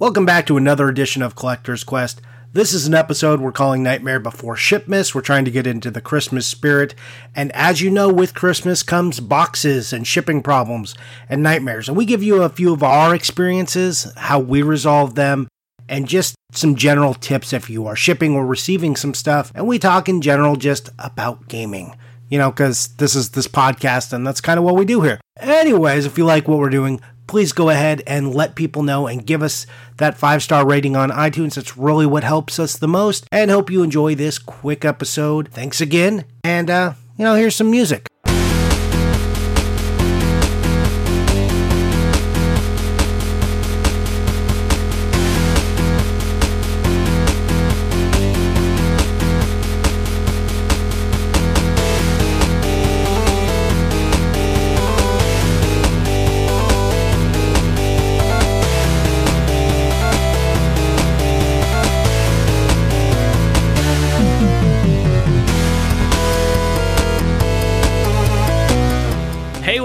[0.00, 2.20] Welcome back to another edition of Collector's Quest.
[2.52, 5.14] This is an episode we're calling Nightmare Before Shipmas.
[5.14, 6.96] We're trying to get into the Christmas spirit.
[7.32, 10.96] And as you know, with Christmas comes boxes and shipping problems
[11.28, 11.86] and nightmares.
[11.86, 15.46] And we give you a few of our experiences, how we resolve them,
[15.88, 19.52] and just some general tips if you are shipping or receiving some stuff.
[19.54, 21.96] And we talk in general just about gaming.
[22.30, 25.20] You know, because this is this podcast and that's kind of what we do here.
[25.38, 29.26] Anyways, if you like what we're doing, please go ahead and let people know and
[29.26, 29.66] give us
[29.98, 31.54] that five star rating on iTunes.
[31.54, 33.26] That's really what helps us the most.
[33.30, 35.48] And hope you enjoy this quick episode.
[35.48, 36.24] Thanks again.
[36.42, 38.06] And, uh, you know, here's some music.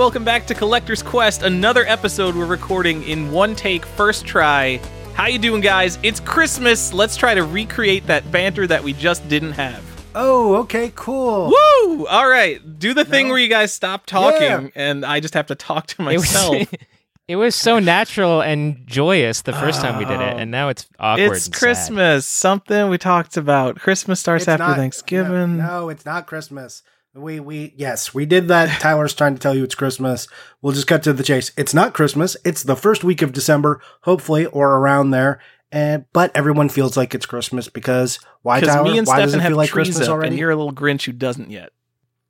[0.09, 4.81] Welcome back to Collector's Quest, another episode we're recording in one take, first try.
[5.13, 5.99] How you doing, guys?
[6.01, 6.91] It's Christmas.
[6.95, 9.83] Let's try to recreate that banter that we just didn't have.
[10.15, 11.53] Oh, okay, cool.
[11.85, 12.07] Woo!
[12.07, 13.33] All right, do the thing No.
[13.33, 14.67] where you guys stop talking, Yeah.
[14.73, 16.73] and I just have to talk to It was, myself.
[17.27, 20.37] it was so natural and joyous the first time we did it, Oh.
[20.39, 21.33] and now it's awkward.
[21.33, 21.59] it's and sad.
[21.59, 23.75] Christmas, something we talked about.
[23.75, 25.57] Christmas starts It's after not- Thanksgiving.
[25.57, 26.81] No, no, it's not Christmas.
[27.15, 28.69] We we yes, we did that.
[28.81, 30.27] Tyler's trying to tell you it's Christmas.
[30.61, 31.51] We'll just cut to the chase.
[31.57, 32.37] It's not Christmas.
[32.45, 35.39] It's the first week of December, hopefully, or around there.
[35.71, 38.91] And but everyone feels like it's Christmas because why, Because Tyler?
[38.91, 40.29] me and why does Stefan it have feel like trees Christmas up, already?
[40.29, 41.71] and you're a little Grinch who doesn't yet.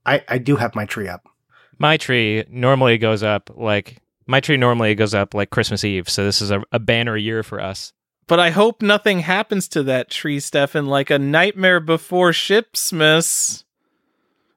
[0.05, 1.25] I I do have my tree up.
[1.77, 6.23] My tree normally goes up like my tree normally goes up like Christmas Eve, so
[6.25, 7.93] this is a, a banner year for us.
[8.27, 13.63] But I hope nothing happens to that tree, Stefan, like a nightmare before Shipsmas.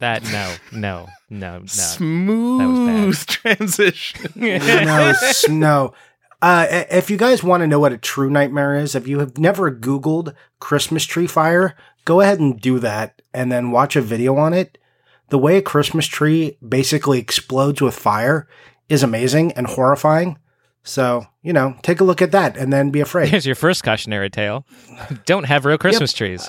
[0.03, 1.67] That no, no, no, no.
[1.69, 4.33] Smooth transition.
[4.35, 5.13] no
[5.49, 5.95] no.
[6.43, 9.39] Uh, if you guys want to know what a true nightmare is, if you have
[9.39, 14.37] never Googled Christmas tree fire, go ahead and do that and then watch a video
[14.39, 14.77] on it.
[15.29, 18.49] The way a Christmas tree basically explodes with fire
[18.89, 20.37] is amazing and horrifying.
[20.83, 23.29] So, you know, take a look at that and then be afraid.
[23.29, 24.67] Here's your first cautionary tale:
[25.27, 26.49] Don't have real Christmas trees.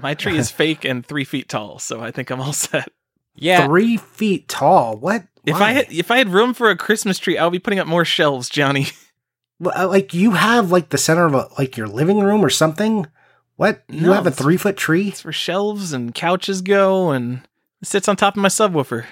[0.00, 2.88] My tree is fake and three feet tall, so I think I'm all set.
[3.36, 4.96] Yeah, Three feet tall.
[4.96, 5.24] What?
[5.44, 5.68] If Why?
[5.68, 8.04] I had if I had room for a Christmas tree, I'll be putting up more
[8.04, 8.86] shelves, Johnny.
[9.64, 13.06] Uh, like you have like the center of a, like your living room or something.
[13.56, 13.82] What?
[13.88, 15.08] You No, have a three foot tree?
[15.08, 17.40] It's where shelves and couches go, and
[17.80, 19.06] it sits on top of my subwoofer.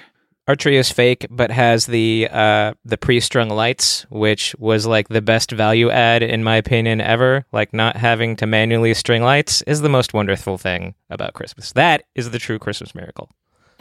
[0.47, 5.21] our tree is fake, but has the uh the pre-strung lights, which was like the
[5.21, 7.45] best value add in my opinion ever.
[7.53, 11.71] Like not having to manually string lights is the most wonderful thing about Christmas.
[11.71, 13.29] That is the true Christmas miracle.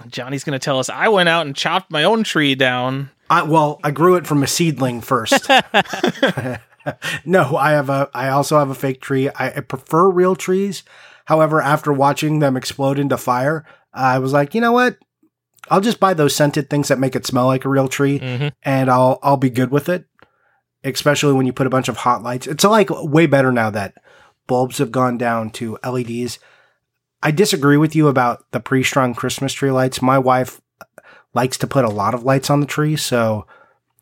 [0.08, 3.10] Johnny's gonna tell us I went out and chopped my own tree down.
[3.30, 5.48] I, well, I grew it from a seedling first.
[7.24, 8.10] no, I have a.
[8.14, 9.28] I also have a fake tree.
[9.28, 10.82] I, I prefer real trees.
[11.26, 14.98] However, after watching them explode into fire, I was like, you know what?
[15.70, 18.48] I'll just buy those scented things that make it smell like a real tree, hmm
[18.62, 20.04] and I'll I'll be good with it.
[20.84, 22.48] Especially when you put a bunch of hot lights.
[22.48, 23.94] It's like way better now that
[24.48, 26.40] bulbs have gone down to LEDs.
[27.22, 30.02] I disagree with you about the pre-strung Christmas tree lights.
[30.02, 30.60] My wife
[31.34, 33.46] likes to put a lot of lights on the tree, so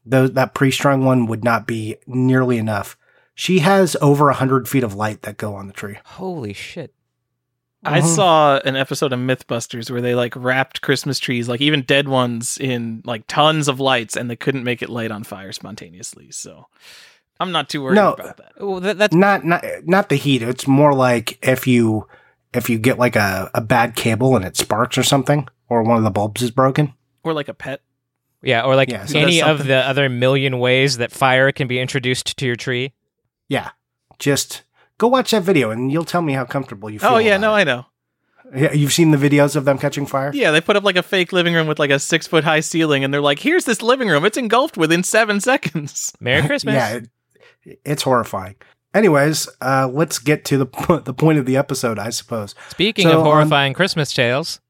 [0.04, 2.96] those, that pre-strung one would not be nearly enough.
[3.34, 5.98] She has over a hundred feet of light that go on the tree.
[6.04, 6.92] Holy shit.
[7.82, 8.14] I Mhm.
[8.14, 12.58] saw an episode of MythBusters where they like wrapped Christmas trees, like even dead ones,
[12.58, 16.30] in like tons of lights, and they couldn't make it light on fire spontaneously.
[16.30, 16.66] So
[17.38, 18.12] I'm not too worried No.
[18.12, 18.52] about that.
[18.58, 20.42] Well, that, that's Not not not the heat.
[20.42, 22.06] It's more like if you
[22.52, 25.98] if you get like a, a bad cable and it sparks or something, or one
[25.98, 26.94] of the bulbs is broken.
[27.22, 27.82] Or like a pet.
[28.42, 31.78] yeah, or like Yeah, so any of the other million ways that fire can be
[31.78, 32.92] introduced to your tree.
[33.48, 33.70] Yeah,
[34.18, 34.62] just
[34.98, 37.10] go watch that video and you'll tell me how comfortable you feel.
[37.10, 37.58] Oh yeah, about no, it.
[37.58, 37.86] I know.
[38.54, 40.32] Yeah, you've seen the videos of them catching fire.
[40.34, 42.60] Yeah, they put up like a fake living room with like a six foot high
[42.60, 44.24] ceiling, and they're like, "Here's this living room.
[44.24, 46.74] It's engulfed within seven seconds." Merry Christmas.
[46.74, 47.00] yeah,
[47.64, 48.56] it, it's horrifying.
[48.94, 52.54] Anyways, uh, let's get to the po- the point of the episode, I suppose.
[52.70, 54.60] Speaking So of horrifying Christmas tales,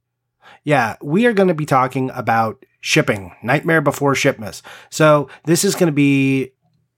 [0.65, 4.63] Yeah, we are going to be talking about shipping, Nightmare Before Shipmas.
[4.91, 6.53] So this is going to be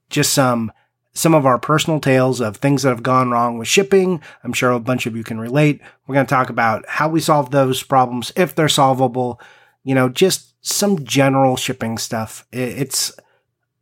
[0.09, 0.71] just some
[1.15, 4.19] some of our personal tales of things that have gone wrong with shipping.
[4.43, 5.79] I'm sure a bunch of you can relate.
[6.07, 9.39] We're going to talk about how we solve those problems if they're solvable.
[9.83, 12.47] You know, just some general shipping stuff.
[12.51, 13.13] It's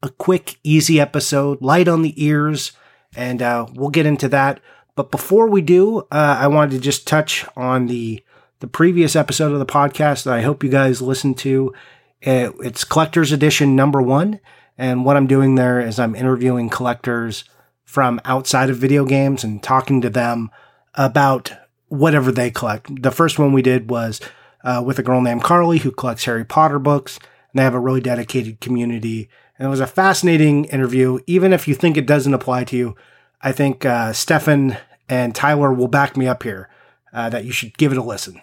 [0.03, 2.73] a quick, easy episode, light on the ears,
[3.15, 4.59] and uh, we'll get into that.
[4.95, 8.23] But before we do, uh, I wanted to just touch on the
[8.59, 11.73] the previous episode of the podcast that I hope you guys listened to.
[12.21, 14.39] It, it's collector's edition number one,
[14.77, 17.43] and what I'm doing there is I'm interviewing collectors
[17.83, 20.51] from outside of video games and talking to them
[20.93, 21.51] about
[21.87, 23.01] whatever they collect.
[23.01, 24.21] The first one we did was
[24.63, 27.79] uh, with a girl named Carly who collects Harry Potter books, and they have a
[27.79, 29.27] really dedicated community.
[29.61, 31.19] And it was a fascinating interview.
[31.27, 32.95] Even if you think it doesn't apply to you,
[33.43, 34.75] I think uh, Stefan
[35.07, 36.67] and Tyler will back me up here
[37.13, 38.41] uh, that you should give it a listen.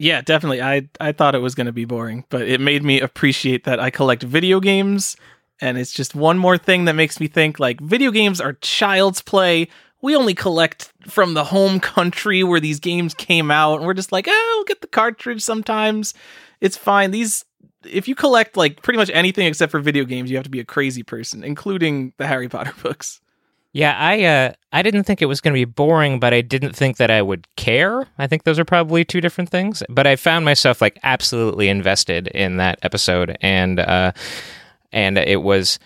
[0.00, 0.60] Yeah, definitely.
[0.60, 3.78] I I thought it was going to be boring, but it made me appreciate that
[3.78, 5.16] I collect video games
[5.60, 9.22] and it's just one more thing that makes me think like video games are child's
[9.22, 9.68] play.
[10.00, 14.10] We only collect from the home country where these games came out and we're just
[14.10, 16.14] like, "Oh, we'll get the cartridge sometimes.
[16.60, 17.44] It's fine." These
[17.84, 20.60] if you collect like pretty much anything except for video games, you have to be
[20.60, 23.20] a crazy person, including the Harry Potter books.
[23.74, 26.76] Yeah, I uh, I didn't think it was going to be boring, but I didn't
[26.76, 28.06] think that I would care.
[28.18, 29.82] I think those are probably two different things.
[29.88, 34.12] But I found myself like absolutely invested in that episode, and uh,
[34.92, 35.78] and it was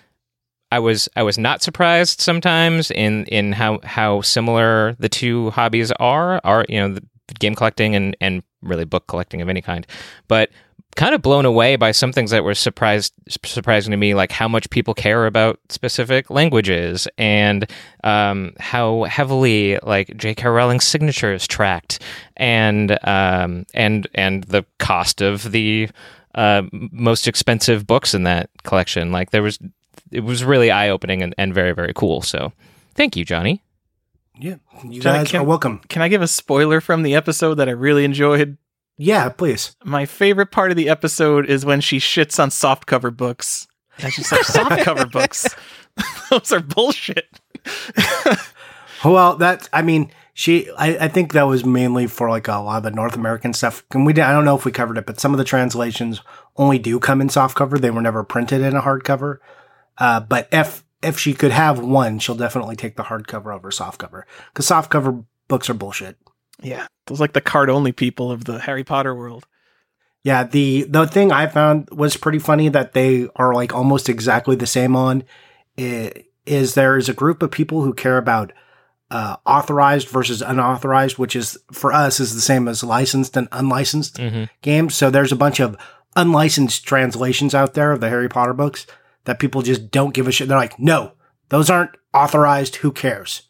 [0.72, 5.92] I was I was not surprised sometimes in in how how similar the two hobbies
[5.92, 9.86] are are you know the game collecting and and really book collecting of any kind,
[10.26, 10.50] but
[10.96, 14.48] kind of blown away by some things that were surprised surprising to me, like how
[14.48, 17.70] much people care about specific languages and
[18.02, 20.48] um, how heavily like J.K.
[20.48, 22.02] Rowling's signature is tracked,
[22.36, 25.88] and um, and and the cost of the
[26.34, 29.12] uh, most expensive books in that collection.
[29.12, 29.58] Like there was,
[30.10, 32.22] it was really eye opening and, and very very cool.
[32.22, 32.52] So,
[32.94, 33.62] thank you, Johnny.
[34.38, 35.80] Yeah, you Johnny, guys can- are welcome.
[35.88, 38.58] Can I give a spoiler from the episode that I really enjoyed?
[38.98, 39.76] Yeah, please.
[39.84, 43.66] My favorite part of the episode is when she shits on softcover books.
[43.98, 45.54] And she's like, softcover books?
[46.30, 47.40] Those are bullshit.
[49.04, 50.70] Well, that I mean, she.
[50.76, 53.84] I, I think that was mainly for like a lot of the North American stuff.
[53.92, 56.20] And we, I don't know if we covered it, but some of the translations
[56.56, 57.78] only do come in softcover.
[57.78, 59.38] They were never printed in a hardcover.
[59.98, 64.22] Uh, but if if she could have one, she'll definitely take the hardcover over softcover
[64.52, 66.16] because softcover books are bullshit.
[66.62, 66.86] Yeah.
[67.06, 69.46] Those like the card only people of the Harry Potter world.
[70.24, 74.56] Yeah, the the thing I found was pretty funny that they are like almost exactly
[74.56, 75.22] the same on
[75.78, 76.12] i-
[76.46, 78.52] is there is a group of people who care about
[79.10, 84.16] uh, authorized versus unauthorized, which is for us is the same as licensed and unlicensed
[84.16, 84.44] Mm-hmm.
[84.62, 84.96] games.
[84.96, 85.76] So there's a bunch of
[86.16, 88.84] unlicensed translations out there of the Harry Potter books
[89.26, 90.48] that people just don't give a shit.
[90.48, 91.12] They're like, no,
[91.50, 92.76] those aren't authorized.
[92.76, 93.42] Who cares?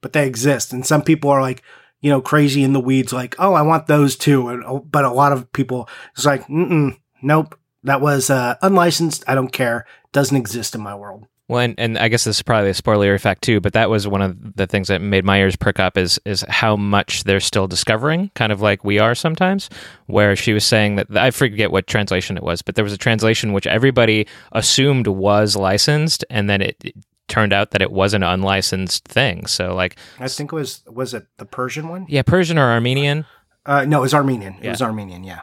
[0.00, 1.62] But they exist, and some people are like,
[2.00, 4.48] you know, crazy in the weeds, like, oh, I want those too.
[4.48, 9.24] And, oh, but a lot of people, it's like, nope, that was uh, unlicensed.
[9.26, 9.86] I don't care.
[10.12, 11.26] Doesn't exist in my world.
[11.48, 14.08] Well, and, and I guess this is probably a spoiler effect too, but that was
[14.08, 17.38] one of the things that made my ears perk up is is how much they're
[17.38, 19.70] still discovering, kind of like we are sometimes.
[20.06, 22.98] Where she was saying that I forget what translation it was, but there was a
[22.98, 26.96] translation which everybody assumed was licensed, and then it, it
[27.28, 29.46] turned out that it was an unlicensed thing.
[29.46, 32.06] So, like, I think it was was it the Persian one?
[32.08, 33.24] yeah, Persian or Armenian,
[33.64, 34.54] Uh, no, it was Armenian.
[34.60, 34.70] It Yeah.
[34.70, 35.24] was Armenian.
[35.24, 35.40] Yeah.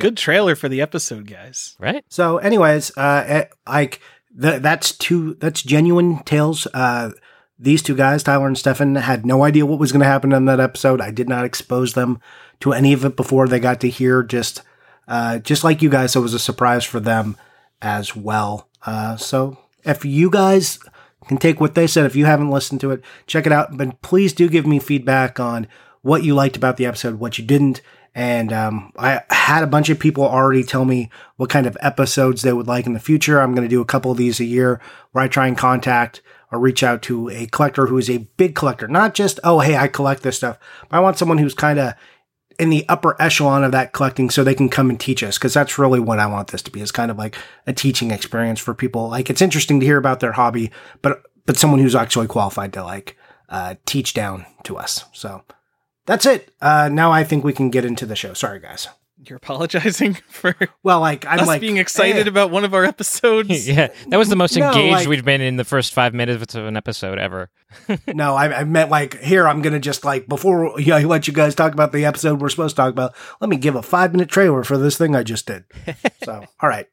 [0.00, 1.76] Good trailer for the episode, guys.
[1.78, 2.04] right?
[2.08, 4.00] So, anyways, uh, eh, like
[4.40, 6.66] th- that's two that's genuine tales.
[6.72, 7.10] Uh,
[7.58, 10.46] these two guys, Tyler and Stefan, had no idea what was going to happen in
[10.46, 11.00] that episode.
[11.00, 12.20] I did not expose them
[12.60, 14.22] to any of it before they got to hear.
[14.22, 14.62] Just,
[15.06, 17.36] uh, just like you guys, it was a surprise for them
[17.82, 18.68] as well.
[18.84, 20.78] Uh, so if you guys
[21.28, 23.76] can take what they said, if you haven't listened to it, check it out.
[23.76, 25.66] But please do give me feedback on
[26.02, 27.80] what you liked about the episode, what you didn't.
[28.14, 32.42] And um, I had a bunch of people already tell me what kind of episodes
[32.42, 33.40] they would like in the future.
[33.40, 34.80] I'm going to do a couple of these a year
[35.12, 36.20] where I try and contact
[36.50, 39.76] or reach out to a collector who is a big collector, not just, oh, hey,
[39.76, 40.58] I collect this stuff,
[40.90, 41.94] I want someone who's kind of
[42.58, 45.54] in the upper echelon of that collecting so they can come and teach us because
[45.54, 48.60] that's really what I want this to be is kind of like a teaching experience
[48.60, 49.08] for people.
[49.08, 52.84] Like it's interesting to hear about their hobby, but but someone who's actually qualified to
[52.84, 53.16] like
[53.48, 55.04] uh, teach down to us.
[55.12, 55.42] So
[56.06, 56.52] that's it.
[56.60, 58.34] Uh, now I think we can get into the show.
[58.34, 58.88] Sorry, guys.
[59.24, 62.30] You're apologizing for Well, like I'm us like being excited eh.
[62.30, 63.68] about one of our episodes.
[63.68, 66.54] yeah, that was the most No, engaged like- we've been in the first five minutes
[66.54, 67.50] of an episode ever.
[68.06, 69.48] No, I, I meant like here.
[69.48, 72.48] I'm gonna just like before yeah, I let you guys talk about the episode we're
[72.50, 73.14] supposed to talk about.
[73.40, 75.64] Let me give a five minute trailer for this thing I just did.
[76.22, 76.86] so, all right,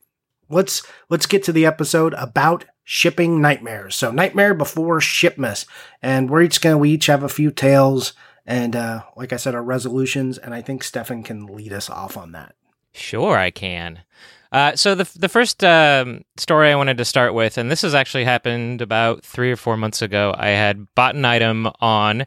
[0.49, 3.95] let's let's get to the episode about shipping nightmares.
[3.95, 5.65] So, nightmare before shipmas,
[6.01, 8.13] and we're each gonna we each have a few tales,
[8.49, 12.17] and uh, like I said, our resolutions, and I think Stefan can lead us off
[12.17, 12.55] on that.
[12.93, 14.01] Sure, I can.
[14.51, 17.93] Uh, so the the first um, story I wanted to start with, and this has
[17.93, 20.33] actually happened about three or four months ago.
[20.35, 22.25] I had bought an item on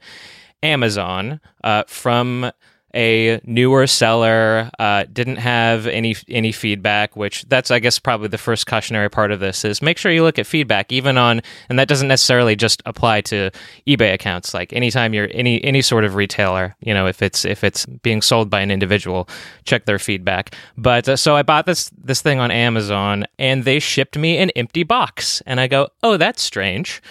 [0.63, 2.53] Amazon uh, from
[2.95, 8.39] a newer seller uh, didn't have any any feedback which that's i guess probably the
[8.39, 11.79] first cautionary part of this is make sure you look at feedback even on and
[11.79, 13.51] that doesn't necessarily just apply to
[13.87, 14.55] ebay accounts.
[14.55, 18.23] Like anytime you're any any sort of retailer you know if it's if it's being
[18.23, 19.29] sold by an individual
[19.65, 20.55] check their feedback.
[20.77, 24.51] But uh, so i bought this this thing on amazon and they shipped me an
[24.51, 25.43] empty box.
[25.47, 27.03] And i go oh that's strange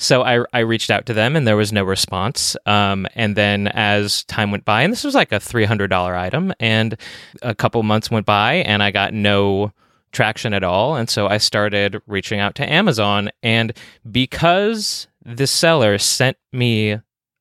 [0.00, 2.56] so I, I reached out to them and there was no response.
[2.64, 6.96] Um, and then as time went by, and this was like a $300 item, and
[7.42, 9.72] a couple months went by and I got no
[10.12, 10.96] traction at all.
[10.96, 13.30] And so I started reaching out to Amazon.
[13.42, 13.74] And
[14.10, 16.98] because the seller sent me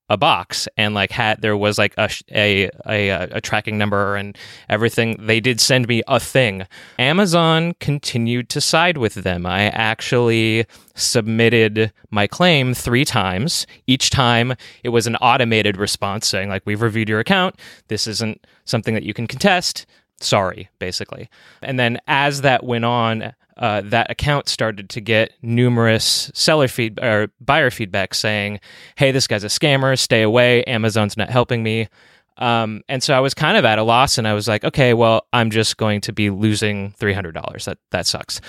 [0.10, 4.38] a box and like had there was like a, a a a tracking number and
[4.68, 5.16] everything.
[5.20, 6.66] They did send me a thing.
[6.98, 9.46] Amazon continued to side with them.
[9.46, 13.68] I actually submitted my claim 3 times.
[13.88, 17.56] Each time it was an automated response saying like we've reviewed your account.
[17.88, 19.86] This isn't something that you can contest.
[20.20, 21.30] Sorry basically.
[21.62, 26.98] And then as that went on uh, that account started to get numerous seller feed
[27.00, 28.60] or buyer feedback saying,
[28.96, 30.00] "Hey, this guy's a scammer.
[30.00, 30.64] Stay away.
[30.64, 31.90] Amazon's not helping me."
[32.38, 34.94] Um, and so I was kind of at a loss, and I was like, "Okay,
[34.94, 37.66] well, I'm just going to be losing three hundred dollars.
[37.66, 38.40] That that sucks."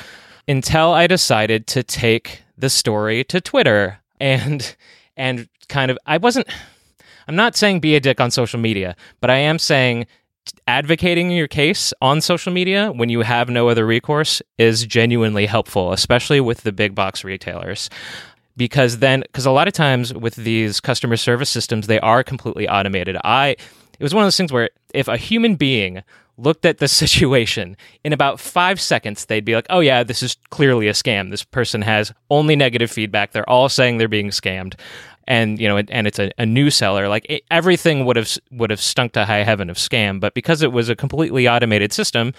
[0.47, 4.77] Until I decided to take the story to Twitter and
[5.17, 6.47] and kind of I wasn't.
[7.27, 10.07] I'm not saying be a dick on social media, but I am saying
[10.67, 15.93] advocating your case on social media when you have no other recourse is genuinely helpful,
[15.93, 17.91] especially with the big box retailers.
[18.57, 22.69] Because then, because a lot of times with these customer service systems, they are completely
[22.69, 23.17] automated.
[23.25, 23.57] I,
[23.99, 26.03] it was one of those things where if a human being
[26.37, 30.37] looked at the situation in about five seconds, they'd be like, oh, yeah, this is
[30.51, 31.31] clearly a scam.
[31.31, 33.33] This person has only negative feedback.
[33.33, 34.75] They're all saying they're being scammed
[35.31, 38.69] and you know, and it's a, a new seller, like it, everything would have would
[38.69, 40.19] have stunk to high heaven of scam.
[40.19, 42.35] But because it was a completely automated system,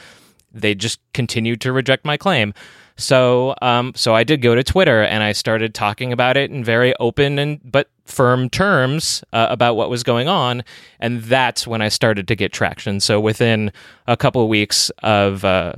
[0.51, 2.53] they just continued to reject my claim.
[2.97, 6.65] So, um, so I did go to Twitter and I started talking about it in
[6.65, 10.61] very open and but firm terms uh, about what was going on,
[10.99, 12.99] and that's when I started to get traction.
[12.99, 13.71] So within
[14.05, 15.75] a couple of weeks of uh,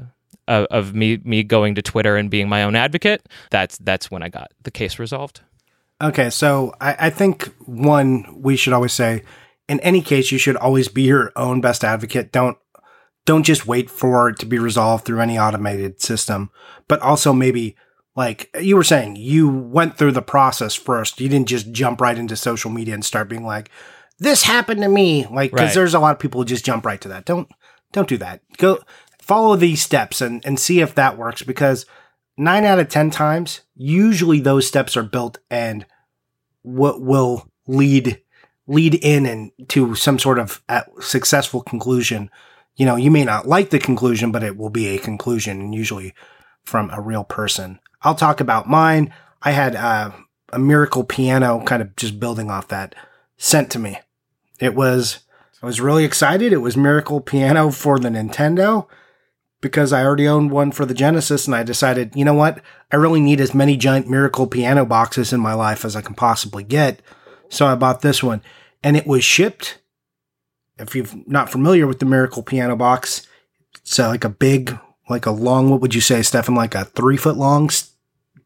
[0.48, 4.24] of, of me me going to Twitter and being my own advocate, that's that's when
[4.24, 5.42] I got the case resolved.
[6.04, 9.24] Okay, so I, I think one we should always say,
[9.70, 12.34] in any case, you should always be your own best advocate.
[12.34, 12.58] Don't
[13.26, 16.52] don't just wait for it to be resolved through any automated system,
[16.90, 17.78] but also maybe
[18.18, 21.22] like you were saying, you went through the process first.
[21.22, 23.72] You didn't just jump right into social media and start being like,
[24.20, 25.74] "This happened to me," like because right.
[25.74, 27.24] there's a lot of people who just jump right to that.
[27.24, 27.48] Don't
[27.94, 28.42] don't do that.
[28.58, 28.80] Go
[29.22, 31.86] follow these steps and and see if that works because
[32.38, 35.86] nine out of ten times, usually those steps are built and
[36.64, 38.20] what will lead
[38.66, 40.62] lead in and to some sort of
[41.02, 42.30] successful conclusion.
[42.76, 45.76] You know, you may not like the conclusion, but it will be a conclusion, and
[45.76, 46.14] usually
[46.64, 47.80] from a real person.
[48.02, 49.14] I'll talk about mine.
[49.42, 50.12] I had uh,
[50.52, 52.96] a miracle piano, kind of just building off that,
[53.38, 54.00] sent to me.
[54.60, 55.20] It was
[55.62, 56.52] I was really excited.
[56.52, 58.88] It was Miracle Piano for the Nintendo
[59.64, 62.62] because I already owned one for the Genesis and I decided, you know what?
[62.92, 66.14] I really need as many giant Miracle piano boxes in my life as I can
[66.14, 67.02] possibly get.
[67.48, 68.44] So I bought this one
[68.84, 69.80] and it was shipped.
[70.78, 73.26] If you're not familiar with the Miracle piano box,
[73.78, 74.78] it's uh, like a big,
[75.10, 76.56] like a long, what would you say, Stefan?
[76.56, 77.70] Like a three foot long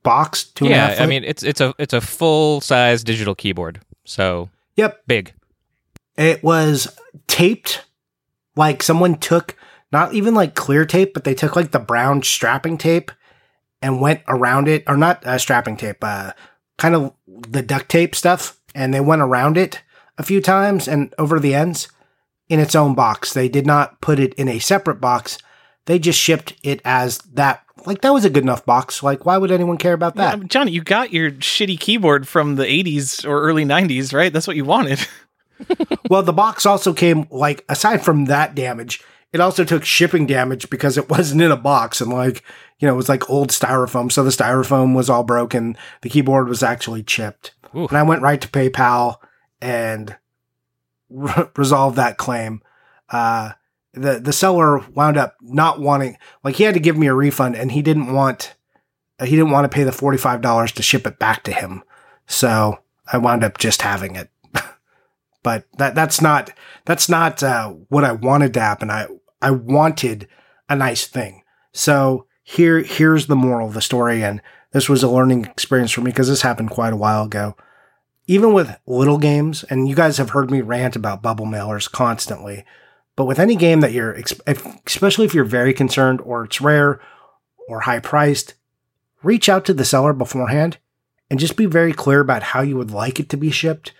[0.03, 0.43] box?
[0.43, 3.81] Two yeah, I mean, it's, it's a, it's a full size digital keyboard.
[4.05, 5.01] So, yep.
[5.07, 5.33] Big.
[6.15, 6.95] It was
[7.25, 7.85] taped
[8.55, 9.55] like someone took
[9.91, 13.11] not even like clear tape, but they took like the brown strapping tape
[13.81, 16.33] and went around it, or not uh, strapping tape, uh,
[16.77, 19.81] kind of the duct tape stuff, and they went around it
[20.17, 21.87] a few times and over the ends
[22.49, 23.33] in its own box.
[23.33, 25.37] They did not put it in a separate box.
[25.85, 27.63] They just shipped it as that.
[27.85, 29.03] Like that was a good enough box.
[29.03, 30.37] Like why would anyone care about that?
[30.37, 34.33] Yeah, Johnny, you got your shitty keyboard from the 80s or early 90s, right?
[34.33, 35.05] That's what you wanted.
[36.09, 39.01] well, the box also came like aside from that damage,
[39.33, 42.43] it also took shipping damage because it wasn't in a box and like,
[42.79, 44.11] you know, it was like old styrofoam.
[44.11, 45.77] So the styrofoam was all broken.
[46.01, 47.53] The keyboard was actually chipped.
[47.75, 47.87] Ooh.
[47.87, 49.17] And I went right to PayPal
[49.61, 50.15] and
[51.09, 52.61] re- resolved that claim.
[53.09, 53.51] Uh,
[53.93, 57.55] the, the seller wound up not wanting, like he had to give me a refund
[57.55, 58.55] and he didn't want,
[59.19, 61.83] uh, he didn't want to pay the $45 to ship it back to him.
[62.27, 62.79] So
[63.11, 64.29] I wound up just having it
[65.43, 66.51] but that that's not
[66.85, 68.89] that's not uh, what I wanted to happen.
[68.89, 69.07] I
[69.41, 70.27] I wanted
[70.69, 71.43] a nice thing.
[71.73, 74.23] So here, here's the moral of the story.
[74.23, 74.41] And
[74.71, 77.55] this was a learning experience for me because this happened quite a while ago.
[78.25, 82.65] Even with little games, and you guys have heard me rant about bubble mailers constantly,
[83.15, 84.11] but with any game that you're,
[84.85, 86.99] especially if you're very concerned or it's rare
[87.67, 88.55] or high priced,
[89.23, 90.77] reach out to the seller beforehand
[91.29, 93.93] and just be very clear about how you would like it to be shipped.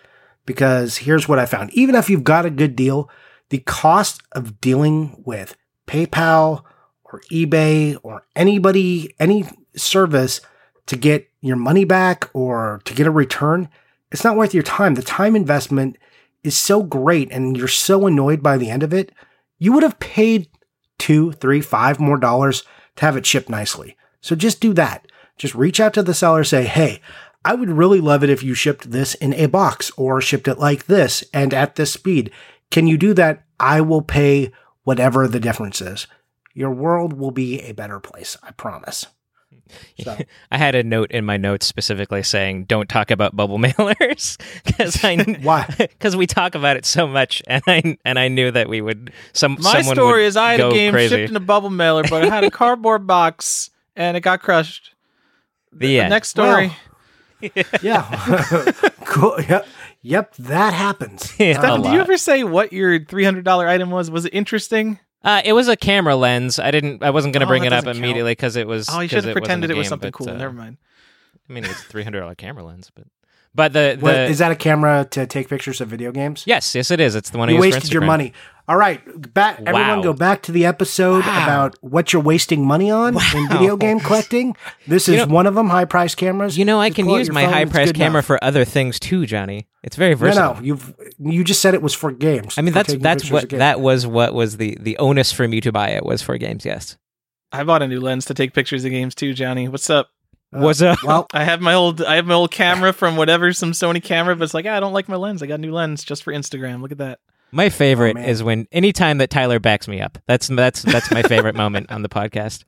[0.45, 1.71] Because here's what I found.
[1.73, 3.09] Even if you've got a good deal,
[3.49, 5.55] the cost of dealing with
[5.87, 6.63] PayPal
[7.05, 10.41] or eBay or anybody, any service
[10.87, 13.69] to get your money back or to get a return,
[14.11, 14.95] it's not worth your time.
[14.95, 15.97] The time investment
[16.43, 19.11] is so great and you're so annoyed by the end of it.
[19.59, 20.49] You would have paid
[20.97, 22.63] two, three, five more dollars
[22.97, 23.95] to have it shipped nicely.
[24.21, 25.07] So just do that.
[25.37, 27.01] Just reach out to the seller, say, Hey,
[27.45, 30.59] I would really love it if you shipped this in a box or shipped it
[30.59, 32.31] like this and at this speed.
[32.71, 33.43] Can you do that?
[33.59, 34.51] I will pay
[34.83, 36.07] whatever the difference is.
[36.53, 38.37] Your world will be a better place.
[38.43, 39.05] I promise.
[40.01, 40.17] So.
[40.49, 45.03] I had a note in my notes specifically saying, "Don't talk about bubble mailers," because
[45.03, 48.69] I why because we talk about it so much, and I and I knew that
[48.69, 49.11] we would.
[49.33, 51.15] Some my story is I had a game crazy.
[51.15, 54.93] shipped in a bubble mailer, but I had a cardboard box and it got crushed.
[55.73, 56.71] The, the next story.
[57.41, 59.37] Well, yeah, cool.
[59.41, 59.67] Yep,
[60.01, 61.33] yep, that happens.
[61.39, 64.09] Yeah, Stefan, did you ever say what your three hundred dollar item was?
[64.11, 64.99] Was it interesting?
[65.23, 66.59] Uh, it was a camera lens.
[66.59, 67.03] I didn't.
[67.03, 68.87] I wasn't going to Oh, bring it up doesn't immediately because it was.
[68.91, 70.29] Oh, you should have it pretended it was game, something but, cool.
[70.29, 70.77] uh, Never mind.
[71.49, 73.05] I mean, it was a three hundred dollar camera lens, but
[73.55, 76.43] but the, the What, is that a camera to take pictures of video games?
[76.45, 77.15] yes, yes, it is.
[77.15, 78.33] It's the one I you for wasted your money.
[78.69, 78.99] All right,
[79.33, 79.61] back.
[79.65, 81.43] Everyone, go back to the episode Wow.
[81.43, 84.57] about what you're wasting money on in video game collecting.
[84.85, 85.69] This is You know- one of them.
[85.69, 86.57] High price cameras.
[86.57, 88.25] You know, I Just can use my phone, high price camera enough.
[88.25, 89.67] for other things too, Johnny.
[89.83, 90.55] It's very versatile.
[90.55, 92.55] no, you've you just said it was for games.
[92.57, 94.05] I mean, that's that's what that was.
[94.05, 96.65] What was the the onus for me to buy it was for games.
[96.65, 96.97] Yes,
[97.53, 99.69] I bought a new lens to take pictures of games too, Johnny.
[99.69, 100.09] What's up?
[100.53, 101.25] Uh, was a well.
[101.33, 104.43] I have my old I have my old camera from whatever some Sony camera, but
[104.43, 105.41] it's like ah, I don't like my lens.
[105.41, 106.81] I got a new lens just for Instagram.
[106.81, 107.19] Look at that.
[107.51, 108.29] My favorite oh, man.
[108.29, 110.17] is when anytime that Tyler backs me up.
[110.27, 112.63] That's that's that's my favorite moment on the podcast.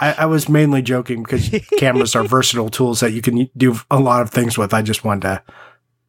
[0.00, 3.98] I, I was mainly joking because cameras are versatile tools that you can do a
[3.98, 4.72] lot of things with.
[4.72, 5.42] I just wanted to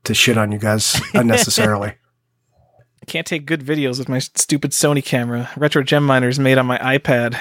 [0.05, 1.95] to shit on you guys unnecessarily.
[3.01, 5.49] I can't take good videos with my stupid Sony camera.
[5.57, 7.37] Retro Gem Miners made on my iPad.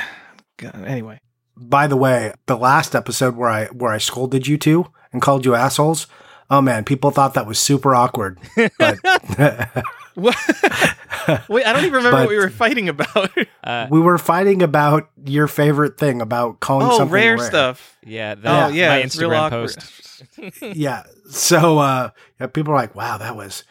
[0.56, 1.20] God, anyway,
[1.56, 5.44] By the way, the last episode where I where I scolded you two and called
[5.44, 6.06] you assholes,
[6.50, 8.38] oh man, people thought that was super awkward.
[8.78, 8.98] But
[10.18, 10.36] what?
[11.48, 13.30] Wait, I don't even remember But- what we were fighting about.
[13.68, 17.98] Uh, we were fighting about your favorite thing about calling oh, something rare, stuff.
[18.02, 19.74] yeah, the, Oh yeah, my it's real Instagram awkward.
[19.76, 20.62] post.
[20.76, 21.02] Yeah.
[21.30, 23.64] So uh yeah, people are like, wow, that was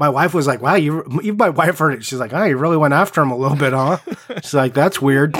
[0.00, 2.04] my wife was like, wow, you even my wife heard it.
[2.04, 3.98] She's like, oh, you really went after him a little bit, huh?
[4.42, 5.36] She's like, that's weird.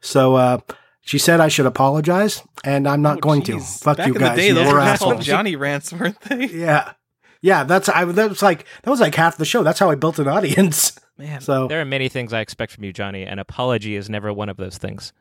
[0.00, 0.58] so uh
[1.02, 3.78] she said I should apologize, and I'm not Oh, going jeez.
[3.78, 3.84] to.
[3.84, 4.30] Fuck Back you in guys.
[4.36, 5.26] the day, you those were were just called assholes.
[5.26, 6.46] Johnny rants, weren't they?
[6.46, 6.92] Yeah.
[7.46, 9.62] Yeah, that's I that was like that was like half the show.
[9.62, 10.98] That's how I built an audience.
[11.16, 13.22] Man, So There are many things I expect from you, Johnny.
[13.22, 15.12] An apology is never one of those things.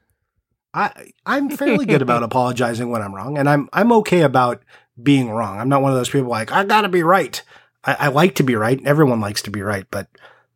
[0.73, 4.63] I I'm fairly good about apologizing when I'm wrong, and I'm I'm okay about
[5.01, 5.59] being wrong.
[5.59, 7.43] I'm not one of those people like I gotta be right.
[7.83, 8.83] I, I like to be right.
[8.83, 10.07] Everyone likes to be right, but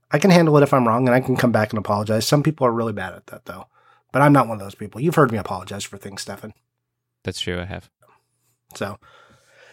[0.10, 2.26] I can handle it if I'm wrong, and I can come back and apologize.
[2.28, 3.68] Some people are really bad at that, though.
[4.12, 5.02] But I'm not one of those people.
[5.02, 6.56] You've heard me apologize for things, Stefan.
[7.24, 7.60] That's true.
[7.60, 7.92] I have.
[8.74, 8.98] So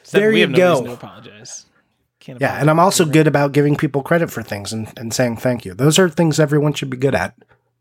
[0.03, 0.91] Except there we you have no reason go.
[0.91, 1.65] to apologize.
[2.21, 5.13] Can't yeah, and I'm also for good about giving people credit for things and, and
[5.13, 5.75] saying thank you.
[5.75, 7.35] Those are things everyone should be good at.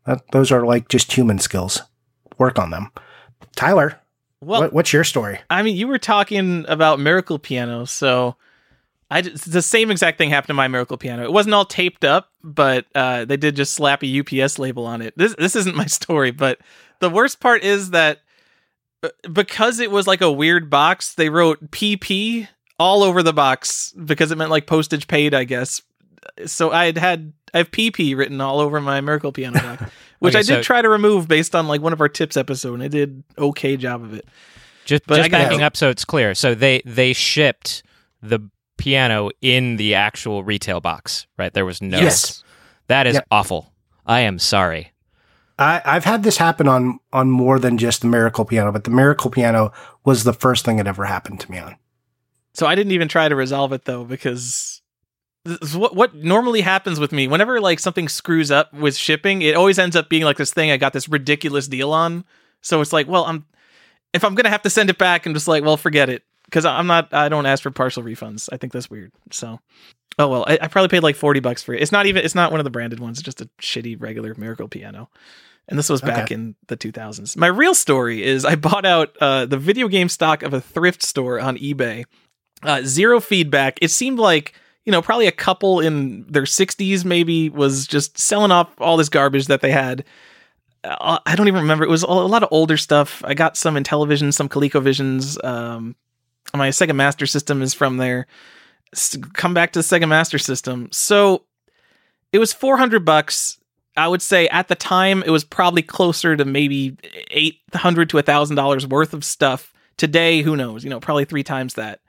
[0.04, 1.82] That, those are like just human skills.
[2.38, 2.90] Work on them.
[3.56, 4.00] Tyler,
[4.40, 5.40] Well, what, what's your story?
[5.50, 8.36] I mean, you were talking about Miracle Piano, so
[9.10, 11.24] I just, the same exact thing happened to my Miracle Piano.
[11.24, 15.00] It wasn't all taped up, but uh, they did just slap a UPS label on
[15.00, 15.14] it.
[15.16, 16.58] This this isn't my story, but
[17.00, 18.20] the worst part is that
[19.02, 23.92] uh, because it was like a weird box, they wrote PP all over the box
[24.04, 25.80] because it meant like postage paid, I guess.
[26.46, 29.84] So I had had I have PP written all over my Miracle Piano box,
[30.18, 32.36] which Okay, I did so- try to remove based on like one of our tips
[32.36, 34.26] episode, and I did okay job of it.
[34.84, 36.34] Just, But just backing up so it's clear.
[36.34, 37.82] So they they shipped
[38.22, 38.40] the
[38.76, 41.52] piano in the actual retail box, right?
[41.52, 41.98] There was no.
[41.98, 42.44] Yes.
[42.88, 43.26] That is Yep.
[43.30, 43.72] awful.
[44.04, 44.92] I am sorry.
[45.58, 48.90] I, I've had this happen on on more than just the Miracle Piano, but the
[48.90, 49.72] Miracle Piano
[50.04, 51.76] was the first thing that ever happened to me on.
[52.56, 54.80] So I didn't even try to resolve it though because
[55.74, 59.78] what what normally happens with me whenever like something screws up with shipping, it always
[59.78, 62.24] ends up being like this thing I got this ridiculous deal on.
[62.62, 63.44] So it's like, well, I'm
[64.14, 66.64] if I'm gonna have to send it back, I'm just like, well, forget it because
[66.64, 67.12] I'm not.
[67.12, 68.48] I don't ask for partial refunds.
[68.50, 69.12] I think that's weird.
[69.30, 69.60] So.
[70.18, 71.82] Oh well, I, I probably paid like forty bucks for it.
[71.82, 72.24] It's not even.
[72.24, 73.18] It's not one of the branded ones.
[73.18, 75.10] It's just a shitty regular Miracle piano.
[75.68, 76.36] And this was back Okay.
[76.36, 77.36] in the 2000s.
[77.36, 81.02] My real story is I bought out uh, the video game stock of a thrift
[81.02, 82.04] store on eBay.
[82.66, 83.78] Uh, zero feedback.
[83.80, 84.52] It seemed like,
[84.84, 89.08] you know, probably a couple in their 60s maybe was just selling off all this
[89.08, 90.04] garbage that they had.
[90.82, 91.84] Uh, I don't even remember.
[91.84, 93.22] It was a lot of older stuff.
[93.24, 95.42] I got some Intellivision, some ColecoVisions.
[95.44, 95.94] Um,
[96.54, 98.26] my Sega Master System is from there.
[98.92, 100.88] S- come back to the Sega Master System.
[100.92, 101.44] So
[102.32, 103.58] it was 400 bucks.
[103.96, 106.96] I would say at the time it was probably closer to maybe
[107.30, 109.72] 800 to $1,000 worth of stuff.
[109.96, 110.84] Today, who knows?
[110.84, 112.00] You know, probably three times that.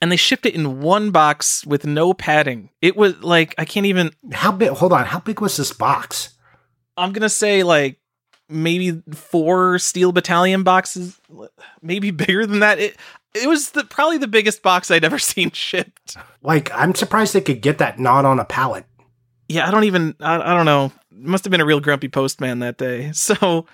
[0.00, 2.70] And they shipped it in one box with no padding.
[2.82, 4.70] It was like, I can't even, How big?
[4.70, 5.06] Hold on.
[5.06, 6.34] How big was this box?
[6.96, 7.98] I'm going to say like
[8.48, 11.18] maybe four Steel Battalion boxes,
[11.82, 12.78] maybe bigger than that.
[12.78, 12.96] It,
[13.34, 16.16] it was the, probably the biggest box I'd ever seen shipped.
[16.42, 18.84] Like, I'm surprised they could get that not on a pallet.
[19.48, 20.92] yeah, I don't even I, I don't know.
[21.10, 23.10] Must have been a real grumpy postman that day.
[23.14, 23.66] So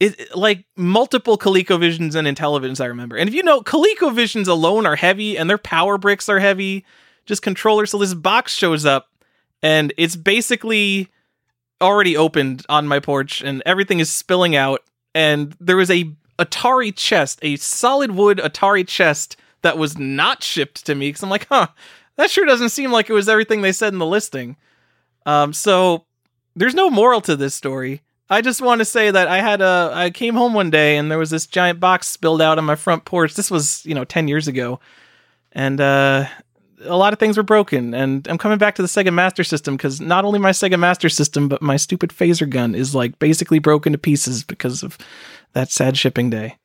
[0.00, 3.16] it like multiple ColecoVisions and Intellivisions I remember.
[3.16, 6.84] And if you know ColecoVisions alone are heavy and their power bricks are heavy,
[7.26, 7.90] just controllers.
[7.90, 9.08] So this box shows up
[9.62, 11.08] and it's basically
[11.80, 14.82] already opened on my porch and everything is spilling out
[15.14, 20.86] and there was a Atari chest, a solid wood Atari chest that was not shipped
[20.86, 21.68] to me cuz I'm like, "Huh,
[22.16, 24.56] that sure doesn't seem like it was everything they said in the listing."
[25.26, 26.04] Um, so
[26.54, 28.02] there's no moral to this story.
[28.30, 31.10] I just want to say that I had a I came home one day and
[31.10, 33.34] there was this giant box spilled out on my front porch.
[33.34, 34.80] This was, you know, 10 years ago.
[35.52, 36.26] And uh
[36.84, 39.76] a lot of things were broken and I'm coming back to the Sega Master System
[39.76, 43.58] cuz not only my Sega Master System but my stupid phaser gun is like basically
[43.58, 44.96] broken to pieces because of
[45.54, 46.56] that sad shipping day.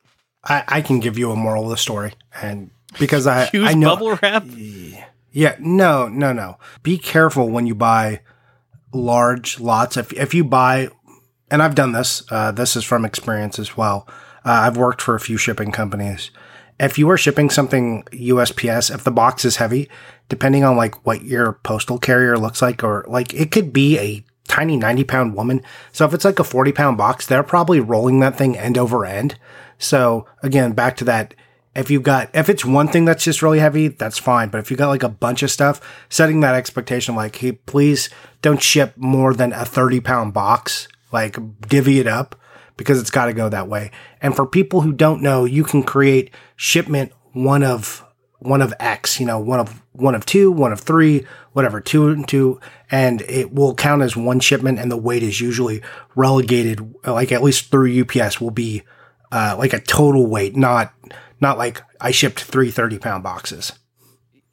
[0.44, 3.74] I, I can give you a moral of the story, and because I Use I
[3.74, 4.44] know bubble wrap.
[5.32, 6.58] Yeah, no, no, no.
[6.82, 8.20] Be careful when you buy
[8.92, 9.96] large lots.
[9.96, 10.90] If if you buy,
[11.50, 12.22] and I've done this.
[12.30, 14.06] Uh, this is from experience as well.
[14.44, 16.30] Uh, I've worked for a few shipping companies.
[16.78, 19.88] If you are shipping something USPS, if the box is heavy,
[20.28, 24.24] depending on like what your postal carrier looks like, or like it could be a
[24.48, 25.62] tiny 90 pound woman.
[25.92, 29.04] So if it's like a 40 pound box, they're probably rolling that thing end over
[29.04, 29.38] end.
[29.78, 31.34] So again, back to that.
[31.76, 34.48] If you've got, if it's one thing that's just really heavy, that's fine.
[34.48, 38.10] But if you got like a bunch of stuff, setting that expectation, like, hey, please
[38.42, 42.36] don't ship more than a 30 pound box, like divvy it up
[42.76, 43.90] because it's got to go that way.
[44.20, 48.04] And for people who don't know, you can create shipment one of,
[48.40, 52.08] one of X, you know, one of, one of two, one of three, whatever, two
[52.08, 55.82] and two, and it will count as one shipment and the weight is usually
[56.14, 58.82] relegated, like at least through UPS will be,
[59.32, 60.92] uh, like a total weight, not,
[61.40, 63.72] not like I shipped three 30 pound boxes.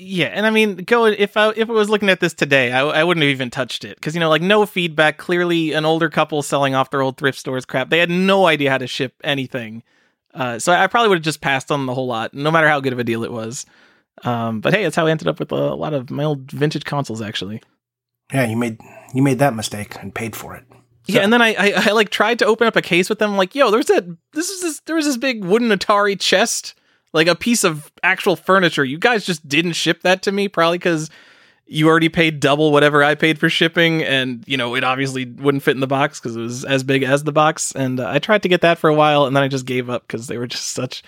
[0.03, 2.81] Yeah, and I mean, go if I if I was looking at this today, I,
[2.81, 5.17] I wouldn't have even touched it because you know, like no feedback.
[5.17, 7.91] Clearly, an older couple selling off their old thrift stores crap.
[7.91, 9.83] They had no idea how to ship anything,
[10.33, 12.79] uh, so I probably would have just passed on the whole lot, no matter how
[12.79, 13.67] good of a deal it was.
[14.23, 16.83] Um, but hey, that's how I ended up with a lot of my old vintage
[16.83, 17.61] consoles, actually.
[18.33, 18.79] Yeah, you made,
[19.13, 20.63] you made that mistake and paid for it.
[21.05, 23.35] Yeah, and then I, I I like tried to open up a case with them.
[23.35, 24.05] Like, yo, there's that.
[24.33, 24.79] This is this.
[24.81, 26.75] There was this big wooden Atari chest,
[27.13, 28.83] like a piece of actual furniture.
[28.83, 31.09] You guys just didn't ship that to me, probably because
[31.67, 35.63] you already paid double whatever I paid for shipping, and you know it obviously wouldn't
[35.63, 37.71] fit in the box because it was as big as the box.
[37.73, 39.89] And uh, I tried to get that for a while, and then I just gave
[39.89, 41.03] up because they were just such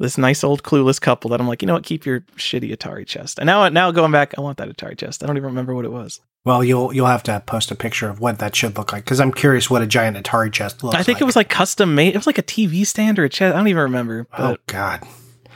[0.00, 3.06] this nice old clueless couple that I'm like, you know what, keep your shitty Atari
[3.06, 3.38] chest.
[3.38, 5.22] And now, now going back, I want that Atari chest.
[5.22, 6.20] I don't even remember what it was.
[6.44, 9.20] Well, you'll, you'll have to post a picture of what that should look like because
[9.20, 11.00] I'm curious what a giant Atari chest looks like.
[11.00, 11.22] I think like.
[11.22, 12.14] it was like custom made.
[12.14, 13.54] It was like a TV stand or a chest.
[13.54, 14.26] I don't even remember.
[14.36, 15.06] Oh, God.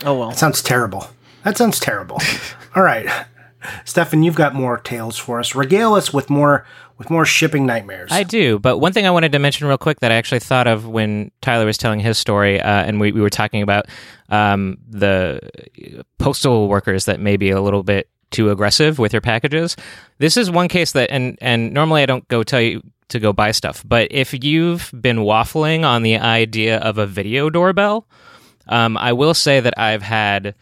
[0.04, 0.28] oh, well.
[0.28, 1.09] That sounds terrible.
[1.44, 2.20] That sounds terrible.
[2.76, 3.09] All right.
[3.87, 5.54] Stefan, you've got more tales for us.
[5.54, 6.66] Regale us with more
[6.98, 8.11] with more shipping nightmares.
[8.12, 10.66] I do, but one thing I wanted to mention real quick that I actually thought
[10.66, 13.87] of when Tyler was telling his story, uh, and we, we were talking about
[14.28, 15.40] um, the
[16.18, 19.76] postal workers that may be a little bit too aggressive with your packages.
[20.18, 23.33] This is one case that, and and normally I don't go tell you to go
[23.33, 28.07] buy stuff, but if you've been waffling on the idea of a video doorbell,
[28.68, 30.54] um, I will say that I've had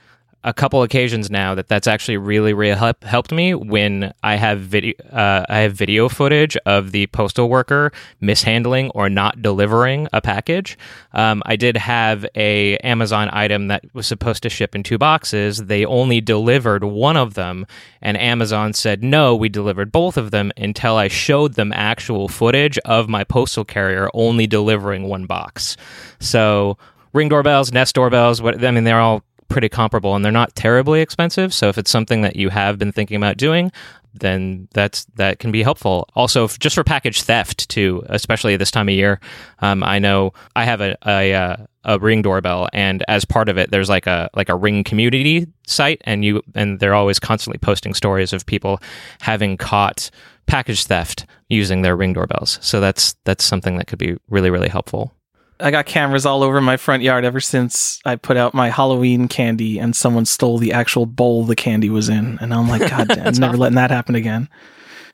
[0.44, 4.60] a couple occasions now that that's actually really really help, helped me when I have
[4.60, 10.20] video uh, I have video footage of the postal worker mishandling or not delivering a
[10.20, 10.76] package.
[11.12, 15.58] Um, I did have a Amazon item that was supposed to ship in two boxes.
[15.58, 17.66] They only delivered one of them,
[18.00, 22.78] and Amazon said no, we delivered both of them until I showed them actual footage
[22.78, 25.76] of my postal carrier only delivering one box.
[26.18, 26.78] So
[27.12, 31.00] ring doorbells, Nest doorbells, what I mean, they're all pretty comparable and they're not terribly
[31.00, 31.52] expensive.
[31.52, 33.70] So if it's something that you have been thinking about doing,
[34.14, 36.08] then that's that can be helpful.
[36.14, 39.20] Also, f- just for package theft too, especially this time of year.
[39.60, 43.58] Um, I know I have a a, uh, a ring doorbell, and as part of
[43.58, 47.58] it, there's like a like a ring community site, and you and they're always constantly
[47.58, 48.80] posting stories of people
[49.20, 50.10] having caught
[50.46, 52.58] package theft using their ring doorbells.
[52.60, 55.14] So that's that's something that could be really really helpful.
[55.62, 59.28] I got cameras all over my front yard ever since I put out my Halloween
[59.28, 62.38] candy and someone stole the actual bowl the candy was in.
[62.40, 64.48] And I'm like, God damn, I'm never letting that happen again.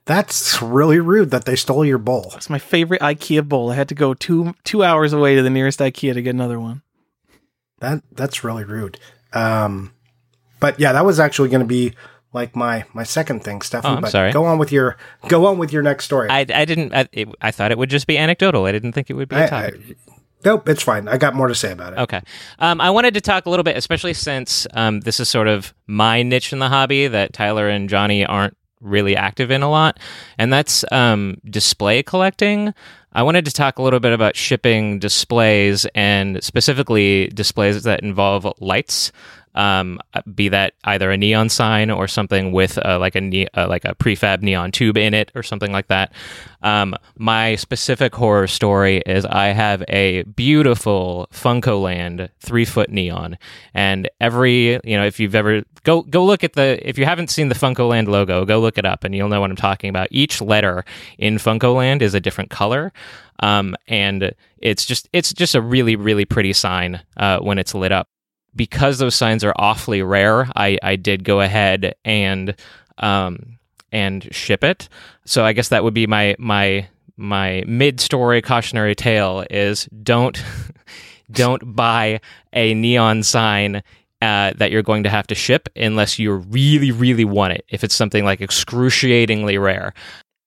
[0.06, 2.32] That's really rude that they stole your bowl.
[2.34, 3.70] It's my favorite IKEA bowl.
[3.70, 6.58] I had to go two two hours away to the nearest IKEA to get another
[6.58, 6.80] one.
[7.80, 8.98] That that's really rude.
[9.34, 9.92] Um,
[10.60, 11.92] but yeah, that was actually going to be
[12.32, 13.90] like my my second thing, Stefan.
[13.90, 14.32] Oh, I'm but sorry.
[14.32, 14.96] go on with your
[15.28, 16.30] go on with your next story.
[16.30, 16.94] I, I didn't.
[16.94, 18.64] I, it, I thought it would just be anecdotal.
[18.64, 19.80] I didn't think it would be a I- topic.
[19.90, 21.08] I- nope, it's fine.
[21.08, 21.98] I got more to say about it.
[22.00, 22.20] Okay.
[22.58, 25.74] Um, I wanted to talk a little bit, especially since um, this is sort of
[25.86, 29.98] my niche in the hobby that Tyler and Johnny aren't really active in a lot,
[30.38, 32.72] and that's um, display collecting.
[33.12, 38.46] I wanted to talk a little bit about shipping displays and specifically displays that involve
[38.60, 39.12] lights.
[39.58, 39.98] Um,
[40.34, 43.84] be that either a neon sign or something with uh, like a ne- uh, like
[43.84, 46.12] a prefab neon tube in it or something like that.
[46.62, 53.36] Um, my specific horror story is I have a beautiful Funko Land three foot neon,
[53.74, 57.28] and every you know if you've ever go go look at the if you haven't
[57.28, 59.90] seen the Funko Land logo, go look it up and you'll know what I'm talking
[59.90, 60.06] about.
[60.12, 60.84] Each letter
[61.18, 62.92] in Funko Land is a different color.
[63.40, 67.92] Um, and it's just it's just a really really pretty sign uh, when it's lit
[67.92, 68.08] up
[68.56, 72.54] because those signs are awfully rare, I, I did go ahead and
[72.98, 73.58] um,
[73.92, 74.88] and ship it.
[75.24, 80.42] So I guess that would be my my my mid story cautionary tale is don't
[81.30, 82.20] don't buy
[82.52, 83.82] a neon sign
[84.20, 87.64] uh, that you're going to have to ship unless you really really want it.
[87.68, 89.94] If it's something like excruciatingly rare,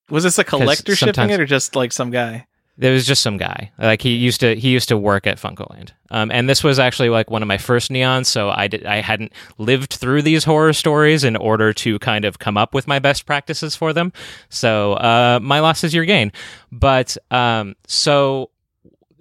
[0.10, 2.48] Was this a collector shipping it or just like some guy?
[2.82, 5.91] There was just some guy like he used to he used to work at Funkoland,
[6.10, 8.26] um, and this was actually like one of my first neons.
[8.26, 12.39] So I did I hadn't lived through these horror stories in order to kind of
[12.39, 14.12] come up with my best practices for them.
[14.50, 16.32] So uh, my loss is your gain.
[16.72, 18.50] But um, so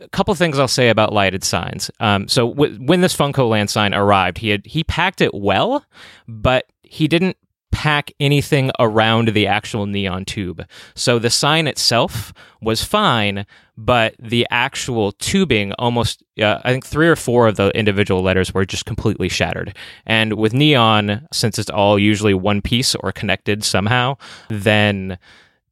[0.00, 1.90] a couple things I'll say about lighted signs.
[2.00, 5.84] Um, so w- when this Funko Land sign arrived, he had he packed it well,
[6.26, 7.36] but he didn't
[7.72, 10.66] pack anything around the actual neon tube.
[10.94, 17.08] So the sign itself was fine, but the actual tubing almost, uh, I think three
[17.08, 19.76] or four of the individual letters were just completely shattered.
[20.04, 24.16] And with neon, since it's all usually one piece or connected somehow,
[24.48, 25.18] then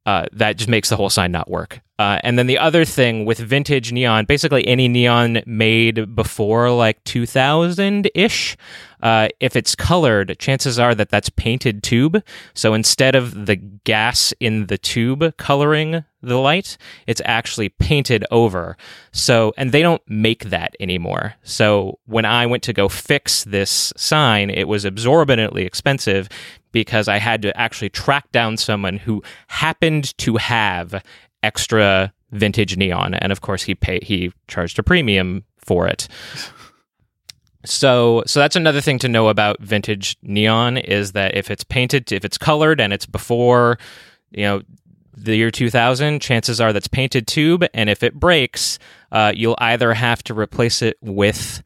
[0.09, 1.81] uh, that just makes the whole sign not work.
[1.99, 7.03] Uh, and then the other thing with vintage neon, basically any neon made before like
[7.03, 8.57] 2000 ish,
[9.03, 12.23] uh, if it's colored, chances are that that's painted tube.
[12.55, 18.77] So instead of the gas in the tube coloring the light, it's actually painted over.
[19.11, 21.35] So, and they don't make that anymore.
[21.43, 26.29] So when I went to go fix this sign, it was absorbently expensive
[26.71, 31.03] because I had to actually track down someone who happened to have
[31.43, 36.07] extra vintage neon, and of course he he charged a premium for it.
[37.65, 42.11] So, so that's another thing to know about vintage neon is that if it's painted,
[42.11, 43.77] if it's colored, and it's before,
[44.31, 44.61] you know,
[45.13, 48.79] the year 2000, chances are that's painted tube, and if it breaks,
[49.11, 51.61] uh, you'll either have to replace it with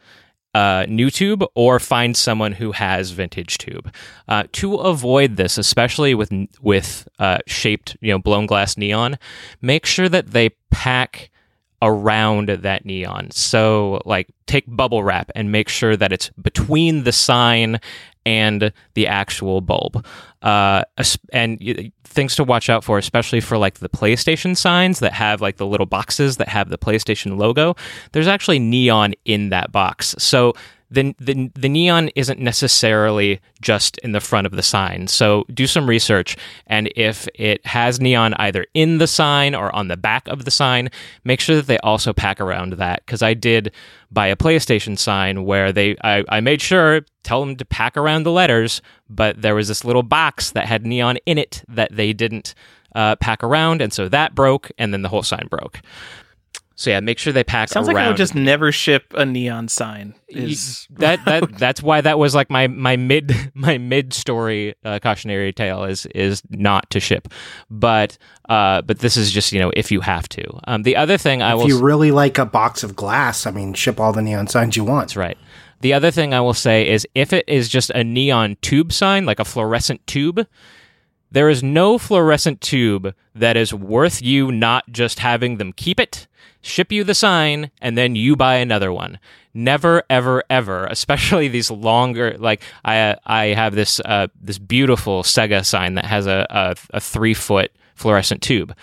[0.54, 3.94] uh, new tube or find someone who has vintage tube.
[4.28, 9.18] Uh, to avoid this, especially with with uh, shaped, you know, blown glass neon,
[9.62, 11.30] make sure that they pack
[11.82, 13.30] around that neon.
[13.32, 17.82] So, like, take bubble wrap and make sure that it's between the sign
[18.26, 20.06] and the actual bulb.
[20.42, 20.84] Uh,
[21.32, 25.58] and things to watch out for, especially for like the PlayStation signs that have like
[25.58, 27.76] the little boxes that have the PlayStation logo.
[28.12, 30.16] There's actually neon in that box.
[30.18, 30.54] So
[30.94, 35.08] the, the, the neon isn't necessarily just in the front of the sign.
[35.08, 36.38] So do some research.
[36.68, 40.52] And if it has neon either in the sign or on the back of the
[40.52, 40.90] sign,
[41.24, 43.04] make sure that they also pack around that.
[43.06, 43.72] Because I did
[44.12, 48.24] buy a PlayStation sign where they I, I made sure tell them to pack around
[48.24, 52.14] the letters, but there was this little box that had neon in it that they
[52.14, 52.54] didn't
[52.94, 55.82] uh, pack around, and so that broke, and then the whole sign broke.
[56.76, 57.96] So yeah, make sure they pack Sounds around.
[57.96, 60.16] like I would just never ship a neon sign.
[60.28, 65.00] Is that that that's why that was like my my mid my mid story uh,
[65.00, 67.28] cautionary tale is is not to ship,
[67.70, 68.18] but
[68.50, 70.60] uh but this is just you know if you have to.
[70.68, 73.52] Um, the other thing I will If you really like a box of glass, I
[73.52, 75.10] mean, ship all the neon signs you want.
[75.10, 75.38] That's right.
[75.82, 79.26] The other thing I will say is if it is just a neon tube sign,
[79.26, 80.48] like a fluorescent tube,
[81.30, 86.28] there is no fluorescent tube that is worth you not just having them keep it,
[86.64, 89.20] ship you the sign, and then you buy another one.
[89.54, 90.86] Never, ever, ever.
[90.90, 92.36] Especially these longer.
[92.40, 97.00] Like I, I have this uh, this beautiful Sega sign that has a a, a
[97.00, 98.76] three foot fluorescent tube.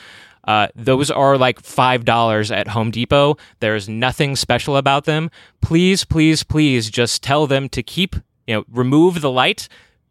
[0.45, 3.37] Uh, those are like five dollars at Home Depot.
[3.59, 5.31] There's nothing special about them.
[5.61, 8.17] Please, please, please, just tell them to keep.
[8.47, 9.69] You know, remove the light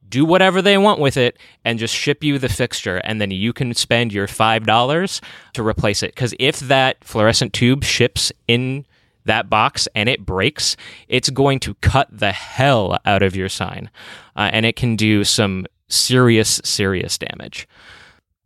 [0.10, 3.54] do whatever they want with it and just ship you the fixture and then you
[3.54, 5.22] can spend your $5
[5.54, 6.15] to replace it.
[6.15, 8.86] Because if that fluorescent tube ships in
[9.26, 10.76] that box and it breaks
[11.08, 13.89] it's going to cut the hell out of your sign
[14.36, 17.67] uh, and it can do some serious serious damage.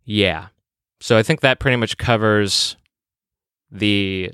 [0.04, 0.48] Yeah.
[1.00, 2.76] So i think that pretty much covers
[3.70, 4.30] the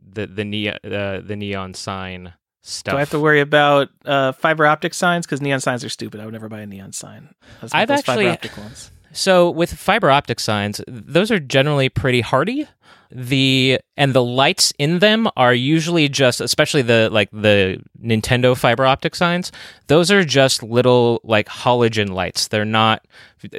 [0.00, 2.92] the the, uh, the neon sign stuff.
[2.92, 5.26] Do I have to worry about uh, fiber optic signs?
[5.26, 6.20] Because neon signs are stupid.
[6.20, 7.34] I would never buy a neon sign.
[7.72, 8.90] I've actually- fiber optic ones.
[9.12, 12.68] So with fiber optic signs, those are generally pretty hardy.
[13.10, 18.84] The and the lights in them are usually just especially the like the Nintendo fiber
[18.84, 19.50] optic signs,
[19.86, 22.48] those are just little like halogen lights.
[22.48, 23.06] They're not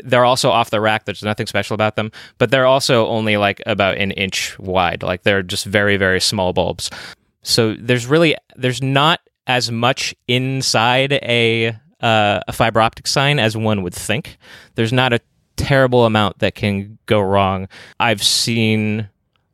[0.03, 1.05] they're also off the rack.
[1.05, 5.01] There's nothing special about them, but they're also only like about an inch wide.
[5.01, 6.91] Like they're just very very small bulbs.
[7.49, 13.57] So there's really there's not as much inside a uh, a fiber optic sign as
[13.57, 14.37] one would think.
[14.75, 15.19] There's not a
[15.57, 17.67] terrible amount that can go wrong.
[17.99, 19.09] I've seen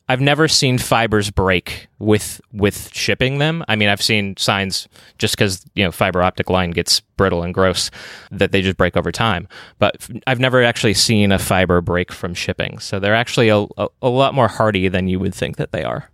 [0.08, 3.64] I've never seen fibers break with with shipping them.
[3.70, 7.54] I mean, I've seen signs just because you know fiber optic line gets brittle and
[7.54, 7.90] gross
[8.30, 9.48] that they just break over time.
[9.80, 12.78] But I've never actually seen a fiber break from shipping.
[12.80, 15.84] So they're actually a, a, a lot more hardy than you would think that they
[15.84, 16.10] are.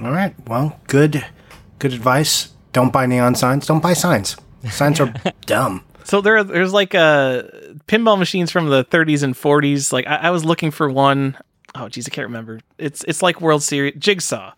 [0.00, 0.34] All right.
[0.48, 1.24] Well, good,
[1.78, 2.52] good advice.
[2.72, 3.66] Don't buy neon signs.
[3.66, 4.36] Don't buy signs.
[4.70, 5.14] Signs are
[5.46, 5.84] dumb.
[6.04, 9.92] So there, there's like a pinball machines from the 30s and 40s.
[9.92, 11.36] Like I, I was looking for one
[11.74, 12.60] oh geez, I can't remember.
[12.78, 14.52] It's it's like World Series Jigsaw.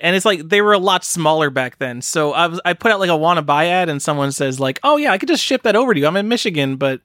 [0.00, 2.02] And it's like they were a lot smaller back then.
[2.02, 4.80] So I was I put out like a wanna buy ad and someone says like,
[4.82, 6.06] "Oh yeah, I could just ship that over to you.
[6.06, 7.00] I'm in Michigan, but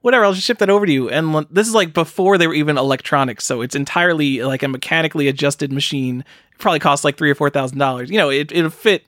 [0.00, 2.54] whatever, I'll just ship that over to you." And this is like before they were
[2.54, 6.24] even electronics, so it's entirely like a mechanically adjusted machine.
[6.52, 8.10] It probably costs like 3 or 4000 dollars.
[8.10, 9.06] You know, it it'll fit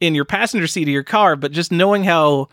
[0.00, 2.48] in your passenger seat of your car, but just knowing how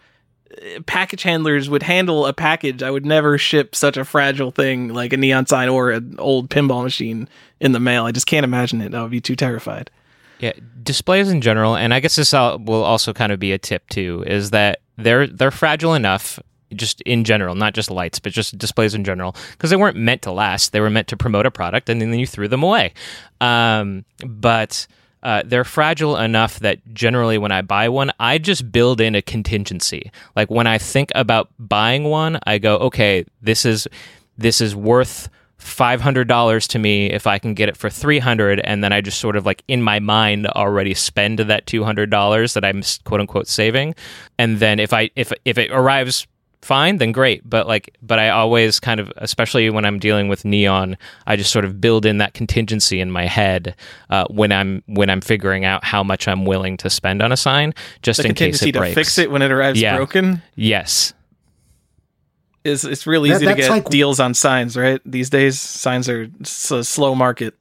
[0.51, 4.89] uh, package handlers would handle a package, I would never ship such a fragile thing
[4.93, 8.05] like a neon sign or an old pinball machine in the mail.
[8.05, 8.93] I just can't imagine it.
[8.93, 9.91] I would be too terrified.
[10.39, 13.87] Yeah, displays in general, and I guess this will also kind of be a tip
[13.89, 16.39] too, is that they're they're fragile enough,
[16.73, 20.21] just in general, not just lights, but just displays in general, because they weren't meant
[20.23, 20.71] to last.
[20.71, 22.93] They were meant to promote a product, and then you threw them away.
[23.41, 24.87] Um, but
[25.23, 29.21] uh, they're fragile enough that generally when I buy one, I just build in a
[29.21, 30.11] contingency.
[30.35, 33.87] Like when I think about buying one, I go, okay, this is
[34.37, 38.19] this is worth five hundred dollars to me if I can get it for three
[38.19, 41.83] hundred, and then I just sort of like in my mind already spend that two
[41.83, 43.95] hundred dollars that I'm quote unquote saving,
[44.37, 46.27] and then if I if if it arrives
[46.65, 50.43] fine then great but like but i always kind of especially when i'm dealing with
[50.43, 50.97] neon
[51.27, 53.75] i just sort of build in that contingency in my head
[54.09, 57.37] uh, when i'm when i'm figuring out how much i'm willing to spend on a
[57.37, 59.95] sign just The in case contingency it to breaks fix it when it arrives Yeah.
[59.95, 61.13] broken yes
[62.63, 64.99] is it's really That- easy to get like- deals on signs, right?
[65.05, 67.53] These days, signs are s- a slow market.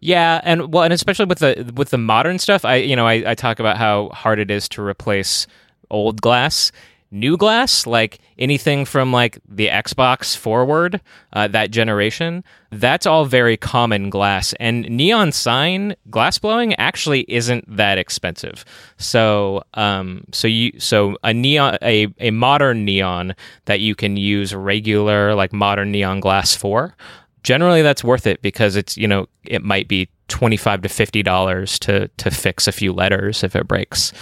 [0.00, 3.22] Yeah, and well, and especially with the with the modern stuff, I you know I,
[3.32, 5.46] I talk about how hard it is to replace
[5.90, 6.72] old glass.
[7.10, 11.00] New glass, like anything from like the Xbox forward,
[11.32, 14.52] uh, that generation, that's all very common glass.
[14.60, 18.64] And neon sign glass blowing actually isn't that expensive.
[18.98, 24.54] So, um, so you so a neon a a modern neon that you can use
[24.54, 26.94] regular like modern neon glass for
[27.42, 31.78] generally that's worth it because it's you know it might be 25 to 50 dollars
[31.78, 34.12] to to fix a few letters if it breaks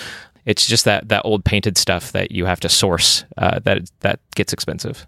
[0.46, 4.20] it's just that that old painted stuff that you have to source uh, that that
[4.34, 5.06] gets expensive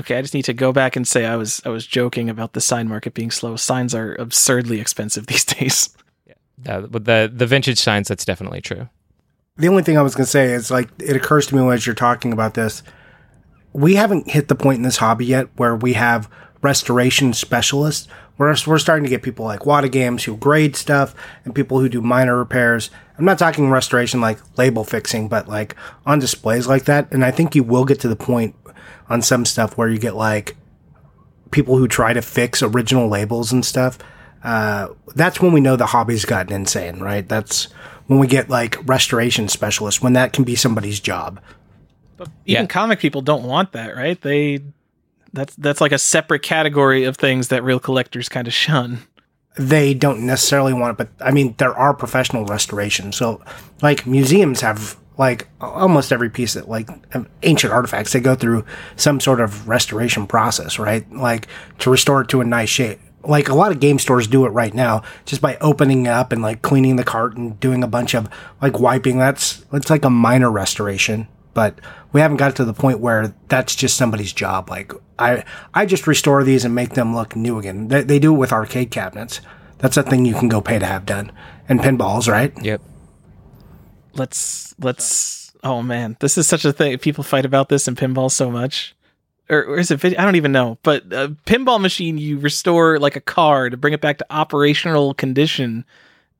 [0.00, 2.54] Okay, I just need to go back and say I was I was joking about
[2.54, 3.56] the sign market being slow.
[3.56, 5.90] Signs are absurdly expensive these days.
[6.66, 8.88] uh, with the the vintage signs that's definitely true
[9.56, 11.86] The only thing I was going to say is like it occurs to me as
[11.86, 12.82] you're talking about this,
[13.72, 16.28] we haven't hit the point in this hobby yet where we have
[16.62, 18.08] restoration specialists.
[18.38, 21.14] We're, we're starting to get people like Wata Games who grade stuff
[21.44, 22.90] and people who do minor repairs.
[23.18, 27.12] I'm not talking restoration like label fixing, but like on displays like that.
[27.12, 28.54] And I think you will get to the point
[29.08, 30.56] on some stuff where you get like
[31.50, 33.98] people who try to fix original labels and stuff.
[34.42, 37.28] Uh, that's when we know the hobby's gotten insane, right?
[37.28, 37.64] That's
[38.06, 41.40] when we get like restoration specialists when that can be somebody's job.
[42.16, 42.66] But even Yeah.
[42.66, 44.20] comic people don't want that, right?
[44.20, 44.60] They
[45.34, 49.00] that's that's like a separate category of things that real collectors kind of shun.
[49.56, 53.16] They don't necessarily want it, but I mean, there are professional restorations.
[53.16, 53.42] So,
[53.82, 56.88] like museums have like almost every piece that like
[57.42, 58.64] ancient artifacts, they go through
[58.96, 61.10] some sort of restoration process, right?
[61.12, 61.48] Like
[61.80, 62.98] to restore it to a nice shape.
[63.24, 66.42] Like a lot of game stores do it right now, just by opening up and
[66.42, 68.28] like cleaning the cart and doing a bunch of
[68.60, 69.18] like wiping.
[69.18, 71.78] That's it's like a minor restoration, but
[72.12, 74.70] we haven't got to the point where that's just somebody's job.
[74.70, 75.44] Like I,
[75.74, 77.88] I just restore these and make them look new again.
[77.88, 79.40] They, they do it with arcade cabinets.
[79.78, 81.32] That's a thing you can go pay to have done.
[81.68, 82.52] And pinballs, right?
[82.62, 82.82] Yep.
[84.14, 86.96] Let's let's oh man, this is such a thing.
[86.98, 88.94] People fight about this in pinball so much.
[89.48, 90.20] Or, or is it video?
[90.20, 90.78] I don't even know.
[90.82, 95.14] But a pinball machine, you restore like a car to bring it back to operational
[95.14, 95.84] condition.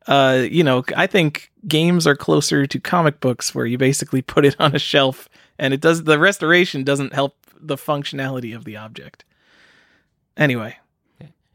[0.06, 4.44] Uh, you know, I think games are closer to comic books where you basically put
[4.44, 5.28] it on a shelf
[5.58, 9.24] and it does the restoration doesn't help the functionality of the object.
[10.36, 10.76] Anyway,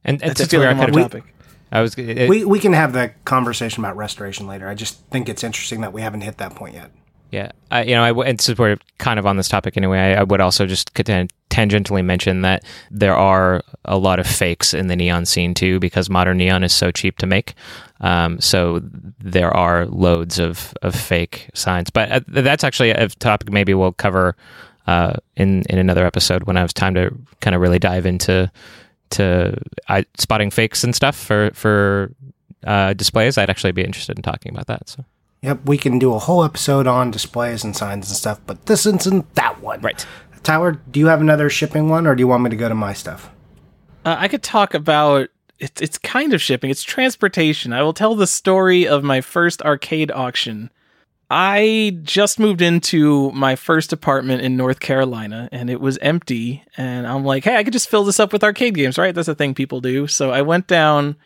[0.04, 1.24] And, and that's since feel like I'm kind of, topic.
[1.72, 4.68] I was it, We, we can have the conversation about restoration later.
[4.68, 6.92] I just think it's interesting that we haven't hit that point yet.
[7.32, 10.22] Yeah, I, you know, I, and since we're kind of on this topic anyway, I,
[10.22, 14.96] I would also just tangentially mention that there are a lot of fakes in the
[14.96, 17.54] neon scene too, because modern neon is so cheap to make.
[18.00, 18.82] Um, so
[19.20, 23.92] there are loads of, of fake signs, but uh, that's actually a topic maybe we'll
[23.92, 24.38] cover
[24.88, 28.50] uh, in in another episode when I have time to kind of really dive into
[29.10, 29.62] to
[30.18, 32.14] spotting fakes and stuff for for
[32.66, 33.38] uh, displays.
[33.38, 34.88] I'd actually be interested in talking about that.
[34.88, 35.04] So.
[35.42, 38.86] Yep, we can do a whole episode on displays and signs and stuff, but this
[38.86, 39.82] isn't that one.
[39.82, 40.06] Right.
[40.44, 42.76] Tyler, do you have another shipping one, or do you want me to go to
[42.76, 43.30] my stuff?
[44.06, 45.30] Uh, I could talk about
[45.60, 46.70] it's it's kind of shipping.
[46.70, 47.74] It's transportation.
[47.74, 50.70] I will tell the story of my first arcade auction.
[51.30, 57.06] I just moved into my first apartment in North Carolina and it was empty and
[57.06, 59.14] I'm like, "Hey, I could just fill this up with arcade games, right?
[59.14, 61.18] That's a thing people do." So I went down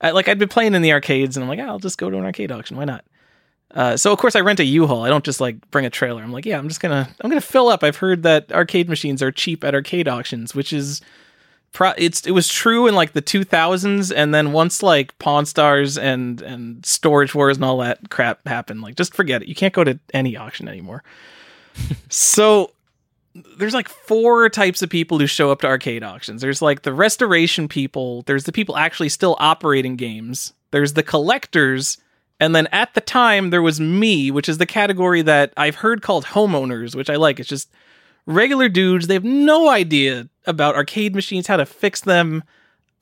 [0.00, 2.08] I, like I'd been playing in the arcades and I'm like, "Ah, "I'll just go
[2.10, 2.76] to an arcade auction.
[2.76, 3.04] Why not?"
[3.74, 5.04] Uh, so of course I rent a U-Haul.
[5.04, 6.22] I don't just like bring a trailer.
[6.22, 7.84] I'm like, yeah, I'm just gonna I'm gonna fill up.
[7.84, 11.00] I've heard that arcade machines are cheap at arcade auctions, which is
[11.72, 15.96] pro- it's it was true in like the 2000s, and then once like Pawn Stars
[15.96, 19.48] and and Storage Wars and all that crap happened, like just forget it.
[19.48, 21.02] You can't go to any auction anymore.
[22.08, 22.72] so
[23.56, 26.40] there's like four types of people who show up to arcade auctions.
[26.40, 28.22] There's like the restoration people.
[28.22, 30.52] There's the people actually still operating games.
[30.72, 31.98] There's the collectors.
[32.40, 36.00] And then at the time, there was me, which is the category that I've heard
[36.00, 37.38] called homeowners, which I like.
[37.38, 37.70] It's just
[38.26, 39.06] regular dudes.
[39.06, 42.42] They have no idea about arcade machines, how to fix them.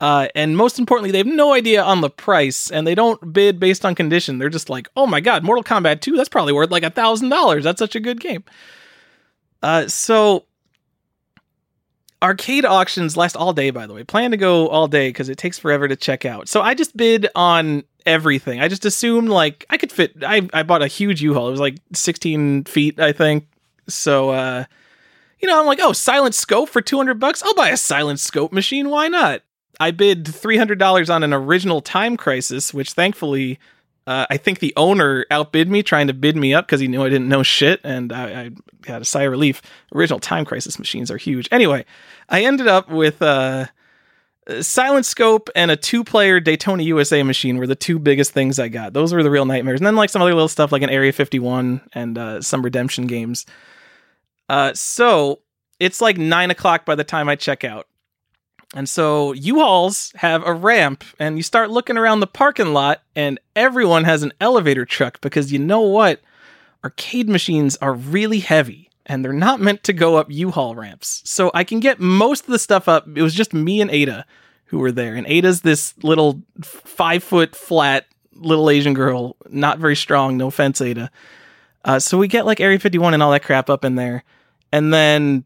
[0.01, 3.59] Uh, and most importantly, they have no idea on the price and they don't bid
[3.59, 4.37] based on condition.
[4.37, 7.29] They're just like, oh my God, Mortal Kombat 2, that's probably worth like a thousand
[7.29, 7.63] dollars.
[7.63, 8.43] That's such a good game.
[9.61, 10.45] Uh, so
[12.21, 14.03] arcade auctions last all day, by the way.
[14.03, 16.47] Plan to go all day because it takes forever to check out.
[16.49, 18.59] So I just bid on everything.
[18.59, 20.23] I just assumed like I could fit.
[20.23, 21.47] I I bought a huge U-Haul.
[21.47, 23.47] It was like 16 feet, I think.
[23.87, 24.65] So uh,
[25.39, 27.41] you know, I'm like, oh, silent scope for 200 bucks.
[27.43, 28.89] I'll buy a silent scope machine.
[28.89, 29.41] Why not?
[29.79, 33.59] I bid $300 on an original Time Crisis, which thankfully.
[34.09, 37.03] Uh, I think the owner outbid me, trying to bid me up because he knew
[37.03, 38.51] I didn't know shit, and I, I
[38.87, 39.61] had a sigh of relief.
[39.93, 41.47] Original Time Crisis machines are huge.
[41.51, 41.85] Anyway,
[42.27, 43.67] I ended up with uh,
[44.47, 48.67] a Silent Scope and a two-player Daytona USA machine were the two biggest things I
[48.67, 48.93] got.
[48.93, 51.13] Those were the real nightmares, and then like some other little stuff like an Area
[51.13, 53.45] 51 and uh, some redemption games.
[54.49, 55.41] Uh, so
[55.79, 57.85] it's like nine o'clock by the time I check out.
[58.75, 63.39] And so U-Hauls have a ramp, and you start looking around the parking lot, and
[63.55, 66.21] everyone has an elevator truck because you know what?
[66.83, 71.23] Arcade machines are really heavy, and they're not meant to go up U-Haul ramps.
[71.25, 73.07] So I can get most of the stuff up.
[73.15, 74.25] It was just me and Ada
[74.65, 78.05] who were there, and Ada's this little five foot flat
[78.35, 80.37] little Asian girl, not very strong.
[80.37, 81.09] No offense, Ada.
[81.83, 84.23] Uh, so we get like Area 51 and all that crap up in there,
[84.71, 85.43] and then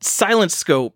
[0.00, 0.95] Silent Scope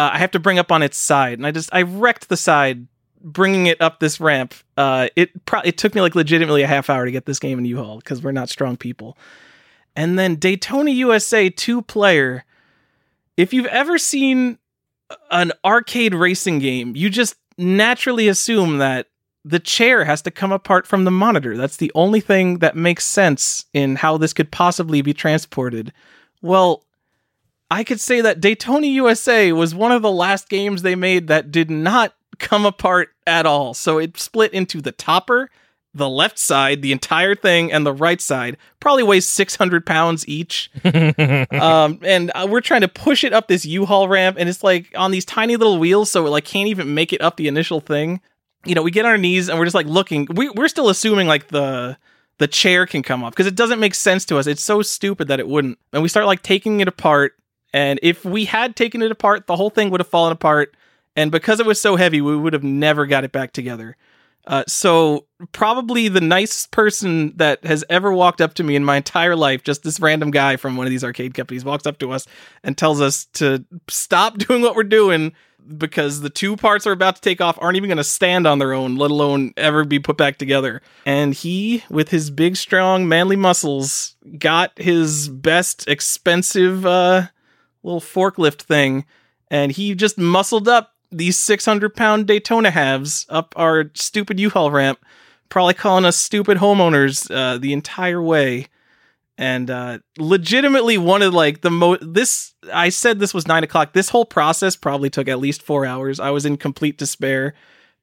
[0.00, 2.36] uh, I have to bring up on its side, and I just I wrecked the
[2.36, 2.86] side
[3.22, 4.54] bringing it up this ramp.
[4.78, 7.58] Uh, it pro- it took me like legitimately a half hour to get this game
[7.58, 9.18] in U-Haul because we're not strong people.
[9.94, 12.44] And then Daytona USA two player.
[13.36, 14.58] If you've ever seen
[15.30, 19.08] an arcade racing game, you just naturally assume that
[19.44, 21.58] the chair has to come apart from the monitor.
[21.58, 25.92] That's the only thing that makes sense in how this could possibly be transported.
[26.40, 26.84] Well,
[27.70, 31.50] I could say that Daytona USA was one of the last games they made that
[31.50, 33.74] did not come apart at all.
[33.74, 35.50] So it split into the topper
[35.92, 40.70] the left side, the entire thing, and the right side probably weighs 600 pounds each.
[40.84, 44.92] um, and uh, we're trying to push it up this U-Haul ramp, and it's like
[44.96, 47.80] on these tiny little wheels, so it like can't even make it up the initial
[47.80, 48.20] thing.
[48.64, 50.28] You know, we get on our knees and we're just like looking.
[50.30, 51.96] We, we're still assuming like the
[52.38, 54.46] the chair can come off because it doesn't make sense to us.
[54.46, 55.78] It's so stupid that it wouldn't.
[55.92, 57.34] And we start like taking it apart.
[57.72, 60.76] And if we had taken it apart, the whole thing would have fallen apart.
[61.16, 63.96] And because it was so heavy, we would have never got it back together.
[64.46, 68.96] Uh, so probably the nicest person that has ever walked up to me in my
[68.96, 72.10] entire life, just this random guy from one of these arcade companies walks up to
[72.10, 72.26] us
[72.64, 75.32] and tells us to stop doing what we're doing
[75.76, 78.58] because the two parts are about to take off aren't even going to stand on
[78.58, 80.80] their own, let alone ever be put back together.
[81.04, 87.28] And he, with his big, strong, manly muscles, got his best expensive uh,
[87.82, 89.04] little forklift thing,
[89.50, 95.04] and he just muscled up these 600 pound Daytona halves up our stupid U-Haul ramp,
[95.48, 98.66] probably calling us stupid homeowners uh, the entire way.
[99.36, 102.02] And uh, legitimately, one of like the most.
[102.02, 103.94] This I said this was nine o'clock.
[103.94, 106.20] This whole process probably took at least four hours.
[106.20, 107.54] I was in complete despair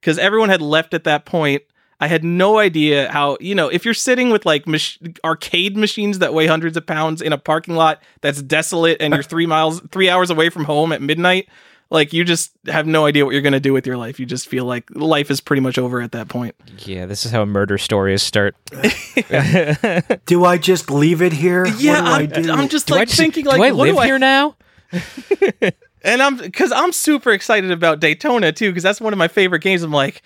[0.01, 1.61] because everyone had left at that point.
[1.99, 6.19] I had no idea how, you know, if you're sitting with like mach- arcade machines
[6.19, 9.81] that weigh hundreds of pounds in a parking lot that's desolate and you're three miles,
[9.91, 11.47] three hours away from home at midnight,
[11.89, 14.19] like you just have no idea what you're going to do with your life.
[14.19, 16.55] You just feel like life is pretty much over at that point.
[16.79, 18.55] Yeah, this is how murder stories start.
[20.25, 21.65] do I just leave it here?
[21.65, 24.05] Yeah, I am just do like just, thinking, like, do I what live do I...
[24.05, 24.55] here now?
[26.03, 29.61] and I'm because I'm super excited about Daytona too, because that's one of my favorite
[29.61, 29.81] games.
[29.81, 30.21] I'm like,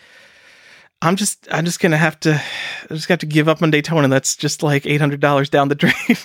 [1.01, 2.41] I'm just, I'm just gonna have to,
[2.89, 4.07] I just have to give up on Daytona.
[4.07, 6.17] That's just like eight hundred dollars down the drain.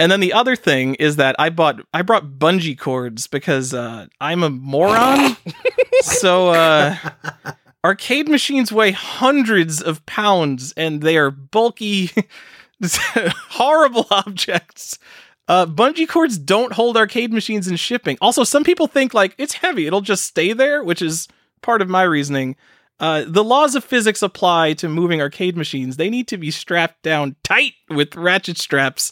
[0.00, 4.06] And then the other thing is that I bought I brought bungee cords because uh,
[4.18, 5.36] I'm a moron.
[6.00, 6.96] so uh,
[7.84, 12.10] arcade machines weigh hundreds of pounds and they are bulky,
[13.50, 14.98] horrible objects.
[15.48, 18.16] Uh, bungee cords don't hold arcade machines in shipping.
[18.22, 21.28] Also, some people think like it's heavy; it'll just stay there, which is
[21.60, 22.56] part of my reasoning.
[23.00, 25.96] Uh, the laws of physics apply to moving arcade machines.
[25.96, 29.10] They need to be strapped down tight with ratchet straps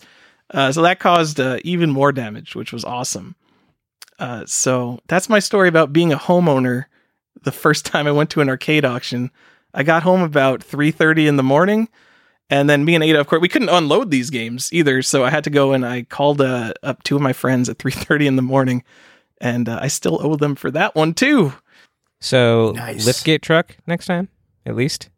[0.50, 3.34] uh, so that caused uh, even more damage, which was awesome.
[4.18, 6.84] Uh, so that's my story about being a homeowner.
[7.42, 9.30] The first time I went to an arcade auction,
[9.72, 11.88] I got home about three thirty in the morning,
[12.50, 15.02] and then me and Ada, of course, we couldn't unload these games either.
[15.02, 17.78] So I had to go and I called uh, up two of my friends at
[17.78, 18.82] three thirty in the morning,
[19.40, 21.54] and I still owe them for that one too.
[22.20, 23.06] So nice.
[23.06, 24.28] liftgate truck next time,
[24.66, 25.08] at least.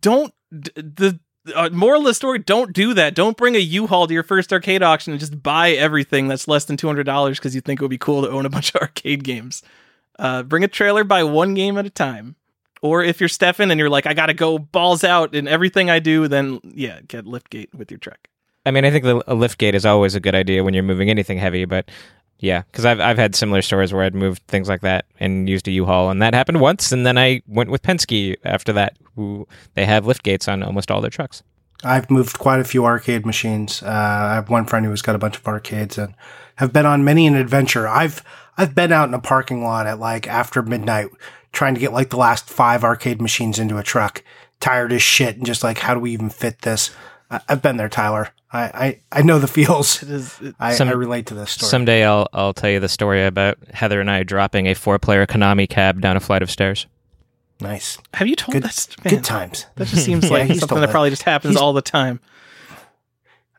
[0.00, 1.20] Don't the
[1.54, 3.14] uh, moral of the story: Don't do that.
[3.14, 6.64] Don't bring a U-Haul to your first arcade auction and just buy everything that's less
[6.64, 8.74] than two hundred dollars because you think it would be cool to own a bunch
[8.74, 9.62] of arcade games.
[10.18, 12.36] Uh, bring a trailer, buy one game at a time.
[12.82, 15.98] Or if you're Stefan and you're like, I gotta go balls out in everything I
[15.98, 18.28] do, then yeah, get liftgate with your truck.
[18.64, 21.08] I mean, I think the, a liftgate is always a good idea when you're moving
[21.08, 21.90] anything heavy, but
[22.40, 25.68] yeah, because I've I've had similar stories where I'd moved things like that and used
[25.68, 29.46] a U-Haul, and that happened once, and then I went with Penske after that, who
[29.74, 31.42] they have lift gates on almost all their trucks.
[31.84, 33.82] I've moved quite a few arcade machines.
[33.82, 36.14] Uh, I have one friend who's got a bunch of arcades and
[36.56, 37.86] have been on many an adventure.
[37.86, 38.22] I've
[38.56, 41.08] I've been out in a parking lot at like after midnight
[41.52, 44.22] trying to get like the last five arcade machines into a truck,
[44.60, 46.90] tired as shit, and just like how do we even fit this?
[47.30, 48.30] I, have been there, Tyler.
[48.52, 50.02] I, I, I know the feels.
[50.02, 51.68] It is, it, I, Some, I relate to this story.
[51.68, 55.26] Someday I'll I'll tell you the story about Heather and I dropping a four player
[55.26, 56.86] Konami cab down a flight of stairs.
[57.60, 57.98] Nice.
[58.14, 58.96] Have you told good, that?
[59.04, 59.66] Good times.
[59.76, 62.20] That just seems yeah, like something that, that, probably just happens he's, all the time.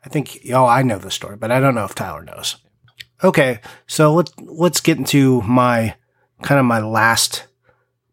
[0.03, 0.39] I think.
[0.51, 2.57] Oh, I know the story, but I don't know if Tyler knows.
[3.23, 5.95] Okay, so let's let's get into my
[6.41, 7.47] kind of my last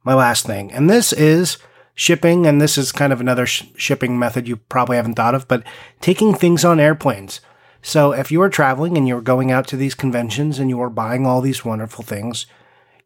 [0.04, 1.58] my last thing, and this is
[1.98, 5.48] shipping, and this is kind of another sh- shipping method you probably haven't thought of,
[5.48, 5.64] but
[6.00, 7.40] taking things on airplanes.
[7.82, 10.90] So if you are traveling and you're going out to these conventions and you are
[10.90, 12.46] buying all these wonderful things,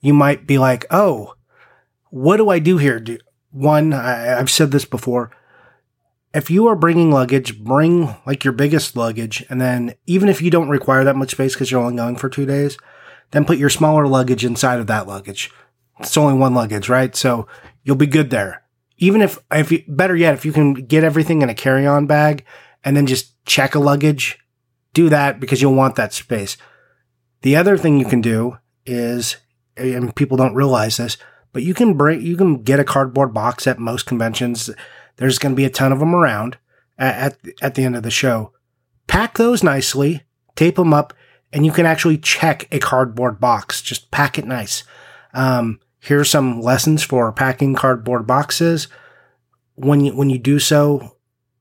[0.01, 1.35] you might be like, oh,
[2.11, 3.01] what do I do here?
[3.01, 3.17] Do,
[3.51, 5.31] one, I, I've said this before.
[6.35, 9.43] If you are bringing luggage, bring like your biggest luggage.
[9.49, 12.29] And then even if you don't require that much space because you're only going for
[12.29, 12.77] two days,
[13.31, 15.51] then put your smaller luggage inside of that luggage.
[16.01, 17.17] It's only one luggage, right?
[17.17, 17.47] So
[17.85, 18.62] you'll be good there.
[19.03, 22.07] Even if, if you, better yet, if you can get everything in a carry on
[22.07, 22.45] bag
[22.85, 24.39] and then just check a luggage,
[24.95, 26.57] do that because you'll want that space.
[27.41, 29.39] The other thing you can do is,
[29.77, 31.17] and people don't realize this,
[31.53, 34.71] but you can bring, you can get a cardboard box at most conventions.
[35.17, 36.59] There's going to be a ton of them around
[36.97, 38.53] at, at, at the end of the show.
[39.09, 40.23] Pack those nicely,
[40.55, 41.13] tape them up,
[41.53, 43.83] and you can actually check a cardboard box.
[43.83, 44.85] Just pack it nice.
[45.35, 48.89] Um, here's some lessons for packing cardboard boxes.
[49.77, 51.17] when you when you do so,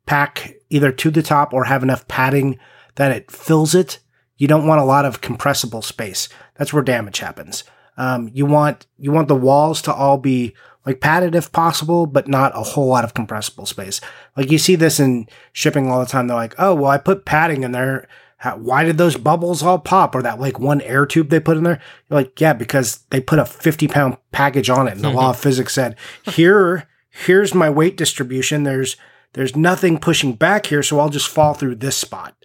[0.06, 2.60] pack either to the top or have enough padding
[2.96, 4.00] that it fills it.
[4.38, 6.28] You don't want a lot of compressible space.
[6.56, 7.64] That's where damage happens.
[7.98, 12.28] Um, you want you want the walls to all be like padded if possible, but
[12.28, 14.02] not a whole lot of compressible space.
[14.36, 16.28] Like you see this in shipping all the time.
[16.28, 18.08] They're like, oh well, I put padding in there.
[18.42, 20.16] How, why did those bubbles all pop?
[20.16, 21.80] Or that like one air tube they put in there?
[22.10, 24.94] You're like, yeah, because they put a 50 pound package on it.
[24.94, 28.64] And the law of physics said, here, here's my weight distribution.
[28.64, 28.98] There's,
[29.34, 30.82] there's nothing pushing back here.
[30.82, 32.36] So I'll just fall through this spot.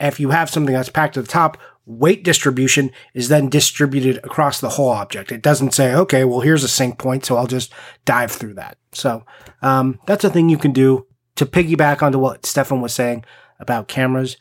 [0.00, 4.62] If you have something that's packed to the top, weight distribution is then distributed across
[4.62, 5.30] the whole object.
[5.30, 7.26] It doesn't say, okay, well, here's a sink point.
[7.26, 7.70] So I'll just
[8.06, 8.78] dive through that.
[8.92, 9.26] So,
[9.60, 13.26] um, that's a thing you can do to piggyback onto what Stefan was saying
[13.60, 14.38] about cameras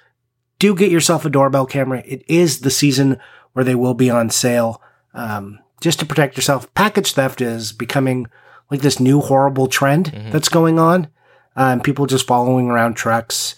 [0.63, 2.01] do get yourself a doorbell camera.
[2.05, 3.19] It is the season
[3.51, 4.81] where they will be on sale.
[5.13, 6.73] Um, just to protect yourself.
[6.73, 8.27] Package theft is becoming
[8.71, 10.31] like this new horrible trend mm-hmm.
[10.31, 11.09] that's going on.
[11.57, 13.57] Um, people just following around trucks.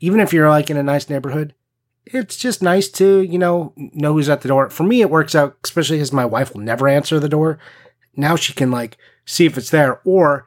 [0.00, 1.54] Even if you're like in a nice neighborhood,
[2.04, 4.68] it's just nice to, you know, know who's at the door.
[4.68, 7.58] For me, it works out, especially because my wife will never answer the door.
[8.14, 10.02] Now she can like see if it's there.
[10.04, 10.46] Or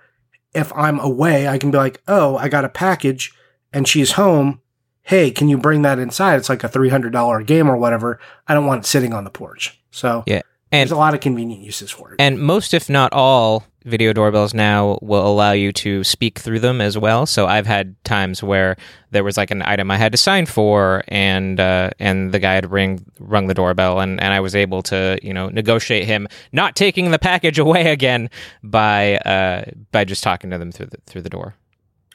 [0.53, 3.33] if I'm away, I can be like, oh, I got a package
[3.73, 4.61] and she's home
[5.05, 6.35] hey, can you bring that inside?
[6.35, 8.19] It's like a $300 game or whatever.
[8.47, 9.79] I don't want it sitting on the porch.
[9.91, 10.41] So yeah.
[10.71, 12.15] And, there's a lot of convenient uses for it.
[12.19, 16.81] And most, if not all, video doorbells now will allow you to speak through them
[16.81, 17.27] as well.
[17.27, 18.75] So I've had times where
[19.11, 22.55] there was like an item I had to sign for, and uh, and the guy
[22.55, 26.27] had ring rung the doorbell, and, and I was able to you know negotiate him
[26.51, 28.29] not taking the package away again
[28.63, 31.53] by uh, by just talking to them through the through the door.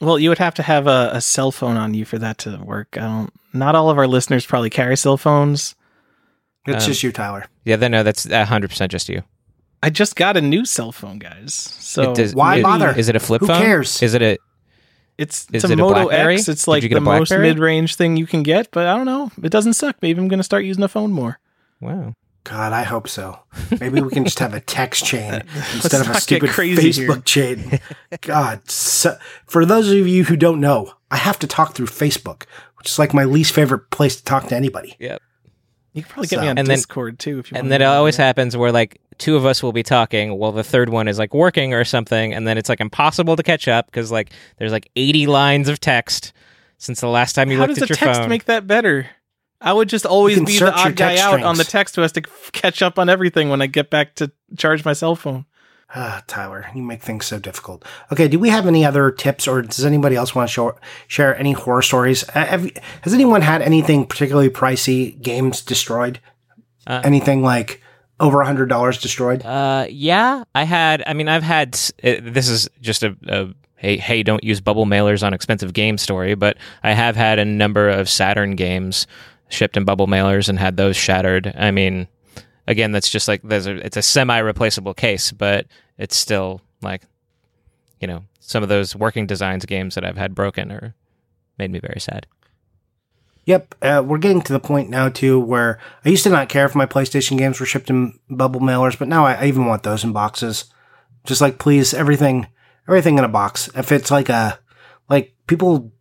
[0.00, 2.56] Well, you would have to have a, a, cell phone on you for that to
[2.64, 2.96] work.
[2.96, 3.32] I don't.
[3.52, 5.74] Not all of our listeners probably carry cell phones.
[6.66, 7.46] It's um, just you, Tyler.
[7.64, 9.22] Yeah, then no, that's hundred percent just you.
[9.82, 11.54] I just got a new cell phone, guys.
[11.54, 12.96] So does, why it, bother?
[12.96, 13.56] Is it a flip Who phone?
[13.56, 14.02] Who cares?
[14.02, 14.38] Is it a?
[15.18, 16.48] It's it's a, it Moto a X.
[16.48, 19.30] It's like the most mid range thing you can get, but I don't know.
[19.42, 19.96] It doesn't suck.
[20.00, 21.38] Maybe I'm going to start using a phone more.
[21.80, 22.14] Wow.
[22.50, 23.38] God, I hope so.
[23.78, 25.34] Maybe we can just have a text chain
[25.72, 27.56] instead of a stupid Facebook here.
[27.56, 27.80] chain.
[28.22, 32.46] God, so, for those of you who don't know, I have to talk through Facebook,
[32.76, 34.96] which is like my least favorite place to talk to anybody.
[34.98, 35.22] Yep.
[35.92, 37.54] You can probably get so, me on Discord then, too if you.
[37.54, 37.66] Want.
[37.66, 40.64] And then it always happens where like two of us will be talking while the
[40.64, 43.86] third one is like working or something, and then it's like impossible to catch up
[43.86, 46.32] because like there's like 80 lines of text
[46.78, 48.08] since the last time you How looked at your phone.
[48.08, 49.08] How does a text make that better?
[49.60, 51.46] I would just always be the odd guy out strings.
[51.46, 54.32] on the text who has to catch up on everything when I get back to
[54.56, 55.44] charge my cell phone.
[55.94, 57.84] Ah, Tyler, you make things so difficult.
[58.12, 61.36] Okay, do we have any other tips, or does anybody else want to show, share
[61.36, 62.22] any horror stories?
[62.28, 62.70] Uh, have,
[63.02, 66.20] has anyone had anything particularly pricey games destroyed?
[66.86, 67.82] Uh, anything like
[68.20, 69.44] over a hundred dollars destroyed?
[69.44, 71.02] Uh, yeah, I had.
[71.08, 71.74] I mean, I've had.
[72.04, 75.98] Uh, this is just a, a hey, hey, don't use bubble mailers on expensive game
[75.98, 79.08] story, but I have had a number of Saturn games
[79.50, 81.52] shipped in bubble mailers and had those shattered.
[81.56, 82.08] I mean,
[82.66, 85.66] again, that's just like there's a, it's a semi-replaceable case, but
[85.98, 87.02] it's still like,
[88.00, 90.94] you know, some of those working designs games that I've had broken or
[91.58, 92.26] made me very sad.
[93.44, 96.66] Yep, uh, we're getting to the point now too where I used to not care
[96.66, 99.82] if my PlayStation games were shipped in bubble mailers, but now I, I even want
[99.82, 100.66] those in boxes.
[101.24, 102.46] Just like, please, everything,
[102.88, 103.68] everything in a box.
[103.74, 104.58] If it's like a,
[105.08, 105.92] like people,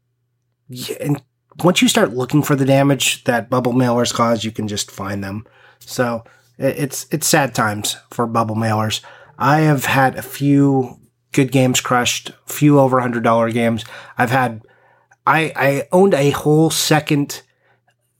[1.00, 1.22] and
[1.64, 5.24] once you start looking for the damage that bubble mailers cause, you can just find
[5.24, 5.46] them.
[5.80, 6.24] So
[6.58, 9.02] it's it's sad times for bubble mailers.
[9.38, 11.00] I have had a few
[11.32, 13.86] good games crushed, few over hundred dollar games.
[14.18, 14.62] I've had
[15.26, 17.42] I I owned a whole second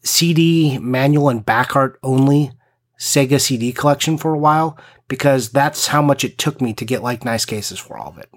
[0.04, 2.52] CD manual and back art only
[2.98, 4.78] Sega CD collection for a while
[5.08, 8.18] because that's how much it took me to get like nice cases for all of
[8.18, 8.30] it.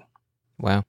[0.59, 0.83] Wow.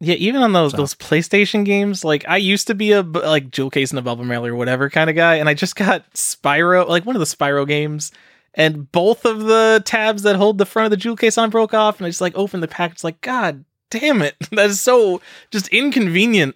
[0.00, 0.76] Yeah, even on those so.
[0.76, 4.24] those PlayStation games, like I used to be a like jewel case and a bubble
[4.24, 7.26] mail or whatever kind of guy, and I just got Spyro, like one of the
[7.26, 8.12] Spyro games,
[8.54, 11.74] and both of the tabs that hold the front of the jewel case on broke
[11.74, 15.20] off, and I just like opened the package, like God damn it, that is so
[15.50, 16.54] just inconvenient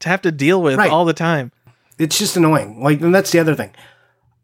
[0.00, 0.90] to have to deal with right.
[0.90, 1.52] all the time.
[1.98, 2.82] It's just annoying.
[2.82, 3.72] Like, and that's the other thing.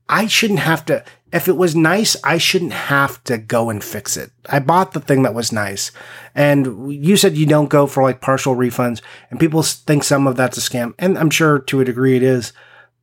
[0.09, 1.05] I shouldn't have to.
[1.35, 4.31] If it was nice, I shouldn't have to go and fix it.
[4.49, 5.91] I bought the thing that was nice.
[6.33, 10.37] And you said you don't go for like partial refunds and people think some of
[10.37, 10.95] that's a scam.
[10.97, 12.53] And I'm sure to a degree it is.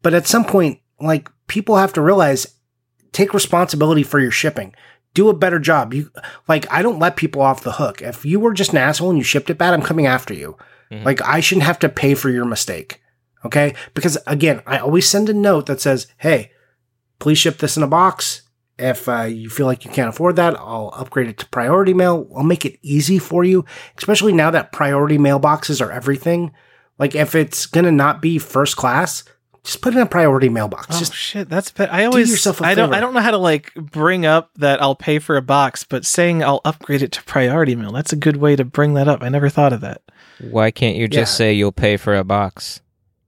[0.02, 2.56] But at some point, like people have to realize
[3.12, 4.74] take responsibility for your shipping.
[5.14, 5.94] Do a better job.
[5.94, 6.10] You
[6.48, 8.02] like I don't let people off the hook.
[8.02, 10.56] If you were just an asshole and you shipped it bad, I'm coming after you.
[10.90, 11.04] Mm-hmm.
[11.04, 13.02] Like I shouldn't have to pay for your mistake.
[13.44, 13.76] Okay?
[13.94, 16.52] Because again, I always send a note that says, "Hey,
[17.22, 18.42] please ship this in a box.
[18.78, 22.28] If uh, you feel like you can't afford that, I'll upgrade it to priority mail.
[22.36, 23.64] I'll make it easy for you,
[23.98, 26.52] especially now that priority mailboxes are everything.
[26.98, 29.24] Like if it's gonna not be first class,
[29.64, 30.88] just put it in a priority mailbox.
[30.96, 31.90] Oh just shit, that's bad.
[31.92, 32.96] I always do yourself a I don't favor.
[32.98, 36.04] I don't know how to like bring up that I'll pay for a box, but
[36.06, 39.22] saying I'll upgrade it to priority mail, that's a good way to bring that up.
[39.22, 40.02] I never thought of that.
[40.40, 41.38] Why can't you just Yeah.
[41.38, 42.82] say you'll pay for a box?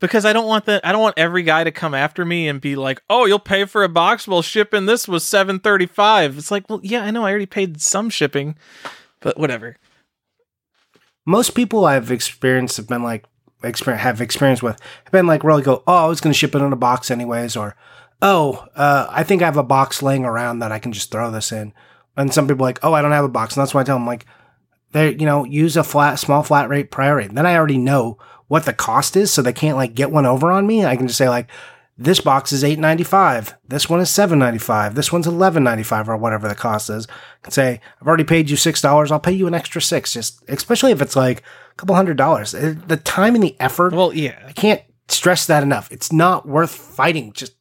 [0.04, 2.60] Because I don't want the I don't want every guy to come after me and
[2.60, 4.28] be like, "Oh, you'll pay for a box?
[4.28, 8.10] Well, shipping this was 7.35." It's like, "Well, yeah, I know I already paid some
[8.10, 8.58] shipping."
[9.22, 9.78] But whatever.
[11.26, 13.24] most people I've experienced have been like
[13.64, 16.62] have experience with have been like really go, oh, I was going to ship it
[16.62, 17.78] in a box anyways, or
[18.22, 21.32] oh, uh, I think I have a box laying around that I can just throw
[21.32, 21.72] this in.
[22.18, 23.84] And some people are like, oh, I don't have a box, and that's why I
[23.86, 24.26] tell them like,
[24.92, 27.34] they you know use a flat small flat rate priority.
[27.34, 28.18] Then I already know
[28.48, 30.86] what the cost is, so they can't like get one over on me.
[30.86, 31.50] I can just say like.
[31.96, 33.54] This box is eight ninety five.
[33.68, 34.96] This one is seven ninety five.
[34.96, 37.06] This one's eleven ninety five, or whatever the cost is.
[37.08, 39.12] I can say I've already paid you six dollars.
[39.12, 40.12] I'll pay you an extra six.
[40.12, 42.54] Just especially if it's like a couple hundred dollars.
[42.54, 43.94] The time and the effort.
[43.94, 44.44] Well, yeah.
[44.48, 45.92] I can't stress that enough.
[45.92, 47.32] It's not worth fighting.
[47.32, 47.54] Just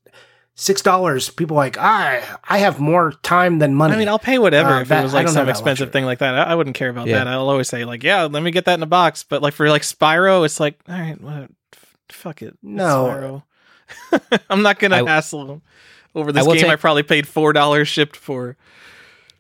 [0.63, 1.29] six dollars.
[1.31, 3.95] People like I I have more time than money.
[3.95, 5.93] I mean, I'll pay whatever Uh, if that- it was like some expensive luxury.
[5.93, 6.35] thing like that.
[6.35, 7.19] I, I wouldn't care about Yeah.
[7.19, 7.27] that.
[7.29, 9.69] I'll always say like, "Yeah, let me get that in a box." But like for
[9.69, 12.57] like Spyro, it's like, all right, well, f- fuck it.
[12.63, 13.43] No.
[14.51, 15.63] I'm not gonna I- hassle them
[16.15, 16.71] over this will game.
[16.71, 18.57] I probably paid four dollars shipped for.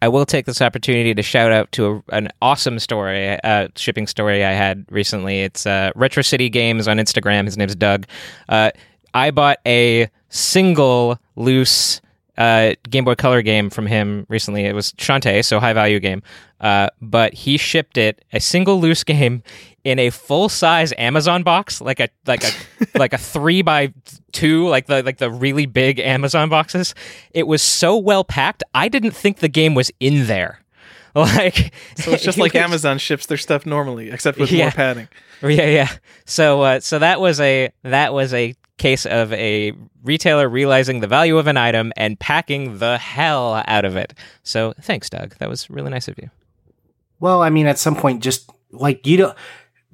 [0.00, 4.08] I will take this opportunity to shout out to a, an awesome story, uh, shipping
[4.08, 5.42] story I had recently.
[5.42, 7.44] It's uh, Retro City Games on Instagram.
[7.44, 8.06] His name's Doug.
[8.48, 8.72] Uh,
[9.14, 12.00] I bought a single loose
[12.38, 14.64] uh, Game Boy Color game from him recently.
[14.64, 16.22] It was Shantae, so high value game.
[16.60, 19.42] Uh, but he shipped it a single loose game
[19.84, 22.50] in a full size Amazon box, like a like a
[22.98, 23.92] like a three by
[24.32, 26.94] two, like the like the really big Amazon boxes.
[27.32, 28.62] It was so well packed.
[28.74, 30.58] I didn't think the game was in there.
[31.14, 34.64] Like So it's just like was- Amazon ships their stuff normally, except with Yeah.
[34.64, 35.08] more padding.
[35.42, 35.88] Yeah, yeah.
[36.24, 41.06] So, uh, so that was a that was a case of a retailer realizing the
[41.06, 44.14] value of an item and packing the hell out of it.
[44.42, 45.36] So, thanks, Doug.
[45.38, 46.30] That was really nice of you.
[47.20, 49.36] Well, I mean, at some point, just like you don't.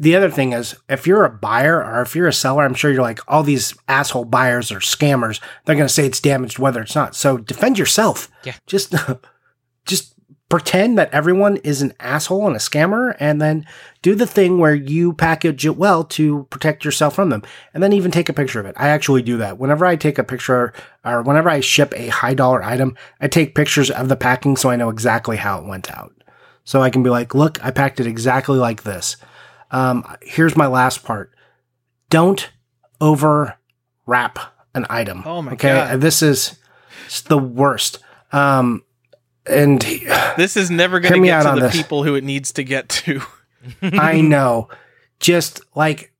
[0.01, 2.93] The other thing is, if you're a buyer or if you're a seller, I'm sure
[2.93, 6.81] you're like, all these asshole buyers or scammers, they're going to say it's damaged, whether
[6.81, 7.17] it's not.
[7.17, 8.31] So defend yourself.
[8.45, 8.55] Yeah.
[8.67, 8.95] Just,
[9.87, 10.15] just
[10.49, 13.67] pretend that everyone is an asshole and a scammer, and then
[14.01, 17.43] do the thing where you package it well to protect yourself from them.
[17.75, 18.75] And then even take a picture of it.
[18.79, 19.59] I actually do that.
[19.59, 20.73] Whenever I take a picture
[21.05, 24.71] or whenever I ship a high dollar item, I take pictures of the packing so
[24.71, 26.15] I know exactly how it went out.
[26.65, 29.17] So I can be like, look, I packed it exactly like this.
[29.71, 31.33] Um, here's my last part.
[32.09, 32.51] Don't
[33.01, 33.59] over
[34.07, 34.39] wrap
[34.75, 35.23] an item.
[35.27, 35.73] Oh my okay?
[35.73, 36.01] God.
[36.01, 36.59] This is
[37.27, 37.99] the worst.
[38.33, 38.83] Um,
[39.49, 39.81] and
[40.37, 41.77] This is never going to get to the this.
[41.77, 43.21] people who it needs to get to.
[43.83, 44.69] I know.
[45.21, 46.13] Just like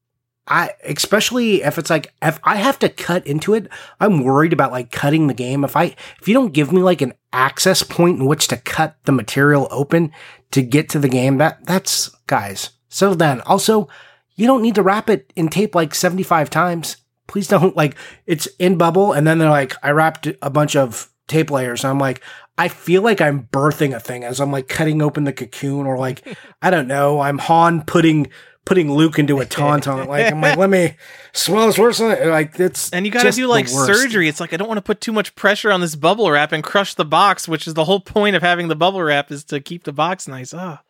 [0.51, 3.69] I especially if it's like if I have to cut into it,
[4.01, 5.63] I'm worried about like cutting the game.
[5.63, 8.97] If I if you don't give me like an access point in which to cut
[9.05, 10.11] the material open
[10.51, 13.89] to get to the game, that that's guys, So then Also,
[14.37, 16.97] you don't need to wrap it in tape like 75 times.
[17.27, 17.95] Please don't like
[18.27, 21.85] it's in bubble and then they're like I wrapped a bunch of tape layers.
[21.85, 22.23] And I'm like
[22.59, 25.97] I feel like I'm birthing a thing as I'm like cutting open the cocoon or
[25.97, 26.23] like
[26.63, 28.29] I don't know, I'm Han putting
[28.65, 30.07] putting Luke into a tauntaun.
[30.07, 30.97] Like I'm like, let me
[31.33, 34.29] smell this worse than like it's And you got to just do like surgery.
[34.29, 36.63] It's like I don't want to put too much pressure on this bubble wrap and
[36.63, 39.61] crush the box, which is the whole point of having the bubble wrap is to
[39.61, 40.53] keep the box nice.
[40.53, 40.83] Ah,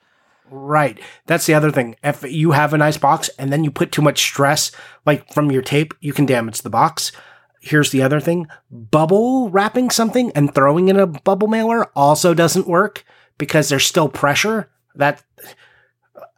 [0.51, 0.99] Right.
[1.27, 1.97] That's the other thing.
[2.03, 4.73] If you have a nice box and then you put too much stress,
[5.05, 7.13] like from your tape, you can damage the box.
[7.61, 12.69] Here's the other thing bubble wrapping something and throwing in a bubble mailer also doesn't
[12.69, 13.05] work
[13.37, 14.71] because there's still pressure.
[14.95, 15.23] That,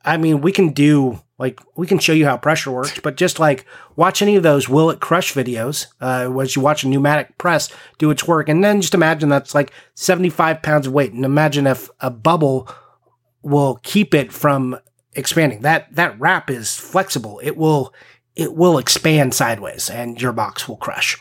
[0.04, 3.38] I mean, we can do, like, we can show you how pressure works, but just
[3.38, 3.64] like
[3.96, 7.70] watch any of those Will It Crush videos, uh, as you watch a pneumatic press
[7.98, 8.48] do its work.
[8.48, 11.12] And then just imagine that's like 75 pounds of weight.
[11.12, 12.68] And imagine if a bubble
[13.42, 14.78] will keep it from
[15.14, 15.62] expanding.
[15.62, 17.40] That that wrap is flexible.
[17.42, 17.94] It will
[18.36, 21.18] it will expand sideways and your box will crush.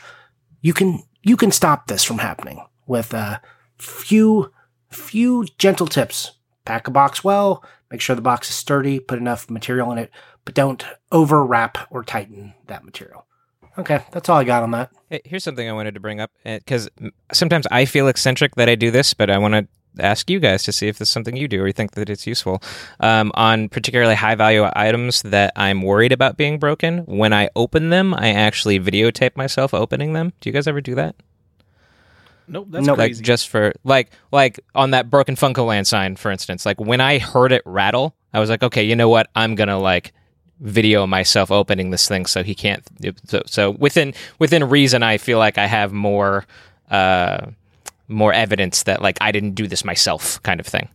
[0.60, 3.40] You can you can stop this from happening with a
[3.78, 4.52] few
[4.90, 6.32] few gentle tips.
[6.64, 10.10] Pack a box well, make sure the box is sturdy, put enough material in it,
[10.44, 13.26] but don't over wrap or tighten that material.
[13.78, 14.90] Okay, that's all I got on that.
[15.08, 16.88] Hey, here's something I wanted to bring up eh, because
[17.32, 19.66] sometimes I feel eccentric that I do this, but I want to
[19.98, 22.08] ask you guys to see if this is something you do or you think that
[22.08, 22.62] it's useful
[23.00, 26.98] um, on particularly high value items that I'm worried about being broken.
[27.06, 30.32] When I open them, I actually videotape myself opening them.
[30.40, 31.16] Do you guys ever do that?
[32.46, 32.98] Nope, that's Nope.
[32.98, 36.66] like just for like like on that broken Funko Land sign, for instance.
[36.66, 39.28] Like when I heard it rattle, I was like, okay, you know what?
[39.36, 40.12] I'm gonna like
[40.58, 42.82] video myself opening this thing so he can't.
[43.26, 46.44] So, so within within reason, I feel like I have more
[46.90, 47.46] uh
[48.10, 50.88] more evidence that like I didn't do this myself, kind of thing.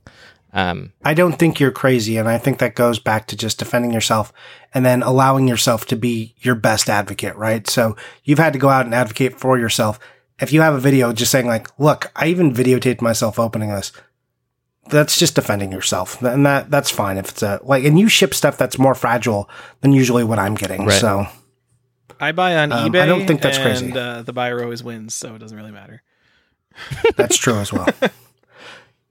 [0.54, 2.16] Um, I don't think you're crazy.
[2.16, 4.32] And I think that goes back to just defending yourself
[4.74, 7.68] and then allowing yourself to be your best advocate, right?
[7.70, 10.00] So you've had to go out and advocate for yourself.
[10.40, 13.92] If you have a video just saying like, look, I even videotaped myself opening this.
[14.88, 16.22] That's just defending yourself.
[16.22, 19.50] And that, that's fine if it's a, like, and you ship stuff that's more fragile
[19.82, 20.86] than usually what I'm getting.
[20.86, 21.02] Right.
[21.02, 21.28] So
[22.20, 23.02] I buy on Um, eBay.
[23.02, 23.98] I don't think that's and, crazy.
[23.98, 26.02] Uh, the buyer always wins, so it doesn't really matter.
[27.16, 27.88] that's true as well.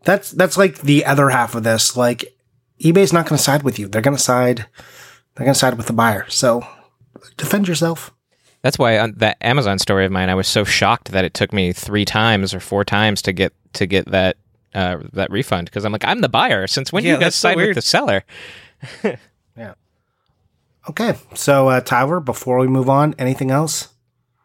[0.05, 1.97] That's, that's like the other half of this.
[1.97, 2.37] Like
[2.81, 3.89] eBay's not going to side with you.
[3.89, 4.67] They're going to side,
[5.35, 6.29] they're going to side with the buyer.
[6.29, 6.67] So
[7.37, 8.13] defend yourself.
[8.63, 11.53] That's why on that Amazon story of mine, I was so shocked that it took
[11.53, 14.39] me three times or four times to get to get that
[14.75, 16.67] uh, that refund because I'm like, I'm the buyer.
[16.67, 18.25] Since when do Yeah, you guys that's so side with the seller?
[19.57, 19.75] Yeah.
[20.91, 23.89] Okay, so uh, Tyler, before we move on, anything else?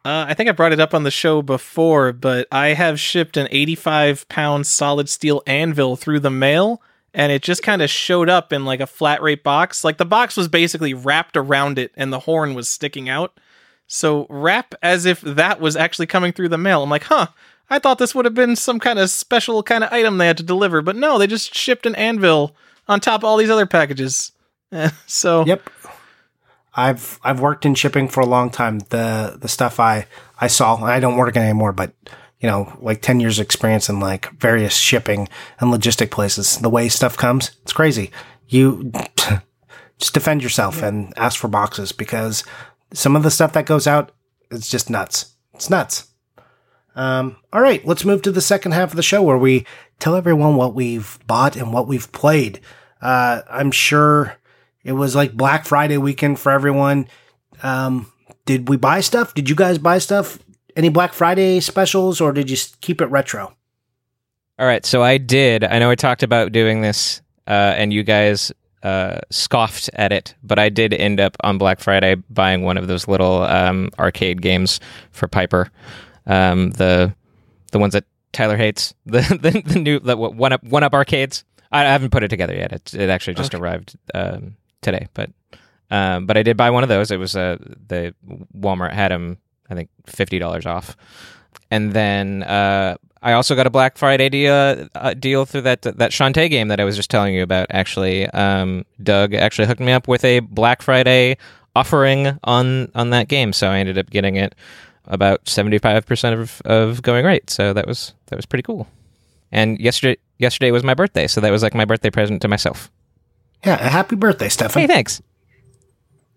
[0.06, 3.36] Uh, I think I brought it up on the show before, but I have shipped
[3.36, 6.82] an 85 pound solid steel anvil through the mail,
[7.14, 9.84] and it just kind of showed up in like a flat rate box.
[9.84, 13.40] Like the box was basically wrapped around it, and the horn was sticking out.
[13.88, 16.84] So wrap as if that was actually coming through the mail.
[16.84, 17.28] I'm like, huh.
[17.70, 20.38] I thought this would have been some kind of special kind of item they had
[20.38, 22.56] to deliver, but no, they just shipped an anvil
[22.88, 24.32] on top of all these other packages.
[25.08, 25.68] So Yep.
[26.80, 28.80] I've I've worked in shipping for a long time.
[28.80, 30.06] The the stuff I
[30.40, 31.94] I saw, I don't work anymore, but
[32.40, 35.28] you know, like ten years experience in like various shipping
[35.60, 36.58] and logistic places.
[36.58, 38.12] The way stuff comes, it's crazy.
[38.48, 38.94] You
[40.00, 42.46] just defend yourself and ask for boxes because
[42.94, 44.12] some of the stuff that goes out
[44.50, 45.36] is just nuts.
[45.54, 46.08] It's nuts.
[46.96, 49.66] Um, all right, let's move to the second half of the show where we
[50.00, 52.62] tell everyone what we've bought and what we've played.
[53.02, 54.39] Uh, I'm sure
[54.84, 57.08] it was like Black Friday weekend for everyone.
[57.64, 58.12] Um,
[58.46, 59.34] did we buy stuff?
[59.34, 60.40] Did you guys buy stuff?
[60.76, 63.54] Any Black Friday specials, or did you keep it retro?
[64.58, 65.64] All right, so I did.
[65.64, 68.52] I know I talked about doing this, uh, and you guys
[68.84, 72.88] uh, scoffed at it, but I did end up on Black Friday buying one of
[72.88, 74.80] those little um, arcade games
[75.12, 75.70] for Piper,
[76.28, 77.14] um, the
[77.72, 81.44] the ones that Tyler hates, the the, the new the one up one up arcades.
[81.72, 82.72] I, I haven't put it together yet.
[82.74, 83.62] It, it actually just Okay.
[83.62, 85.30] arrived um, today, but
[85.92, 87.12] um, but I did buy one of those.
[87.12, 87.58] It was uh,
[87.88, 88.14] the
[88.58, 89.38] Walmart had them,
[89.70, 90.96] I think, fifty dollars off,
[91.72, 96.12] and then uh, I also got a Black Friday deal uh, deal through that that
[96.12, 97.68] Shantae game that I was just telling you about.
[97.72, 101.38] Actually, um, Doug actually hooked me up with a Black Friday
[101.76, 104.56] offering on on that game, so I ended up getting it
[105.06, 107.50] about seventy five percent of of going rate.
[107.50, 108.88] So that was that was pretty cool.
[109.52, 112.90] And yesterday yesterday was my birthday, so that was like my birthday present to myself.
[113.66, 114.82] Yeah, a happy birthday, Stefan.
[114.82, 115.22] Hey, thanks.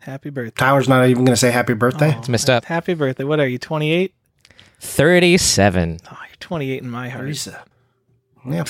[0.01, 0.55] happy birthday.
[0.57, 2.17] Tyler's not even going to say happy birthday.
[2.19, 2.65] It's messed up.
[2.65, 3.25] Happy birthday.
[3.25, 4.15] What are you, 28?
[4.81, 5.99] Thirty seven.
[6.11, 7.25] Oh, you're 28 in my heart.
[7.25, 7.65] Teresa.
[8.45, 8.65] Yeah,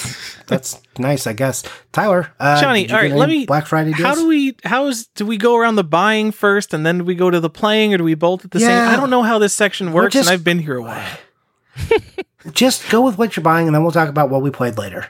[0.47, 1.63] that's nice, I guess.
[1.93, 3.47] Tyler, uh, Johnny, did you all get right, let me.
[3.47, 4.07] Black Friday deals.
[4.07, 4.55] How do we?
[4.65, 5.07] How is?
[5.15, 7.95] Do we go around the buying first, and then do we go to the playing,
[7.95, 8.69] or do we both at the same?
[8.69, 8.91] Yeah.
[8.91, 11.09] I don't know how this section works, just- and I've been here a while.
[12.53, 15.07] just go with what you're buying, and then we'll talk about what we played later.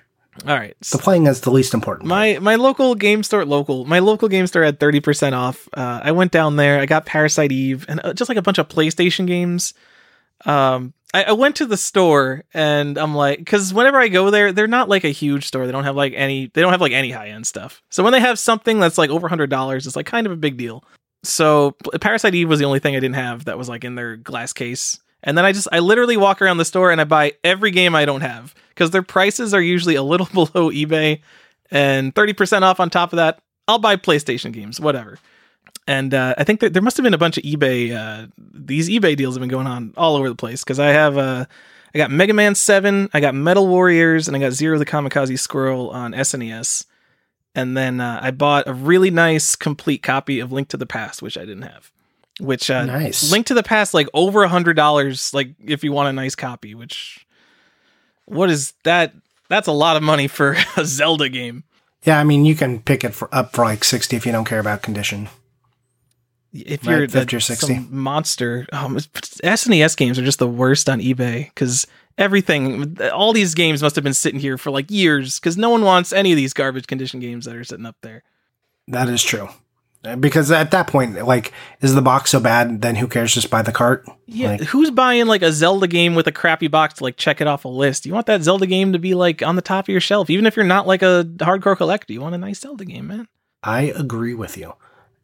[0.47, 0.77] All right.
[0.81, 2.09] The playing is the least important.
[2.09, 5.69] My my local game store, local my local game store had thirty percent off.
[5.75, 6.81] Uh, I went down there.
[6.81, 9.75] I got Parasite Eve and uh, just like a bunch of PlayStation games.
[10.45, 14.53] Um, I, I went to the store and I'm like, because whenever I go there,
[14.53, 15.67] they're not like a huge store.
[15.67, 16.51] They don't have like any.
[16.53, 17.83] They don't have like any high end stuff.
[17.91, 20.37] So when they have something that's like over hundred dollars, it's like kind of a
[20.37, 20.83] big deal.
[21.25, 24.17] So Parasite Eve was the only thing I didn't have that was like in their
[24.17, 24.99] glass case.
[25.23, 27.95] And then I just I literally walk around the store and I buy every game
[27.95, 31.21] I don't have because their prices are usually a little below eBay
[31.71, 33.41] and 30% off on top of that.
[33.69, 35.19] I'll buy PlayStation games, whatever.
[35.87, 38.89] And uh, I think that there must have been a bunch of eBay uh, these
[38.89, 41.47] eBay deals have been going on all over the place because I have uh,
[41.95, 45.39] I got Mega Man 7, I got Metal Warriors, and I got Zero the Kamikaze
[45.39, 46.87] Squirrel on SNES.
[47.55, 51.21] And then uh, I bought a really nice complete copy of Link to the Past,
[51.21, 51.93] which I didn't have.
[52.41, 53.31] Which uh, Nice.
[53.31, 56.35] Link to the Past, like over a hundred dollars, like if you want a nice
[56.35, 56.75] copy.
[56.75, 57.27] Which,
[58.25, 59.15] what is that?
[59.49, 61.65] That's a lot of money for a Zelda game.
[62.05, 64.47] yeah, I mean, you can pick it for up for like sixty if you don't
[64.47, 65.29] care about condition.
[66.55, 67.67] If you're 50 or 60.
[67.67, 71.87] some monster, um, SNES games are just the worst on eBay because
[72.19, 75.83] everything, all these games must have been sitting here for like years because no one
[75.83, 78.23] wants any of these garbage condition games that are sitting up there.
[78.89, 79.49] That is true.
[80.19, 82.83] Because at that point, like, is the box so bad?
[82.83, 83.35] Then who cares?
[83.35, 84.05] Just buy the cart.
[84.27, 87.41] Yeah, Like, who's buying like a Zelda game with a crappy box to like check
[87.41, 88.05] it off a list?
[88.05, 90.47] You want that Zelda game to be like on the top of your shelf, even
[90.47, 92.13] if you're not like a hardcore collector.
[92.13, 93.29] You want a nice Zelda game, man.
[93.63, 94.75] I agree with you.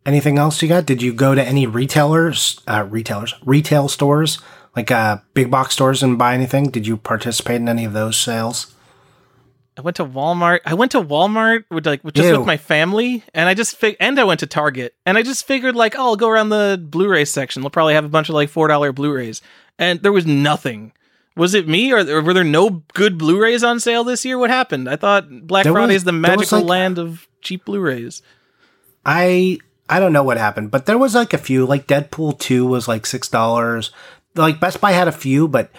[0.07, 0.87] Anything else you got?
[0.87, 4.39] Did you go to any retailers, uh, retailers, retail stores,
[4.77, 6.71] like uh, big box stores, and buy anything?
[6.71, 8.75] Did you participate in any of those sales?
[9.79, 10.61] I went to Walmart.
[10.67, 12.39] I went to Walmart with like with- just Ew.
[12.39, 15.47] with my family, and I just fig- and I went to Target, and I just
[15.47, 17.63] figured like, oh, I'll go around the Blu-ray section.
[17.63, 19.41] They'll probably have a bunch of like four dollar Blu-rays,
[19.79, 20.93] and there was nothing.
[21.37, 24.37] Was it me, or, or were there no good Blu-rays on sale this year?
[24.37, 24.89] What happened?
[24.91, 28.21] I thought Black There was- Friday is the magical like- land of cheap Blu-rays.
[29.07, 29.59] I
[29.89, 31.65] I don't know what happened, but there was like a few.
[31.67, 33.91] Like Deadpool two was like six dollars.
[34.35, 35.71] Like Best Buy had a few, but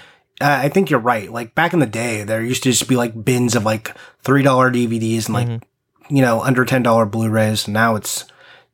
[0.41, 1.31] uh, I think you're right.
[1.31, 4.43] Like back in the day, there used to just be like bins of like three
[4.43, 5.63] dollar DVDs and like
[6.09, 7.67] you know under ten dollar Blu-rays.
[7.67, 8.25] Now it's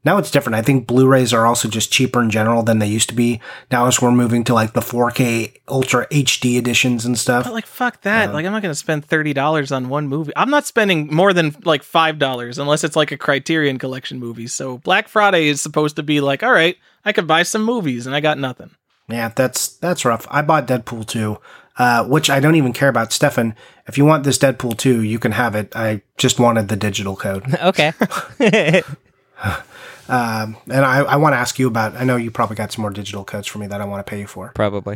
[0.04, 0.56] now it's different.
[0.56, 3.42] I think Blu-rays are also just cheaper in general than they used to be.
[3.72, 7.46] Now as we're moving to like the 4K Ultra HD editions and stuff.
[7.46, 8.32] But like, fuck that!
[8.32, 10.34] like, I'm not gonna spend thirty dollars on one movie.
[10.36, 14.48] I'm not spending more than like five dollars unless it's like a Criterion Collection movie.
[14.48, 18.06] So Black Friday is supposed to be like, all right, I could buy some movies,
[18.06, 18.70] and I got nothing.
[19.08, 20.26] Yeah, that's that's rough.
[20.30, 21.38] I bought Deadpool 2,
[21.78, 23.14] uh, which I don't even care about.
[23.14, 23.56] Stefan,
[23.88, 25.76] if you want this Deadpool 2, you can have it.
[25.76, 27.46] I just wanted the digital code.
[27.62, 27.94] Okay.
[30.70, 32.92] and I, I want to ask you about, I know you probably got some more
[32.92, 34.52] digital codes for me that I want to pay you for.
[34.54, 34.96] Probably.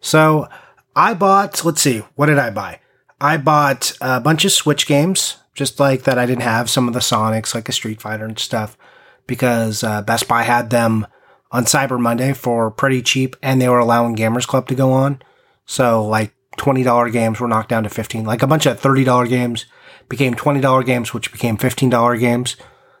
[0.00, 0.48] So
[0.94, 2.80] I bought, let's see, what did I buy?
[3.20, 6.94] I bought a bunch of Switch games, just like that I didn't have some of
[6.94, 8.76] the Sonics, like a Street Fighter and stuff,
[9.26, 11.06] because uh, Best Buy had them
[11.56, 15.22] on Cyber Monday for pretty cheap, and they were allowing Gamers Club to go on.
[15.64, 18.24] So like twenty dollar games were knocked down to fifteen.
[18.26, 19.64] Like a bunch of thirty dollar games
[20.10, 22.56] became twenty dollar games, which became fifteen dollar games.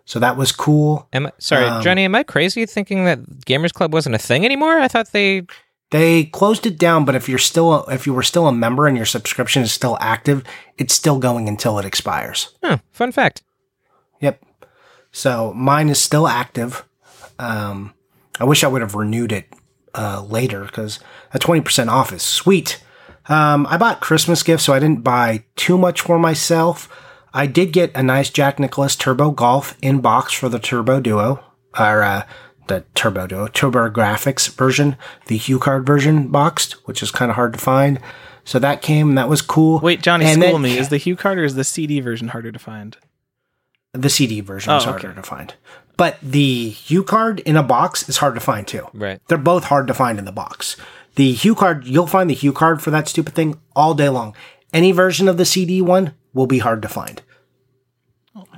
[0.06, 1.06] So that was cool.
[1.12, 4.46] am I, sorry, um, Johnny, am I crazy thinking that Gamers Club wasn't a thing
[4.46, 4.78] anymore?
[4.78, 5.42] I thought they.
[5.90, 8.96] They closed it down, but if you're still if you were still a member and
[8.96, 10.42] your subscription is still active,
[10.78, 12.56] it's still going until it expires.
[12.62, 13.42] Huh, fun fact.
[14.20, 14.42] Yep.
[15.12, 16.84] So mine is still active.
[17.38, 17.92] Um,
[18.38, 19.46] I wish I would have renewed it
[19.94, 21.00] uh, later because
[21.32, 22.82] a twenty percent off is sweet.
[23.28, 26.88] Um, I bought Christmas gifts, so I didn't buy too much for myself.
[27.34, 31.42] I did get a nice Jack Nicklaus Turbo Golf in box for the Turbo Duo,
[31.78, 32.22] or uh,
[32.68, 37.58] the Turbo Duo, TurboGrafx version, the HuCard version boxed, which is kind of hard to
[37.58, 37.98] find.
[38.44, 39.80] So that came, and that was cool.
[39.80, 40.78] Wait, Johnny, And school then- me.
[40.78, 42.96] Is the HuCard or is the CD version harder to find?
[43.92, 45.16] The CD version is Oh, harder okay.
[45.16, 45.54] to find.
[45.96, 48.86] But the HuCard in a box is hard to find too.
[48.92, 49.20] Right.
[49.28, 50.76] They're both hard to find in the box.
[51.14, 54.34] The HuCard, you'll find the HuCard for that stupid thing all day long.
[54.72, 57.22] Any version of the CD one will be hard to find.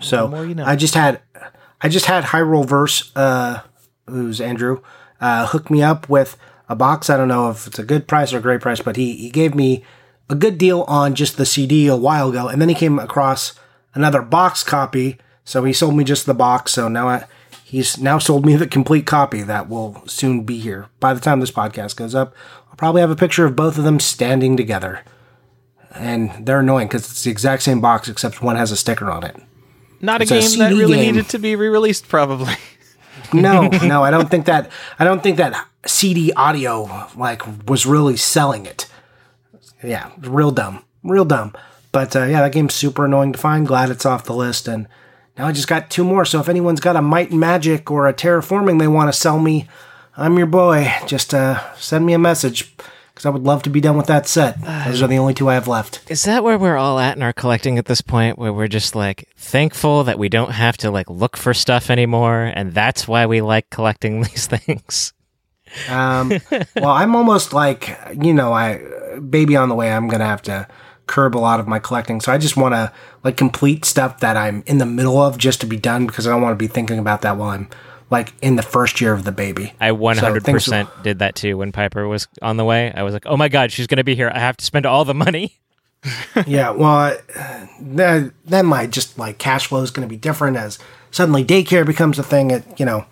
[0.00, 0.64] so more you know.
[0.64, 1.20] I just had,
[1.80, 3.60] I just had Hyrule Verse, uh,
[4.06, 4.82] who's Andrew,
[5.20, 6.36] uh, hook me up with
[6.68, 7.08] a box.
[7.08, 9.30] I don't know if it's a good price or a great price, but he, he
[9.30, 9.84] gave me
[10.28, 12.48] a good deal on just the CD a while ago.
[12.48, 13.54] And then he came across
[13.94, 15.18] another box copy.
[15.48, 16.72] So he sold me just the box.
[16.72, 17.24] So now I,
[17.64, 20.88] he's now sold me the complete copy that will soon be here.
[21.00, 22.34] By the time this podcast goes up,
[22.68, 25.00] I'll probably have a picture of both of them standing together.
[25.94, 29.24] And they're annoying because it's the exact same box except one has a sticker on
[29.24, 29.36] it.
[30.02, 31.14] Not a It's a game that really game.
[31.14, 32.54] needed to be re-released, probably.
[33.32, 34.70] No, no, I don't think that.
[34.98, 38.86] I don't think that CD audio like was really selling it.
[39.82, 41.52] Yeah, real dumb, real dumb.
[41.92, 43.66] But uh, yeah, that game's super annoying to find.
[43.66, 44.86] Glad it's off the list, and
[45.38, 46.24] now I just got two more.
[46.24, 49.38] So if anyone's got a Might and Magic or a Terraforming they want to sell
[49.38, 49.68] me,
[50.16, 50.92] I'm your boy.
[51.06, 52.76] Just uh, send me a message
[53.14, 54.60] because I would love to be done with that set.
[54.84, 56.08] Those are the only two I have left.
[56.10, 58.94] Is that where we're all at in our collecting at this point, where we're just
[58.94, 63.26] like thankful that we don't have to like look for stuff anymore, and that's why
[63.26, 65.12] we like collecting these things?
[65.88, 66.32] Um,
[66.76, 68.82] well, I'm almost like you know, I
[69.20, 69.92] baby on the way.
[69.92, 70.66] I'm gonna have to
[71.08, 72.92] curb a lot of my collecting, so I just want to
[73.24, 76.30] like complete stuff that I'm in the middle of just to be done because I
[76.30, 77.68] don't want to be thinking about that while I'm
[78.10, 79.72] like in the first year of the baby.
[79.80, 82.92] I 100% things- did that too when Piper was on the way.
[82.94, 84.30] I was like, oh my god, she's going to be here.
[84.32, 85.58] I have to spend all the money.
[86.46, 90.56] yeah, well, uh, then then my just like cash flow is going to be different
[90.56, 90.78] as
[91.10, 92.52] suddenly daycare becomes a thing.
[92.52, 93.04] It you know,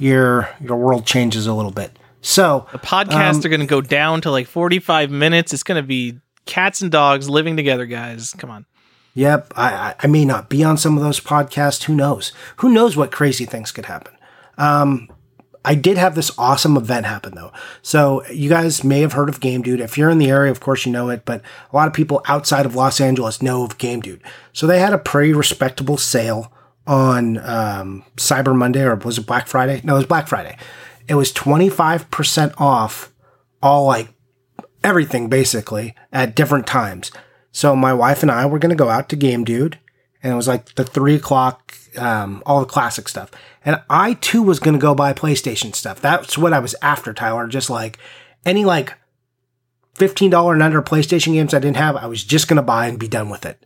[0.00, 1.96] your your world changes a little bit.
[2.20, 5.52] So The podcasts Um, are going to go down to like 45 minutes.
[5.52, 8.34] It's going to be cats and dogs living together, guys.
[8.38, 8.66] Come on.
[9.14, 11.84] Yep, I, I may not be on some of those podcasts.
[11.84, 12.32] Who knows?
[12.56, 14.14] Who knows what crazy things could happen?
[14.56, 15.10] Um,
[15.64, 17.52] I did have this awesome event happen though.
[17.82, 19.80] So you guys may have heard of Game Dude.
[19.80, 22.22] If you're in the area, of course you know it, but a lot of people
[22.26, 24.22] outside of Los Angeles know of Game Dude.
[24.52, 26.52] So they had a pretty respectable sale
[26.86, 29.80] on um, Cyber Monday or was it Black Friday?
[29.84, 30.56] No, it was Black Friday.
[31.06, 33.12] It was 25% off
[33.62, 34.08] all like
[34.84, 37.10] everything basically at different times.
[37.50, 39.78] So my wife and I were going to go out to Game Dude
[40.22, 43.30] and it was like the three o'clock, um, all the classic stuff.
[43.64, 46.00] And I too was going to go buy PlayStation stuff.
[46.00, 47.46] That's what I was after, Tyler.
[47.48, 47.98] Just like
[48.46, 48.94] any like
[49.96, 52.98] $15 and under PlayStation games I didn't have, I was just going to buy and
[52.98, 53.64] be done with it.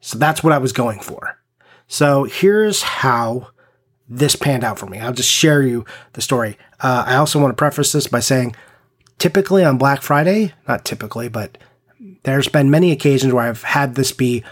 [0.00, 1.38] So that's what I was going for.
[1.86, 3.48] So here's how
[4.08, 4.98] this panned out for me.
[4.98, 5.84] I'll just share you
[6.14, 6.56] the story.
[6.80, 8.54] Uh, I also want to preface this by saying,
[9.20, 11.56] typically on Black Friday, not typically, but
[12.24, 14.42] there's been many occasions where I've had this be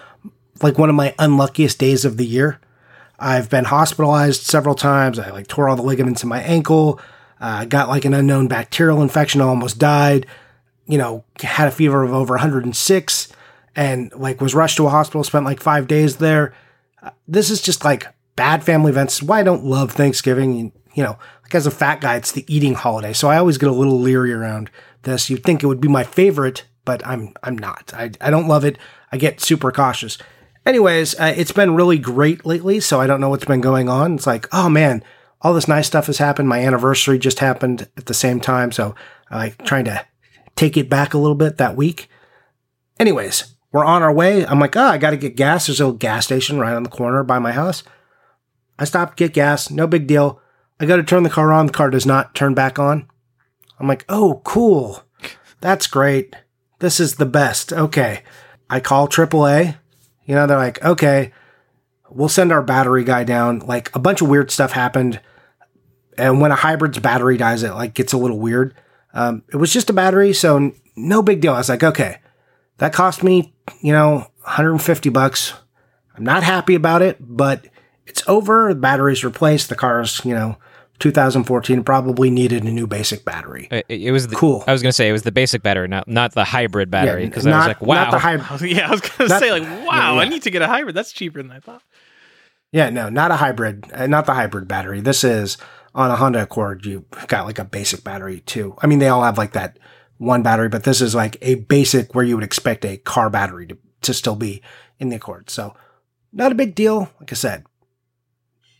[0.62, 2.60] like one of my unluckiest days of the year.
[3.18, 5.18] I've been hospitalized several times.
[5.18, 7.00] I like tore all the ligaments in my ankle.
[7.40, 9.40] Uh, got like an unknown bacterial infection.
[9.40, 10.26] I almost died.
[10.86, 13.28] You know, had a fever of over 106
[13.74, 16.54] and like was rushed to a hospital, spent like five days there.
[17.02, 18.06] Uh, this is just like
[18.36, 19.22] bad family events.
[19.22, 20.72] Why I don't love Thanksgiving.
[20.94, 23.14] You know, like as a fat guy, it's the eating holiday.
[23.14, 24.70] So I always get a little leery around
[25.04, 25.30] this.
[25.30, 27.90] You'd think it would be my favorite, but I'm, I'm not.
[27.94, 28.76] I, I don't love it.
[29.10, 30.18] I get super cautious.
[30.66, 34.16] Anyways, uh, it's been really great lately, so I don't know what's been going on.
[34.16, 35.02] It's like, oh man,
[35.40, 36.50] all this nice stuff has happened.
[36.50, 38.94] My anniversary just happened at the same time, so
[39.30, 40.04] I'm like trying to
[40.54, 42.10] take it back a little bit that week.
[43.00, 44.44] Anyways, we're on our way.
[44.44, 45.66] I'm like, oh, I got to get gas.
[45.66, 47.84] There's a little gas station right on the corner by my house.
[48.78, 50.42] I stop, get gas, no big deal.
[50.80, 51.66] I go to turn the car on.
[51.66, 53.08] The car does not turn back on.
[53.78, 55.02] I'm like, oh, cool.
[55.60, 56.34] That's great.
[56.78, 57.72] This is the best.
[57.72, 58.22] Okay.
[58.70, 59.76] I call AAA.
[60.26, 61.32] You know, they're like, okay,
[62.10, 63.60] we'll send our battery guy down.
[63.60, 65.20] Like a bunch of weird stuff happened.
[66.16, 68.74] And when a hybrid's battery dies, it like gets a little weird.
[69.14, 71.54] Um, it was just a battery, so no big deal.
[71.54, 72.18] I was like, okay,
[72.78, 75.54] that cost me, you know, 150 bucks.
[76.14, 77.66] I'm not happy about it, but
[78.06, 78.74] it's over.
[78.74, 79.68] The battery's replaced.
[79.68, 80.58] The car's, you know,
[80.98, 83.68] 2014 probably needed a new basic battery.
[83.70, 84.64] It, it was the, cool.
[84.66, 87.26] I was going to say it was the basic battery, not not the hybrid battery.
[87.26, 88.04] Because yeah, I was like, wow.
[88.04, 88.70] Not the hybrid.
[88.70, 90.20] yeah, I was going to say like, wow, yeah, yeah.
[90.20, 90.94] I need to get a hybrid.
[90.94, 91.82] That's cheaper than I thought.
[92.72, 95.00] Yeah, no, not a hybrid, uh, not the hybrid battery.
[95.00, 95.56] This is
[95.94, 96.84] on a Honda Accord.
[96.84, 98.76] You got like a basic battery too.
[98.80, 99.78] I mean, they all have like that
[100.18, 103.66] one battery, but this is like a basic where you would expect a car battery
[103.68, 104.62] to to still be
[104.98, 105.48] in the Accord.
[105.50, 105.74] So
[106.32, 107.10] not a big deal.
[107.20, 107.64] Like I said,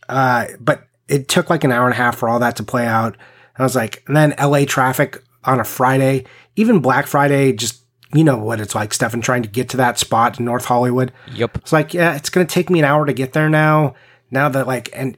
[0.07, 2.85] uh, but it took like an hour and a half for all that to play
[2.85, 3.13] out.
[3.15, 7.83] And I was like, and then LA traffic on a Friday, even Black Friday, just,
[8.13, 11.11] you know what it's like, Stefan, trying to get to that spot in North Hollywood.
[11.33, 11.57] Yep.
[11.57, 13.95] It's like, yeah, it's going to take me an hour to get there now.
[14.31, 15.17] Now that like, and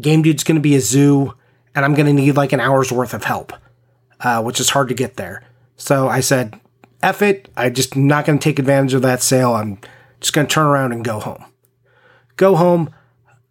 [0.00, 1.34] Game Dude's going to be a zoo
[1.74, 3.52] and I'm going to need like an hour's worth of help,
[4.20, 5.42] uh, which is hard to get there.
[5.76, 6.60] So I said,
[7.02, 7.48] F it.
[7.56, 9.54] I'm just not going to take advantage of that sale.
[9.54, 9.78] I'm
[10.20, 11.44] just going to turn around and go home.
[12.36, 12.94] Go home,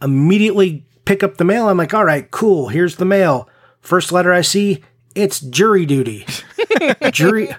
[0.01, 1.69] immediately pick up the mail.
[1.69, 2.69] I'm like, all right, cool.
[2.69, 3.49] Here's the mail.
[3.79, 4.83] First letter I see,
[5.15, 6.25] it's jury duty.
[7.11, 7.55] jury.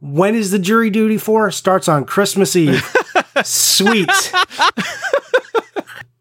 [0.00, 1.50] When is the jury duty for?
[1.50, 2.84] Starts on Christmas Eve.
[3.44, 4.10] Sweet.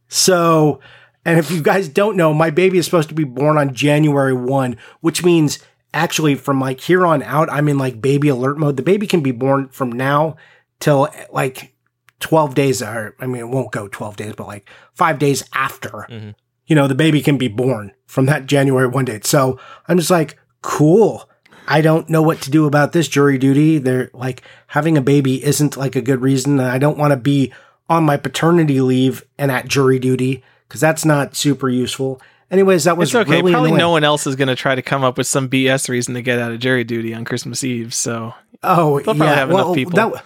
[0.08, 0.80] so,
[1.24, 4.34] and if you guys don't know, my baby is supposed to be born on January
[4.34, 5.60] 1, which means
[5.94, 8.78] actually from like here on out, I'm in like baby alert mode.
[8.78, 10.36] The baby can be born from now
[10.80, 11.75] till like
[12.20, 16.08] 12 days or I mean it won't go 12 days but like 5 days after
[16.10, 16.32] mm-hmm.
[16.66, 19.26] you know the baby can be born from that January 1 date.
[19.26, 21.30] So I'm just like cool.
[21.68, 23.80] I don't know what to do about this jury duty.
[23.80, 26.60] They're like having a baby isn't like a good reason.
[26.60, 27.52] I don't want to be
[27.90, 32.22] on my paternity leave and at jury duty because that's not super useful.
[32.52, 33.42] Anyways, that was it's okay.
[33.42, 33.80] Really Probably annoying.
[33.80, 36.22] no one else is going to try to come up with some BS reason to
[36.22, 37.94] get out of jury duty on Christmas Eve.
[37.94, 39.36] So oh, they'll probably yeah.
[39.36, 39.94] have well, enough people.
[39.94, 40.24] That,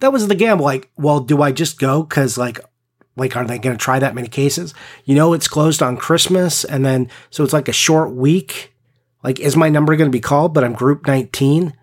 [0.00, 0.64] that was the gamble.
[0.64, 2.04] Like, well, do I just go?
[2.04, 2.60] Cause like,
[3.16, 4.74] like, are they going to try that many cases?
[5.04, 6.64] You know, it's closed on Christmas.
[6.64, 8.74] And then, so it's like a short week.
[9.22, 10.52] Like, is my number going to be called?
[10.52, 11.74] But I'm group 19.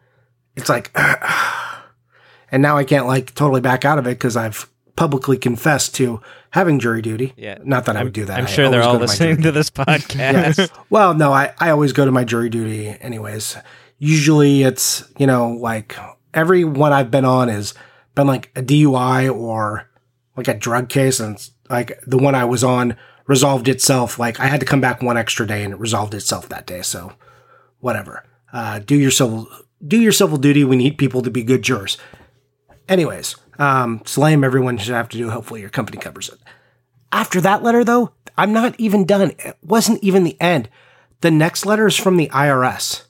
[0.55, 0.91] It's like,
[2.51, 6.21] and now I can't like totally back out of it because I've publicly confessed to
[6.51, 7.33] having jury duty.
[7.37, 7.57] Yeah.
[7.63, 8.37] Not that I would do that.
[8.37, 10.57] I'm sure they're all listening to, to this podcast.
[10.57, 10.69] yes.
[10.89, 13.55] Well, no, I, I always go to my jury duty anyways.
[13.99, 15.95] Usually it's, you know, like
[16.33, 17.73] every one I've been on is
[18.15, 19.89] been like a DUI or
[20.35, 22.95] like a drug case and like the one I was on
[23.27, 24.19] resolved itself.
[24.19, 26.81] Like I had to come back one extra day and it resolved itself that day.
[26.81, 27.13] So
[27.79, 28.25] whatever.
[28.51, 29.47] Uh, do your civil,
[29.85, 30.63] do your civil duty.
[30.63, 31.97] We need people to be good jurors.
[32.89, 35.29] Anyways, um, slam everyone should have to do.
[35.29, 36.39] Hopefully your company covers it.
[37.11, 39.31] After that letter though, I'm not even done.
[39.39, 40.69] It wasn't even the end.
[41.21, 43.03] The next letter is from the IRS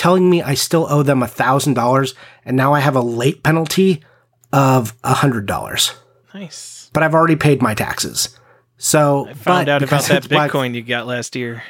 [0.00, 2.14] telling me I still owe them $1,000
[2.46, 4.02] and now I have a late penalty
[4.50, 5.94] of $100.
[6.32, 6.88] Nice.
[6.94, 8.38] but I've already paid my taxes.
[8.78, 11.62] So I found out about that Black- Bitcoin you got last year.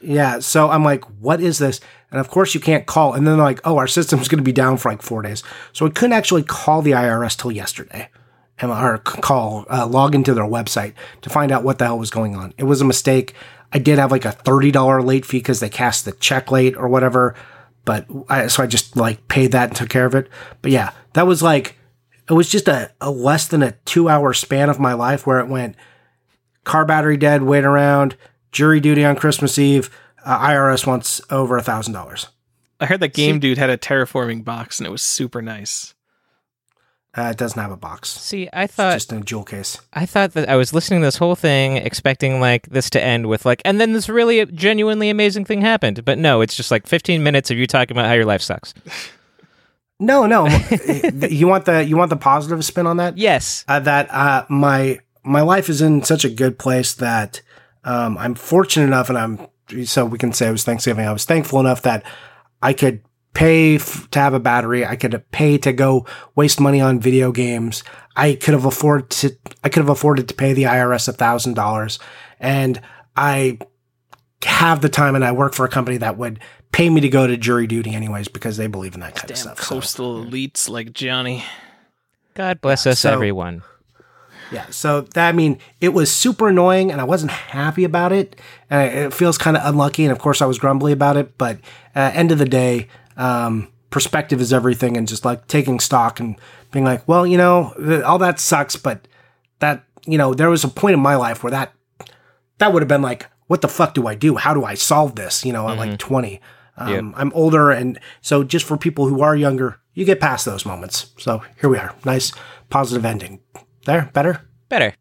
[0.00, 1.78] yeah, so I'm like, what is this?
[2.10, 3.12] And of course, you can't call.
[3.12, 5.42] And then they're like, oh, our system's going to be down for like four days.
[5.74, 8.08] So I couldn't actually call the IRS till yesterday,
[8.58, 12.10] and or call uh, log into their website to find out what the hell was
[12.10, 12.54] going on.
[12.56, 13.34] It was a mistake.
[13.74, 16.74] I did have like a thirty dollar late fee because they cast the check late
[16.78, 17.34] or whatever.
[17.88, 20.28] But I, so I just like paid that and took care of it.
[20.60, 21.78] But yeah, that was like
[22.28, 25.40] it was just a, a less than a two hour span of my life where
[25.40, 25.74] it went
[26.64, 28.14] car battery dead, wait around,
[28.52, 29.88] jury duty on Christmas Eve.
[30.22, 32.26] Uh, IRS wants over a thousand dollars.
[32.78, 35.94] I heard that Game Dude had a terraforming box and it was super nice.
[37.18, 38.10] Uh, it doesn't have a box.
[38.10, 39.80] See, I It's thought just in a jewel case.
[39.92, 43.26] I thought that I was listening to this whole thing expecting like this to end
[43.26, 46.04] with like and then this really genuinely amazing thing happened.
[46.04, 48.72] But no, it's just like 15 minutes of you talking about how your life sucks.
[49.98, 50.46] No, no.
[51.28, 53.18] you want the you want the positive spin on that?
[53.18, 53.64] Yes.
[53.66, 57.42] uh, that uh, my my life is in such a good place that
[57.82, 59.48] um, I'm fortunate enough, and I'm
[59.86, 61.04] so we can say it was Thanksgiving.
[61.06, 62.04] I was thankful enough that
[62.62, 63.02] I could
[63.34, 64.84] pay f- to have a battery.
[64.84, 67.82] I could pay to go waste money on video games.
[68.16, 71.54] I could have afforded to I could have afforded to pay the IRS a thousand
[71.54, 71.98] dollars,
[72.40, 72.80] and
[73.16, 73.58] I
[74.44, 76.40] have the time, and I work for a company that would
[76.72, 79.34] pay me to go to jury duty anyways because they believe in that kind Damn
[79.34, 79.60] of stuff.
[79.62, 81.44] So- coastal elites like Johnny.
[82.34, 83.62] God bless us So- everyone.
[84.50, 88.34] Yeah, so that I mean, it was super annoying, and I wasn't happy about it.
[88.70, 91.36] And it feels kind of unlucky, and of course, I was grumbly about it.
[91.36, 91.58] But
[91.94, 92.88] uh, end of the day,
[93.18, 96.36] um, perspective is everything, and just like taking stock and
[96.72, 97.74] being like, well, you know,
[98.06, 99.06] all that sucks, but
[99.58, 101.72] that you know, there was a point in my life where that
[102.56, 104.36] that would have been like, what the fuck do I do?
[104.36, 105.44] How do I solve this?
[105.44, 106.40] You know, at like twenty.
[106.76, 110.64] Um, I'm older, and so just for people who are younger, you get past those
[110.64, 111.12] moments.
[111.18, 112.32] So here we are, nice
[112.70, 113.40] positive ending.
[113.84, 114.48] There, better.
[114.68, 114.94] Better.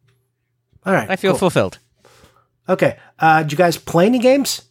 [0.85, 1.09] All right.
[1.09, 1.39] I feel cool.
[1.39, 1.77] fulfilled.
[2.67, 2.97] Okay.
[3.19, 4.63] Uh, did you guys play any games?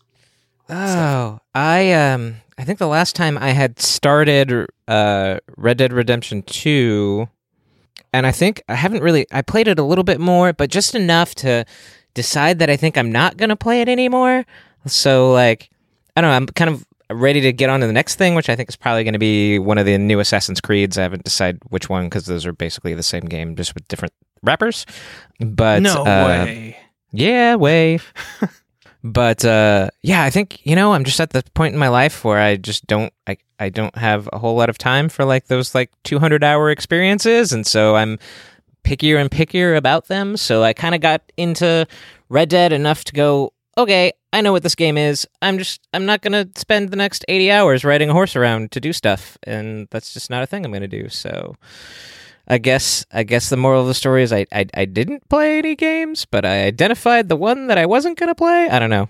[0.69, 6.43] Oh, I um I think the last time I had started uh Red Dead Redemption
[6.43, 7.29] 2
[8.13, 10.95] and I think I haven't really I played it a little bit more, but just
[10.95, 11.65] enough to
[12.15, 14.45] decide that I think I'm not going to play it anymore.
[14.87, 15.71] So like
[16.17, 18.49] I don't know, I'm kind of ready to get on to the next thing, which
[18.49, 20.99] I think is probably going to be one of the new Assassin's Creeds.
[20.99, 24.15] I haven't decided which one because those are basically the same game, just with different
[24.43, 24.87] wrappers.
[25.39, 26.77] But no uh, way.
[27.13, 28.01] yeah, way.
[29.07, 32.25] but uh, yeah, I think you know I'm just at the point in my life
[32.25, 35.47] where I just don't I I don't have a whole lot of time for like
[35.47, 38.19] those like 200 hour experiences, and so I'm
[38.85, 40.37] pickier and pickier about them.
[40.37, 41.87] So I kind of got into
[42.29, 45.27] Red Dead enough to go, okay, I know what this game is.
[45.41, 48.81] I'm just I'm not gonna spend the next 80 hours riding a horse around to
[48.81, 51.09] do stuff, and that's just not a thing I'm gonna do.
[51.09, 51.55] So.
[52.49, 55.59] I guess I guess the moral of the story is I, I I didn't play
[55.59, 58.69] any games, but I identified the one that I wasn't gonna play.
[58.69, 59.09] I don't know,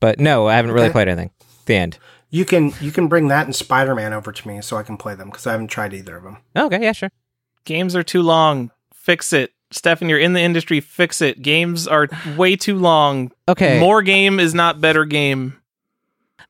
[0.00, 0.92] but no, I haven't really Okay.
[0.92, 1.30] played anything.
[1.66, 1.98] The end.
[2.30, 4.96] You can you can bring that and Spider Man over to me so I can
[4.96, 6.38] play them because I haven't tried either of them.
[6.56, 7.10] Okay, yeah, sure.
[7.64, 8.70] Games are too long.
[8.94, 9.52] Fix it.
[9.70, 10.80] Stefan, you're in the industry.
[10.80, 11.40] Fix it.
[11.40, 13.30] Games are way too long.
[13.48, 15.58] Okay, More game is not better game.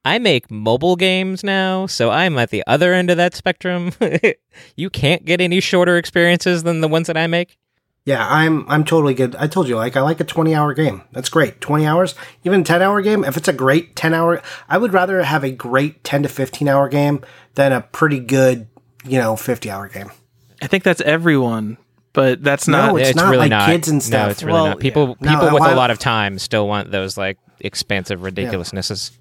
[0.04, 3.92] I make mobile games now, so I'm at the other end of that spectrum.
[4.76, 7.56] you can't get any shorter experiences than the ones that I make.
[8.04, 9.36] Yeah, I'm I'm totally good.
[9.36, 11.02] I told you like I like a 20 hour game.
[11.12, 11.60] That's great.
[11.60, 13.22] 20 hours, even a 10 hour game.
[13.24, 16.66] If it's a great 10 hour, I would rather have a great 10 to 15
[16.66, 17.20] hour game
[17.54, 18.66] than a pretty good
[19.04, 20.10] you know 50 hour game.
[20.60, 21.76] I think that's everyone,
[22.12, 23.00] but that's No, not.
[23.00, 23.68] it's not really like not.
[23.68, 24.26] kids and stuff.
[24.26, 24.80] No, it's really Well, not.
[24.80, 25.30] People yeah.
[25.34, 29.12] people No, with why- a lot of time still want those like expansive ridiculousnesses.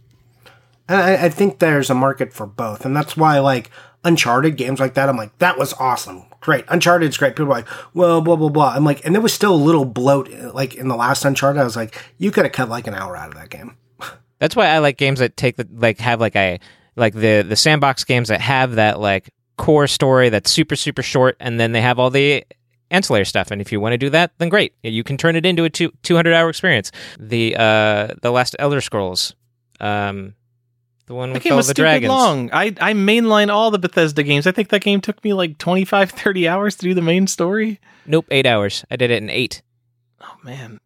[0.92, 3.72] And I, I think there's a market for both, and that's why like
[4.04, 5.08] Uncharted games like that.
[5.08, 6.66] I'm like that was awesome, great.
[6.68, 7.36] Uncharted's great.
[7.36, 8.74] People are like, well, blah blah blah.
[8.76, 11.62] I'm like, and there was still a little bloat like in the last Uncharted.
[11.62, 13.78] I was like, you could have cut like an hour out of that game.
[14.40, 16.60] That's why I like games that take the like have like a
[16.98, 21.38] like the the sandbox games that have that like core story that's super super short,
[21.40, 22.44] and then they have all the
[22.90, 23.50] ancillary stuff.
[23.50, 25.70] And if you want to do that, then great, you can turn it into a
[25.70, 26.92] two two hundred hour experience.
[27.18, 29.36] The uh the last Elder Scrolls,
[29.80, 30.34] um,
[31.12, 32.10] the one That with game all was the stupid dragons.
[32.10, 32.50] long.
[32.54, 34.48] I, I mainline all the Bethesda games.
[34.48, 37.80] I think that game took me like 25, 30 hours to do the main story.
[38.06, 38.86] Nope, eight hours.
[38.90, 39.62] I did it in eight.
[40.22, 40.80] Oh, man.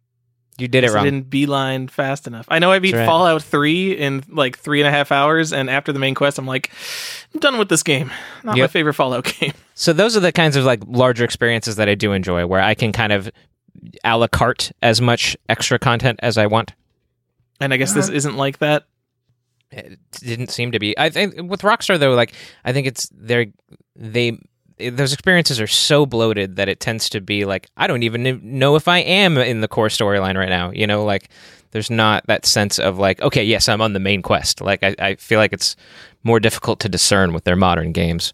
[0.58, 1.04] You did it I wrong.
[1.04, 2.46] didn't beeline fast enough.
[2.48, 3.06] I know I beat right.
[3.06, 6.46] Fallout 3 in like three and a half hours, and after the main quest, I'm
[6.46, 6.72] like,
[7.32, 8.10] I'm done with this game.
[8.42, 9.52] Not my favorite Fallout game.
[9.74, 12.74] So those are the kinds of like larger experiences that I do enjoy, where I
[12.74, 13.30] can kind of
[14.02, 16.72] a la carte as much extra content as I want.
[17.60, 18.16] And I guess this uh-huh.
[18.16, 18.86] isn't like that.
[19.70, 20.96] It didn't seem to be.
[20.98, 22.32] I think with Rockstar though, like
[22.64, 23.46] I think it's they're
[23.94, 24.38] they
[24.78, 28.76] those experiences are so bloated that it tends to be like I don't even know
[28.76, 30.70] if I am in the core storyline right now.
[30.70, 31.30] You know, like
[31.72, 34.60] there's not that sense of like, okay, yes, I'm on the main quest.
[34.60, 35.76] Like I, I feel like it's
[36.22, 38.32] more difficult to discern with their modern games.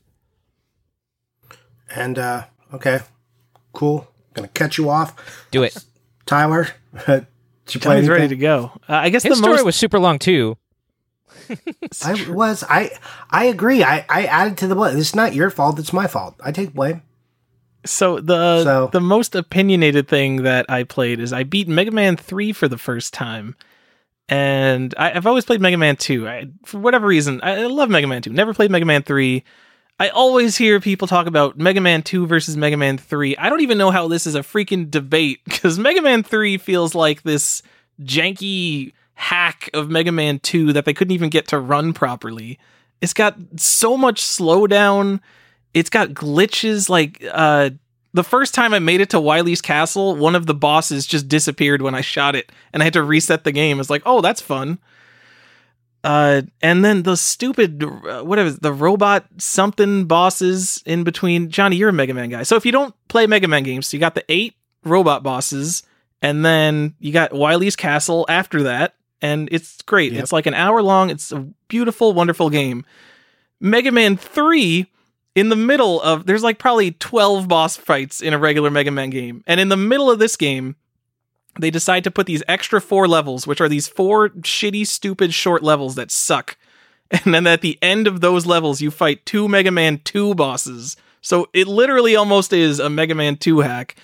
[1.95, 2.45] And uh
[2.75, 3.01] okay,
[3.73, 4.09] cool.
[4.35, 5.47] Gonna cut you off.
[5.51, 5.77] Do it,
[6.27, 6.69] Tyler.
[7.07, 7.27] Did
[7.77, 8.73] you play Johnny's ready to go.
[8.89, 10.57] Uh, I guess His the story most was super long too.
[12.05, 12.65] I was.
[12.69, 12.91] I
[13.31, 13.83] I agree.
[13.83, 14.97] I I added to the blame.
[14.99, 15.79] It's not your fault.
[15.79, 16.35] It's my fault.
[16.45, 17.03] I take blame.
[17.85, 22.17] So the So- the most opinionated thing that I played is I beat Mega Man
[22.17, 23.57] three for the first time,
[24.29, 26.29] and I, I've always played Mega Man two.
[26.29, 28.31] I, for whatever reason, I, I love Mega Man two.
[28.33, 29.45] Never played Mega Man three.
[30.01, 33.37] I always hear people talk about Mega Man two versus Mega Man three.
[33.37, 36.95] I don't even know how this is a freaking debate because Mega Man three feels
[36.95, 37.63] like this
[38.01, 42.59] janky hack of Mega Man 2 that they couldn't even get to run properly.
[43.01, 45.21] It's got so much slowdown.
[45.75, 47.71] It's got glitches like uh
[48.15, 51.83] the first time I made it to Wily's castle, one of the bosses just disappeared
[51.83, 53.79] when I shot it and I had to reset the game.
[53.79, 54.81] It's like, "Oh, that's fun."
[56.03, 61.49] Uh and then the stupid uh, whatever the robot something bosses in between.
[61.49, 62.43] Johnny, you're a Mega Man guy.
[62.43, 65.85] So if you don't play Mega Man games, you got the 8 robot bosses
[66.21, 70.13] and then you got Wily's castle after that and it's great.
[70.13, 70.23] Yep.
[70.23, 71.09] It's like an hour long.
[71.09, 72.85] It's a beautiful, wonderful game.
[73.61, 74.87] Mega Man 3
[75.35, 79.11] in the middle of there's like probably 12 boss fights in a regular Mega Man
[79.11, 79.43] game.
[79.47, 80.77] And in the middle of this game,
[81.59, 85.63] they decide to put these extra four levels, which are these four shitty, stupid short
[85.63, 86.57] levels that suck.
[87.25, 90.97] And then at the end of those levels, you fight two Mega Man 2 bosses.
[91.21, 93.97] So it literally almost is a Mega Man 2 hack.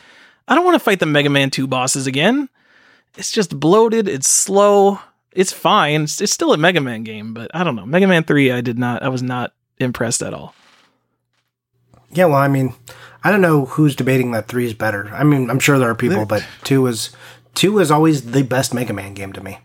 [0.46, 2.50] I don't want to fight the Mega Man 2 bosses again.
[3.16, 5.00] It's just bloated, it's slow,
[5.32, 6.02] it's fine.
[6.02, 7.86] It's, it's still a Mega Man game, but I don't know.
[7.86, 10.54] Mega Man 3, I did not, I was not impressed at all.
[12.10, 12.74] Yeah, well, I mean,
[13.22, 15.08] I don't know who's debating that three is better.
[15.12, 17.10] I mean, I'm sure there are people, but two is
[17.54, 19.58] two is always the best Mega Man game to me.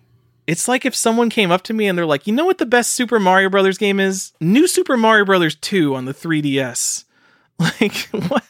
[0.45, 2.65] It's like if someone came up to me and they're like, "You know what the
[2.65, 4.33] best Super Mario Brothers game is?
[4.41, 7.05] New Super Mario Brothers 2 on the 3DS."
[7.59, 8.43] Like, what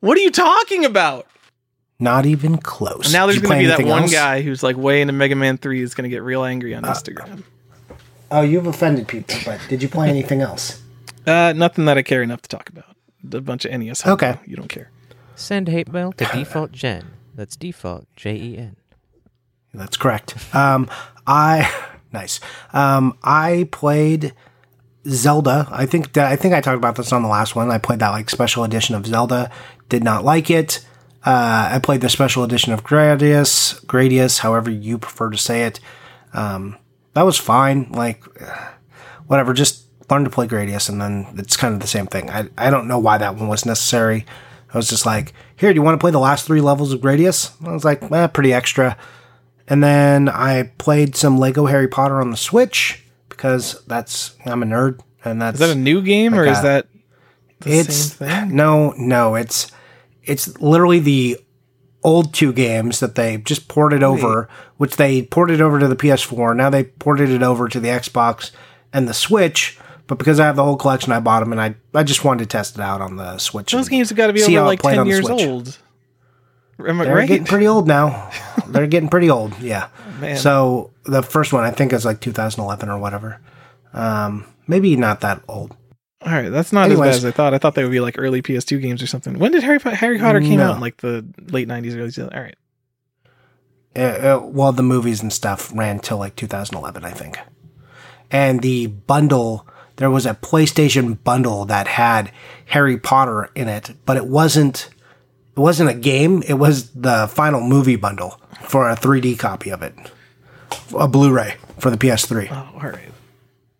[0.00, 1.26] what are you talking about?
[1.98, 3.06] Not even close.
[3.06, 4.12] And now there's going to be that one else?
[4.12, 6.82] guy who's like way into Mega Man 3 is going to get real angry on
[6.82, 7.42] Instagram.
[8.30, 10.82] Oh, you've offended people, but did you play anything else?
[11.26, 12.84] Uh, nothing that I care enough to talk about.
[13.32, 14.02] A bunch of NES.
[14.02, 14.14] homo.
[14.14, 14.36] Okay.
[14.46, 14.92] You don't care.
[15.34, 17.04] Send hate mail to default gen.
[17.34, 18.76] That's default J E N.
[19.74, 20.36] That's correct.
[20.54, 20.88] Um,
[21.26, 21.68] I
[22.12, 22.38] nice.
[22.72, 24.34] Um, I played
[25.08, 25.66] Zelda.
[25.72, 27.72] I think that I think I talked about this on the last one.
[27.72, 29.50] I played that like special edition of Zelda.
[29.88, 30.86] Did not like it.
[31.26, 35.80] Uh, I played the special edition of Gradius, Gradius, however you prefer to say it.
[36.32, 36.76] Um,
[37.14, 37.90] that was fine.
[37.90, 38.22] Like,
[39.26, 39.52] whatever.
[39.52, 42.30] Just learn to play Gradius, and then it's kind of the same thing.
[42.30, 44.24] I I don't know why that one was necessary.
[44.72, 47.00] I was just like, here, do you want to play the last three levels of
[47.00, 47.50] Gradius?
[47.66, 48.96] I was like, eh, pretty extra.
[49.68, 54.66] And then I played some Lego Harry Potter on the Switch because that's I'm a
[54.66, 56.86] nerd, and that's Is that a new game or is uh, that
[57.60, 58.56] the it's same thing?
[58.56, 59.72] no, no, it's
[60.26, 61.38] it's literally the
[62.02, 66.54] old two games that they just ported over, which they ported over to the PS4.
[66.56, 68.50] Now they ported it over to the Xbox
[68.92, 69.78] and the Switch.
[70.06, 72.44] But because I have the whole collection, I bought them, and I I just wanted
[72.44, 73.72] to test it out on the Switch.
[73.72, 75.06] Those and games have got to be see over how it like played 10 on
[75.06, 75.42] the years Switch.
[75.46, 75.78] old.
[76.86, 77.28] Am I They're right?
[77.28, 78.30] getting pretty old now.
[78.68, 79.58] They're getting pretty old.
[79.60, 79.88] Yeah.
[80.20, 80.36] man.
[80.36, 83.40] So the first one I think is like 2011 or whatever.
[83.92, 85.74] Um, maybe not that old.
[86.26, 87.10] All right, that's not as Anyways.
[87.10, 87.54] bad as I thought.
[87.54, 89.38] I thought they would be like early PS2 games or something.
[89.38, 90.70] When did Harry Po- Harry Potter came No.
[90.70, 90.74] out?
[90.76, 92.34] In like the late 90s, early 2000s.
[92.34, 92.56] All right.
[93.94, 97.38] Uh, uh, well, the movies and stuff ran till like 2011, I think.
[98.30, 99.66] And the bundle,
[99.96, 102.30] there was a PlayStation bundle that had
[102.66, 104.90] Harry Potter in it, but it wasn't.
[105.56, 106.42] It wasn't a game.
[106.46, 109.94] It was the final movie bundle for a 3D copy of it,
[110.98, 112.48] a Blu-ray for the PS3.
[112.50, 113.12] Oh, all right.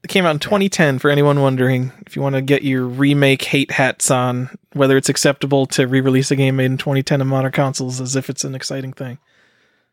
[0.06, 3.42] It came out in 2010 for anyone wondering if you want to get your remake
[3.42, 7.50] hate hats on whether it's acceptable to re-release a game made in 2010 on modern
[7.50, 9.18] consoles as if it's an exciting thing.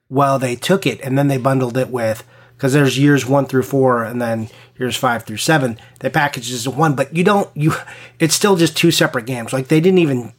[0.09, 2.23] Well, they took it and then they bundled it with
[2.55, 5.79] because there's years one through four and then years five through seven.
[5.99, 7.73] They packaged it as one, but you don't you.
[8.19, 9.51] It's still just two separate games.
[9.51, 10.31] Like they didn't even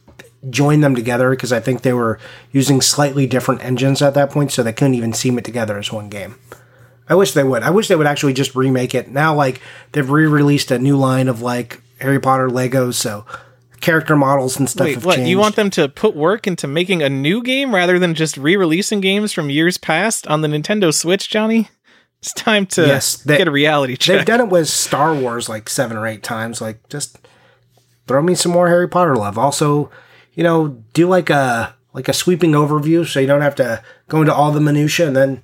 [0.49, 2.17] join them together because I think they were
[2.49, 5.91] using slightly different engines at that point, so they couldn't even seam it together as
[5.91, 6.35] one game.
[7.07, 7.61] I wish they would.
[7.63, 9.09] I wish they would actually just remake it.
[9.09, 9.61] Now, like
[9.91, 13.25] they've re-released a new line of like Harry Potter Legos, so
[13.81, 15.15] character models and stuff Wait, have what?
[15.17, 15.29] changed.
[15.29, 19.01] You want them to put work into making a new game rather than just re-releasing
[19.01, 21.69] games from years past on the Nintendo Switch, Johnny?
[22.21, 24.17] It's time to Yes, they- get a reality check.
[24.17, 26.59] They've done it with Star Wars like seven or eight times.
[26.59, 27.19] Like just
[28.07, 29.37] throw me some more Harry Potter love.
[29.37, 29.91] Also,
[30.33, 34.21] you know, do like a like a sweeping overview so you don't have to go
[34.21, 35.43] into all the minutia and then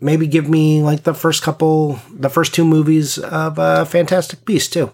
[0.00, 4.70] maybe give me like the first couple the first two movies of uh, Fantastic Beasts
[4.70, 4.92] too.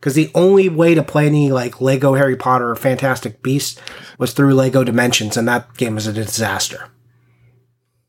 [0.00, 3.80] Cuz the only way to play any like Lego Harry Potter or Fantastic Beasts
[4.18, 6.88] was through Lego Dimensions and that game was a disaster.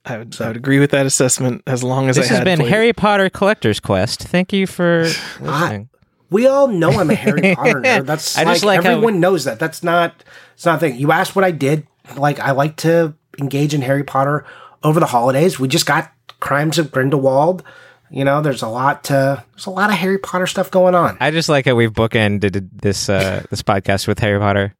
[0.05, 2.59] I would, I would agree with that assessment as long as This I has been
[2.59, 2.69] played.
[2.71, 4.23] Harry Potter Collector's Quest.
[4.23, 5.01] Thank you for
[5.41, 5.89] listening.
[6.29, 8.05] We all know I'm a Harry Potter nerd.
[8.05, 9.59] That's I like, just like how- everyone knows that.
[9.59, 10.23] That's not
[10.53, 10.97] it's not a thing.
[10.97, 11.87] You asked what I did.
[12.15, 14.45] Like I like to engage in Harry Potter
[14.87, 15.59] over the holidays.
[15.59, 17.63] We just got Crimes of Grindelwald.
[18.09, 21.17] You know, there's a lot to there's a lot of Harry Potter stuff going on.
[21.19, 24.73] I just like how we've bookended this uh, this podcast with Harry Potter.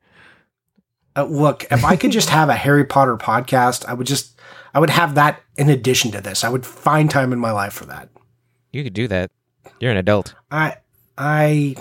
[1.16, 4.40] Uh, look, if I could just have a Harry Potter podcast, I would just
[4.74, 6.44] I would have that in addition to this.
[6.44, 8.10] I would find time in my life for that.
[8.72, 9.32] You could do that.
[9.80, 10.36] You're an adult.
[10.50, 10.78] I
[11.18, 11.76] I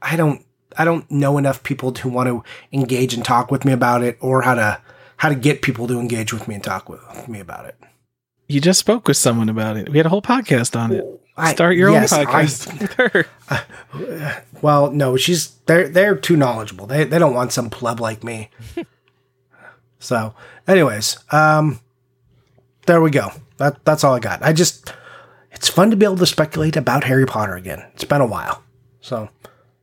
[0.00, 0.44] I don't
[0.78, 2.42] I don't know enough people to want to
[2.72, 4.80] engage and talk with me about it or how to
[5.20, 7.76] how to get people to engage with me and talk with me about it.
[8.48, 9.90] You just spoke with someone about it.
[9.90, 11.04] We had a whole podcast on it.
[11.36, 13.26] I- Start your yes, own I- podcast with her.
[14.62, 16.86] Well, no, she's they're they're too knowledgeable.
[16.86, 18.48] They they don't want some pleb like me.
[19.98, 20.34] so,
[20.66, 21.80] anyways, um
[22.86, 23.30] there we go.
[23.58, 24.42] That that's all I got.
[24.42, 24.94] I just
[25.52, 27.84] it's fun to be able to speculate about Harry Potter again.
[27.92, 28.62] It's been a while.
[29.02, 29.28] So,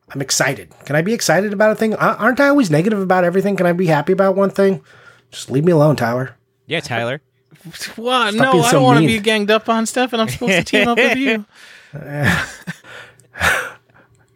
[0.09, 0.73] I'm excited.
[0.85, 1.93] Can I be excited about a thing?
[1.95, 3.55] Aren't I always negative about everything?
[3.55, 4.83] Can I be happy about one thing?
[5.31, 6.35] Just leave me alone, Tyler.
[6.65, 7.21] Yeah, Tyler.
[7.95, 8.33] What?
[8.33, 10.53] Stop No, being I don't want to be ganged up on, Steph, and I'm supposed
[10.53, 11.45] to team up with you.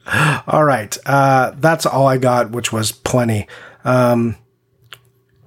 [0.48, 0.98] All right.
[1.06, 3.48] Uh, that's all I got, which was plenty.
[3.86, 4.36] Um,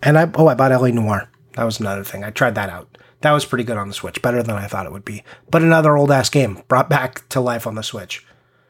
[0.03, 1.29] and I, oh, I bought LA Noire.
[1.57, 2.25] That was another thing.
[2.25, 2.97] I tried that out.
[3.21, 5.23] That was pretty good on the Switch, better than I thought it would be.
[5.51, 8.25] But another old ass game brought back to life on the Switch.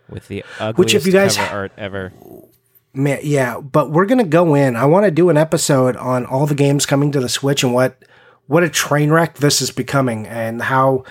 [0.09, 2.12] With the ugliest Which, if you guys- cover art ever.
[2.95, 4.77] Man, yeah, but we're gonna go in.
[4.77, 7.75] I want to do an episode on all the games coming to the Switch and
[7.75, 8.03] what
[8.47, 11.05] what a train wreck this is becoming, and how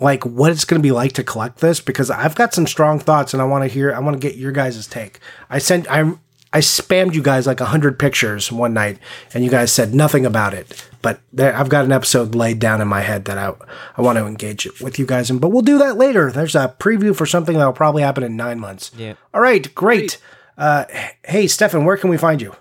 [0.00, 1.80] like what it's gonna be like to collect this.
[1.80, 3.94] Because I've got some strong thoughts, and I want to hear.
[3.94, 5.20] I want to get your guys' take.
[5.48, 6.12] I sent I
[6.52, 8.98] I spammed you guys like a hundred pictures one night,
[9.32, 10.88] and you guys said nothing about it.
[11.02, 13.52] But there, I've got an episode laid down in my head that I
[13.96, 15.38] I want to engage with you guys in.
[15.38, 16.32] But we'll do that later.
[16.32, 18.90] There's a preview for something that'll probably happen in nine months.
[18.96, 19.14] Yeah.
[19.32, 20.18] All right, great.
[20.58, 20.84] Uh,
[21.24, 22.52] hey, Stefan, where can we find you?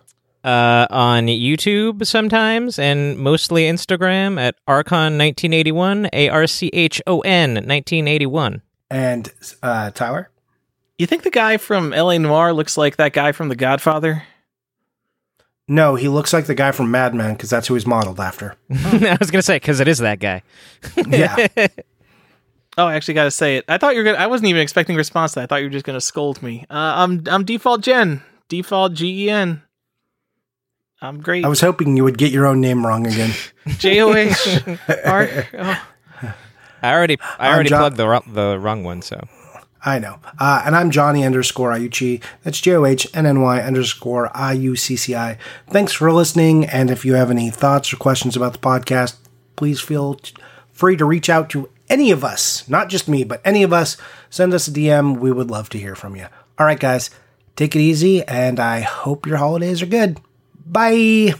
[0.44, 7.56] Uh, on YouTube sometimes, and mostly Instagram at Archon1981, A R C H O N
[7.56, 8.62] 1981.
[8.90, 10.30] And uh, Tyler?
[10.98, 14.24] You think the guy from LA Noire looks like that guy from The Godfather?
[15.68, 18.56] No, he looks like the guy from Mad Men because that's who he's modeled after.
[18.72, 20.44] I was going to say, because it is that guy.
[21.08, 21.48] Yeah.
[22.78, 23.66] Oh, I actually got to say it.
[23.68, 24.18] I thought you were gonna.
[24.20, 25.32] I wasn't even expecting a response.
[25.34, 25.44] To that.
[25.44, 26.66] I thought you were just gonna scold me.
[26.70, 29.64] Uh, I'm I'm default Gen, default G E N.
[31.02, 31.46] I'm great.
[31.46, 33.32] I was hoping you would get your own name wrong again.
[33.78, 34.60] J O H
[35.06, 35.28] R.
[35.58, 35.84] Oh.
[36.84, 39.20] I already I already John- plugged the wro- the wrong one, so
[39.84, 40.20] I know.
[40.40, 42.22] Uh, and I'm Johnny underscore IUCCI.
[42.44, 45.38] That's J O H N N Y underscore I U C C I.
[45.70, 46.66] Thanks for listening.
[46.66, 49.16] And if you have any thoughts or questions about the podcast,
[49.56, 50.36] please feel t-
[50.72, 53.98] free to reach out to any of us, not just me, but any of us.
[54.30, 55.20] Send us a DM.
[55.20, 56.28] We would love to hear from you.
[56.60, 57.10] All right, guys,
[57.56, 60.20] take it easy, and I hope your holidays are good.
[60.66, 61.34] Bye.